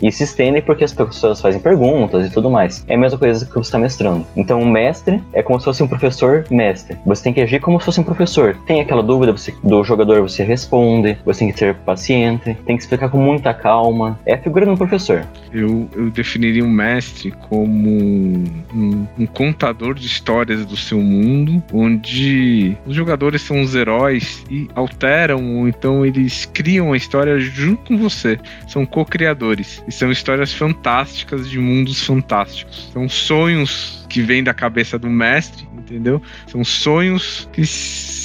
E 0.00 0.10
se 0.10 0.24
estende 0.24 0.62
porque 0.62 0.84
as 0.84 0.92
pessoas 0.92 1.40
fazem 1.40 1.60
perguntas 1.60 2.26
e 2.26 2.30
tudo 2.30 2.50
mais. 2.50 2.84
É 2.88 2.94
a 2.94 2.98
mesma 2.98 3.18
coisa 3.18 3.44
que 3.44 3.52
você 3.52 3.60
está 3.60 3.78
mestrando. 3.78 4.26
Então, 4.36 4.60
o 4.60 4.66
mestre 4.66 5.22
é 5.32 5.42
como 5.42 5.58
se 5.58 5.64
fosse 5.64 5.82
um 5.82 5.88
professor 5.88 6.44
mestre. 6.50 6.96
Você 7.06 7.24
tem 7.24 7.32
que 7.32 7.40
agir 7.40 7.60
como 7.60 7.78
se 7.78 7.86
fosse 7.86 8.00
um 8.00 8.04
professor. 8.04 8.56
Tem 8.66 8.80
aquela 8.80 9.02
dúvida 9.02 9.32
você, 9.32 9.54
do 9.62 9.82
jogador, 9.84 10.22
você 10.22 10.42
responde, 10.44 11.16
você 11.24 11.40
tem 11.40 11.52
que 11.52 11.58
ser 11.58 11.74
paciente, 11.76 12.56
tem 12.66 12.76
que 12.76 12.82
explicar 12.82 13.08
com 13.08 13.18
muita 13.18 13.52
calma. 13.54 14.18
É 14.26 14.34
a 14.34 14.38
figura 14.38 14.64
de 14.64 14.72
um 14.72 14.76
professor. 14.76 15.26
Eu, 15.52 15.88
eu 15.94 16.10
definiria 16.10 16.64
um 16.64 16.70
mestre 16.70 17.30
como 17.48 17.88
um, 17.88 19.06
um 19.18 19.26
contador 19.26 19.94
de 19.94 20.06
histórias 20.06 20.64
do 20.64 20.76
seu 20.76 20.98
mundo, 20.98 21.62
onde 21.72 22.76
os 22.86 22.94
jogadores 22.94 23.42
são 23.42 23.60
os 23.60 23.74
heróis 23.74 24.44
e 24.50 24.68
alteram, 24.74 25.58
ou 25.58 25.68
então 25.68 26.04
eles 26.04 26.46
criam 26.46 26.92
a 26.92 26.96
história 26.96 27.38
junto 27.38 27.82
com 27.88 27.98
você. 27.98 28.38
São 28.66 28.84
co-criadores. 28.86 29.61
E 29.86 29.92
são 29.92 30.10
histórias 30.10 30.52
fantásticas 30.52 31.48
de 31.48 31.58
mundos 31.58 32.04
fantásticos. 32.04 32.90
São 32.92 33.08
sonhos 33.08 34.04
que 34.08 34.20
vêm 34.20 34.42
da 34.42 34.52
cabeça 34.52 34.98
do 34.98 35.08
mestre, 35.08 35.66
entendeu? 35.76 36.20
São 36.46 36.64
sonhos 36.64 37.48
que 37.52 37.64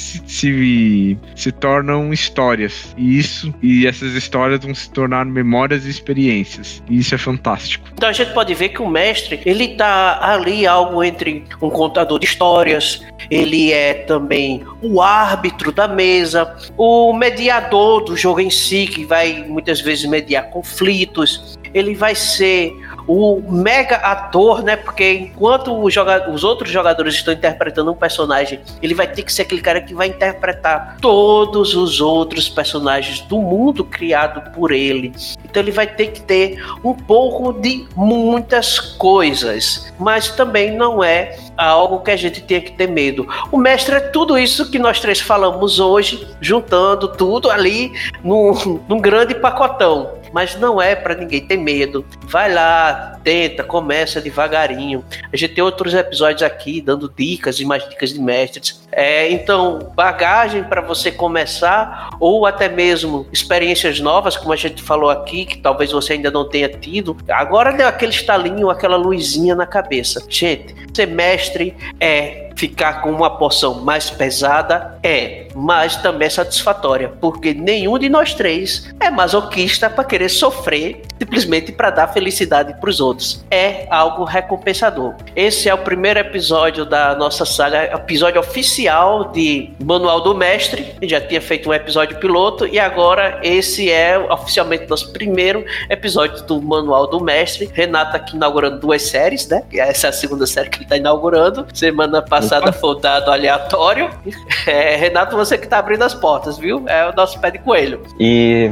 se, 0.08 0.22
se, 0.26 1.18
se, 1.34 1.52
tornam 1.52 2.12
histórias. 2.12 2.94
E 2.96 3.18
isso 3.18 3.52
e 3.62 3.86
essas 3.86 4.14
histórias 4.14 4.60
vão 4.64 4.74
se 4.74 4.90
tornar 4.90 5.24
memórias 5.26 5.84
e 5.84 5.90
experiências. 5.90 6.82
E 6.88 6.98
isso 6.98 7.14
é 7.14 7.18
fantástico. 7.18 7.88
Então 7.92 8.08
a 8.08 8.12
gente 8.12 8.32
pode 8.32 8.54
ver 8.54 8.70
que 8.70 8.80
o 8.80 8.88
mestre, 8.88 9.40
ele 9.44 9.68
tá 9.68 10.18
ali 10.22 10.66
algo 10.66 11.02
entre 11.04 11.44
um 11.60 11.70
contador 11.70 12.18
de 12.18 12.26
histórias, 12.26 13.02
ele 13.30 13.72
é 13.72 13.94
também 13.94 14.64
o 14.82 15.02
árbitro 15.02 15.70
da 15.70 15.86
mesa, 15.86 16.56
o 16.76 17.12
mediador 17.12 18.04
do 18.04 18.16
jogo 18.16 18.40
em 18.40 18.50
si, 18.50 18.86
que 18.86 19.04
vai 19.04 19.44
muitas 19.46 19.80
vezes 19.80 20.06
mediar 20.06 20.48
conflitos, 20.50 21.58
ele 21.74 21.94
vai 21.94 22.14
ser 22.14 22.74
o 23.06 23.40
mega 23.50 23.96
ator, 23.96 24.62
né? 24.62 24.76
Porque 24.76 25.12
enquanto 25.12 25.72
os 25.82 26.44
outros 26.44 26.70
jogadores 26.70 27.14
estão 27.14 27.32
interpretando 27.32 27.90
um 27.90 27.94
personagem, 27.94 28.60
ele 28.82 28.94
vai 28.94 29.06
ter 29.06 29.22
que 29.22 29.32
ser 29.32 29.42
aquele 29.42 29.60
cara 29.60 29.80
que 29.80 29.94
vai 29.94 30.08
interpretar 30.08 30.98
todos 31.00 31.74
os 31.74 32.00
outros 32.00 32.48
personagens 32.48 33.20
do 33.22 33.40
mundo 33.40 33.84
criado 33.84 34.52
por 34.52 34.72
ele. 34.72 35.12
Então 35.50 35.62
ele 35.62 35.70
vai 35.70 35.86
ter 35.86 36.08
que 36.08 36.20
ter 36.20 36.62
um 36.84 36.94
pouco 36.94 37.52
de 37.52 37.86
muitas 37.96 38.78
coisas, 38.78 39.92
mas 39.98 40.30
também 40.30 40.76
não 40.76 41.02
é 41.02 41.36
algo 41.56 42.00
que 42.00 42.10
a 42.10 42.16
gente 42.16 42.40
tenha 42.42 42.60
que 42.60 42.72
ter 42.72 42.88
medo. 42.88 43.26
O 43.50 43.56
mestre 43.56 43.96
é 43.96 44.00
tudo 44.00 44.38
isso 44.38 44.70
que 44.70 44.78
nós 44.78 45.00
três 45.00 45.20
falamos 45.20 45.80
hoje, 45.80 46.26
juntando 46.40 47.08
tudo 47.08 47.50
ali 47.50 47.92
num, 48.22 48.80
num 48.88 49.00
grande 49.00 49.34
pacotão. 49.34 50.18
mas 50.32 50.54
não 50.56 50.80
é 50.80 50.94
para 50.94 51.14
ninguém 51.14 51.46
ter 51.46 51.56
medo. 51.56 52.04
Vai 52.24 52.52
lá, 52.52 53.18
tenta, 53.24 53.64
começa 53.64 54.20
devagarinho. 54.20 55.04
A 55.32 55.36
gente 55.36 55.54
tem 55.54 55.64
outros 55.64 55.94
episódios 55.94 56.42
aqui 56.42 56.80
dando 56.80 57.12
dicas 57.16 57.60
e 57.60 57.64
mais 57.64 57.88
dicas 57.88 58.12
de 58.12 58.20
mestres. 58.20 58.86
É, 58.90 59.30
então, 59.30 59.92
bagagem 59.94 60.64
para 60.64 60.80
você 60.80 61.12
começar, 61.12 62.10
ou 62.18 62.46
até 62.46 62.68
mesmo 62.68 63.26
experiências 63.32 64.00
novas, 64.00 64.36
como 64.36 64.52
a 64.52 64.56
gente 64.56 64.82
falou 64.82 65.10
aqui, 65.10 65.44
que 65.44 65.58
talvez 65.58 65.92
você 65.92 66.14
ainda 66.14 66.30
não 66.30 66.48
tenha 66.48 66.68
tido. 66.68 67.16
Agora 67.28 67.72
deu 67.72 67.86
aquele 67.86 68.12
estalinho, 68.12 68.70
aquela 68.70 68.96
luzinha 68.96 69.54
na 69.54 69.66
cabeça. 69.66 70.24
Gente, 70.28 70.74
ser 70.92 71.06
mestre 71.06 71.76
é 72.00 72.47
ficar 72.58 73.02
com 73.02 73.10
uma 73.12 73.30
porção 73.30 73.82
mais 73.84 74.10
pesada? 74.10 74.98
É, 75.00 75.46
mas 75.54 75.96
também 75.96 76.26
é 76.26 76.30
satisfatória, 76.30 77.12
porque 77.20 77.54
nenhum 77.54 77.96
de 77.98 78.08
nós 78.08 78.34
três 78.34 78.92
é 78.98 79.10
masoquista 79.10 79.88
para 79.88 80.02
querer 80.02 80.28
sofrer 80.28 81.02
simplesmente 81.18 81.72
para 81.72 81.90
dar 81.90 82.08
felicidade 82.08 82.74
para 82.80 82.90
os 82.90 83.00
outros. 83.00 83.44
É 83.50 83.86
algo 83.90 84.24
recompensador. 84.24 85.14
Esse 85.34 85.68
é 85.68 85.74
o 85.74 85.78
primeiro 85.78 86.18
episódio 86.18 86.84
da 86.84 87.14
nossa 87.14 87.44
saga, 87.44 87.84
episódio 87.94 88.40
oficial 88.40 89.30
de 89.32 89.70
Manual 89.82 90.20
do 90.20 90.34
Mestre. 90.34 90.94
já 91.02 91.20
tinha 91.20 91.40
feito 91.40 91.68
um 91.68 91.74
episódio 91.74 92.18
piloto 92.18 92.66
e 92.66 92.78
agora 92.78 93.40
esse 93.42 93.90
é 93.90 94.18
oficialmente 94.18 94.88
nosso 94.88 95.12
primeiro 95.12 95.64
episódio 95.90 96.44
do 96.44 96.60
Manual 96.60 97.06
do 97.08 97.20
Mestre. 97.20 97.70
Renato 97.72 98.16
aqui 98.16 98.36
inaugurando 98.36 98.78
duas 98.78 99.02
séries, 99.02 99.46
né? 99.48 99.62
Essa 99.72 100.08
é 100.08 100.10
a 100.10 100.12
segunda 100.12 100.46
série 100.46 100.70
que 100.70 100.78
ele 100.78 100.84
está 100.84 100.96
inaugurando. 100.96 101.66
Semana 101.72 102.22
passada 102.22 102.47
foi 102.72 102.90
o 102.90 102.94
dado 102.94 103.30
aleatório. 103.30 104.10
É, 104.66 104.96
Renato, 104.96 105.34
você 105.34 105.56
que 105.56 105.64
está 105.64 105.78
abrindo 105.78 106.02
as 106.02 106.14
portas, 106.14 106.58
viu? 106.58 106.84
É 106.86 107.08
o 107.08 107.14
nosso 107.14 107.40
pé 107.40 107.50
de 107.50 107.58
coelho. 107.58 108.02
E, 108.20 108.70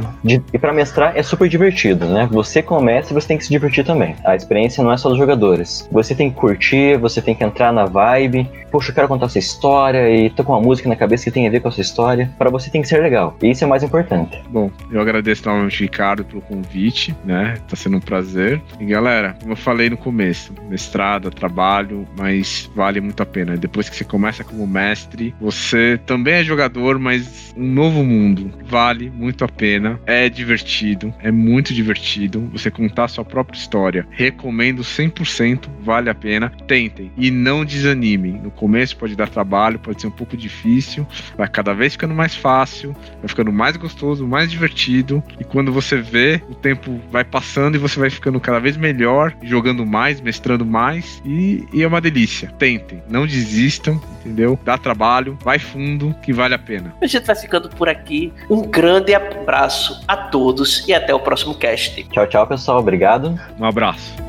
e 0.53 0.59
para 0.59 0.71
mestrar 0.71 1.17
é 1.17 1.23
super 1.23 1.49
divertido, 1.49 2.05
né? 2.05 2.27
Você 2.31 2.61
como 2.61 2.81
mestre, 2.81 3.15
você 3.15 3.27
tem 3.27 3.37
que 3.37 3.45
se 3.45 3.49
divertir 3.49 3.83
também. 3.83 4.15
A 4.23 4.35
experiência 4.35 4.83
não 4.83 4.91
é 4.91 4.97
só 4.97 5.09
dos 5.09 5.17
jogadores. 5.17 5.87
Você 5.91 6.13
tem 6.13 6.29
que 6.29 6.35
curtir, 6.35 6.97
você 6.97 7.19
tem 7.19 7.33
que 7.33 7.43
entrar 7.43 7.73
na 7.73 7.85
vibe. 7.85 8.47
Poxa, 8.69 8.91
eu 8.91 8.95
quero 8.95 9.07
contar 9.07 9.25
essa 9.25 9.39
história 9.39 10.09
e 10.09 10.29
tô 10.29 10.43
com 10.43 10.53
uma 10.53 10.61
música 10.61 10.87
na 10.87 10.95
cabeça 10.95 11.23
que 11.23 11.31
tem 11.31 11.47
a 11.47 11.49
ver 11.51 11.61
com 11.61 11.69
essa 11.69 11.81
história. 11.81 12.31
Para 12.37 12.49
você 12.49 12.69
tem 12.69 12.81
que 12.81 12.87
ser 12.87 13.01
legal. 13.01 13.35
E 13.41 13.49
isso 13.49 13.63
é 13.63 13.67
mais 13.67 13.81
importante. 13.81 14.41
Bom, 14.49 14.69
eu 14.91 15.01
agradeço 15.01 15.47
novamente, 15.47 15.81
Ricardo, 15.81 16.23
pelo 16.23 16.41
convite, 16.41 17.15
né? 17.25 17.57
Tá 17.67 17.75
sendo 17.75 17.97
um 17.97 18.01
prazer. 18.01 18.61
E 18.79 18.85
galera, 18.85 19.35
como 19.39 19.53
eu 19.53 19.57
falei 19.57 19.89
no 19.89 19.97
começo, 19.97 20.53
mestrado, 20.69 21.31
trabalho, 21.31 22.07
mas 22.17 22.69
vale 22.75 23.01
muito 23.01 23.23
a 23.23 23.25
pena. 23.25 23.57
Depois 23.67 23.89
que 23.89 23.97
você 23.97 24.05
começa 24.05 24.45
como 24.45 24.65
mestre, 24.65 25.35
você 25.41 25.99
também 26.05 26.35
é 26.35 26.43
jogador, 26.43 26.97
mas 26.97 27.53
um 27.57 27.67
novo 27.67 28.01
mundo. 28.01 28.49
Vale 28.65 29.09
muito 29.09 29.43
a 29.43 29.47
pena. 29.49 29.99
É 30.05 30.29
divertido, 30.29 31.13
é 31.19 31.29
muito 31.31 31.73
divertido. 31.73 32.49
Você 32.53 32.71
contar 32.71 33.03
a 33.03 33.07
sua 33.09 33.25
própria 33.25 33.57
história. 33.59 34.07
Recomendo 34.09 34.83
100%, 34.83 35.67
vale 35.81 36.09
a 36.09 36.15
pena. 36.15 36.49
Tentem 36.65 37.11
e 37.17 37.29
não 37.29 37.65
desanimem. 37.65 38.39
No 38.41 38.51
começo 38.51 38.95
pode 38.95 39.17
dar 39.17 39.27
trabalho, 39.27 39.79
pode 39.79 39.99
ser 39.99 40.07
um 40.07 40.11
pouco 40.11 40.37
difícil, 40.37 41.05
vai 41.37 41.49
cada 41.49 41.73
vez 41.73 41.91
ficando 41.91 42.13
mais 42.13 42.33
fácil, 42.33 42.95
vai 43.19 43.27
ficando 43.27 43.51
mais 43.51 43.75
gostoso, 43.75 44.25
mais 44.25 44.49
divertido. 44.49 45.21
E 45.37 45.43
quando 45.43 45.73
você 45.73 45.97
vê, 45.97 46.41
o 46.49 46.55
tempo 46.55 47.01
vai 47.11 47.25
passando 47.25 47.75
e 47.75 47.79
você 47.79 47.99
vai 47.99 48.09
ficando 48.09 48.39
cada 48.39 48.59
vez 48.59 48.77
melhor, 48.77 49.35
jogando 49.43 49.85
mais, 49.85 50.21
mestrando 50.21 50.65
mais. 50.65 51.21
E, 51.25 51.65
e 51.73 51.83
é 51.83 51.87
uma 51.87 51.99
delícia. 51.99 52.47
Tentem, 52.57 53.03
não 53.09 53.27
desistam, 53.47 54.01
entendeu? 54.19 54.59
Dá 54.63 54.77
trabalho, 54.77 55.37
vai 55.43 55.59
fundo, 55.59 56.13
que 56.21 56.33
vale 56.33 56.53
a 56.53 56.59
pena. 56.59 56.93
A 57.01 57.07
gente 57.07 57.25
vai 57.25 57.35
ficando 57.35 57.69
por 57.69 57.87
aqui. 57.87 58.33
Um 58.49 58.61
grande 58.61 59.13
abraço 59.13 60.03
a 60.07 60.15
todos 60.17 60.87
e 60.87 60.93
até 60.93 61.13
o 61.13 61.19
próximo 61.19 61.55
cast. 61.55 62.03
Tchau, 62.03 62.27
tchau, 62.27 62.47
pessoal. 62.47 62.79
Obrigado. 62.79 63.39
Um 63.59 63.65
abraço. 63.65 64.26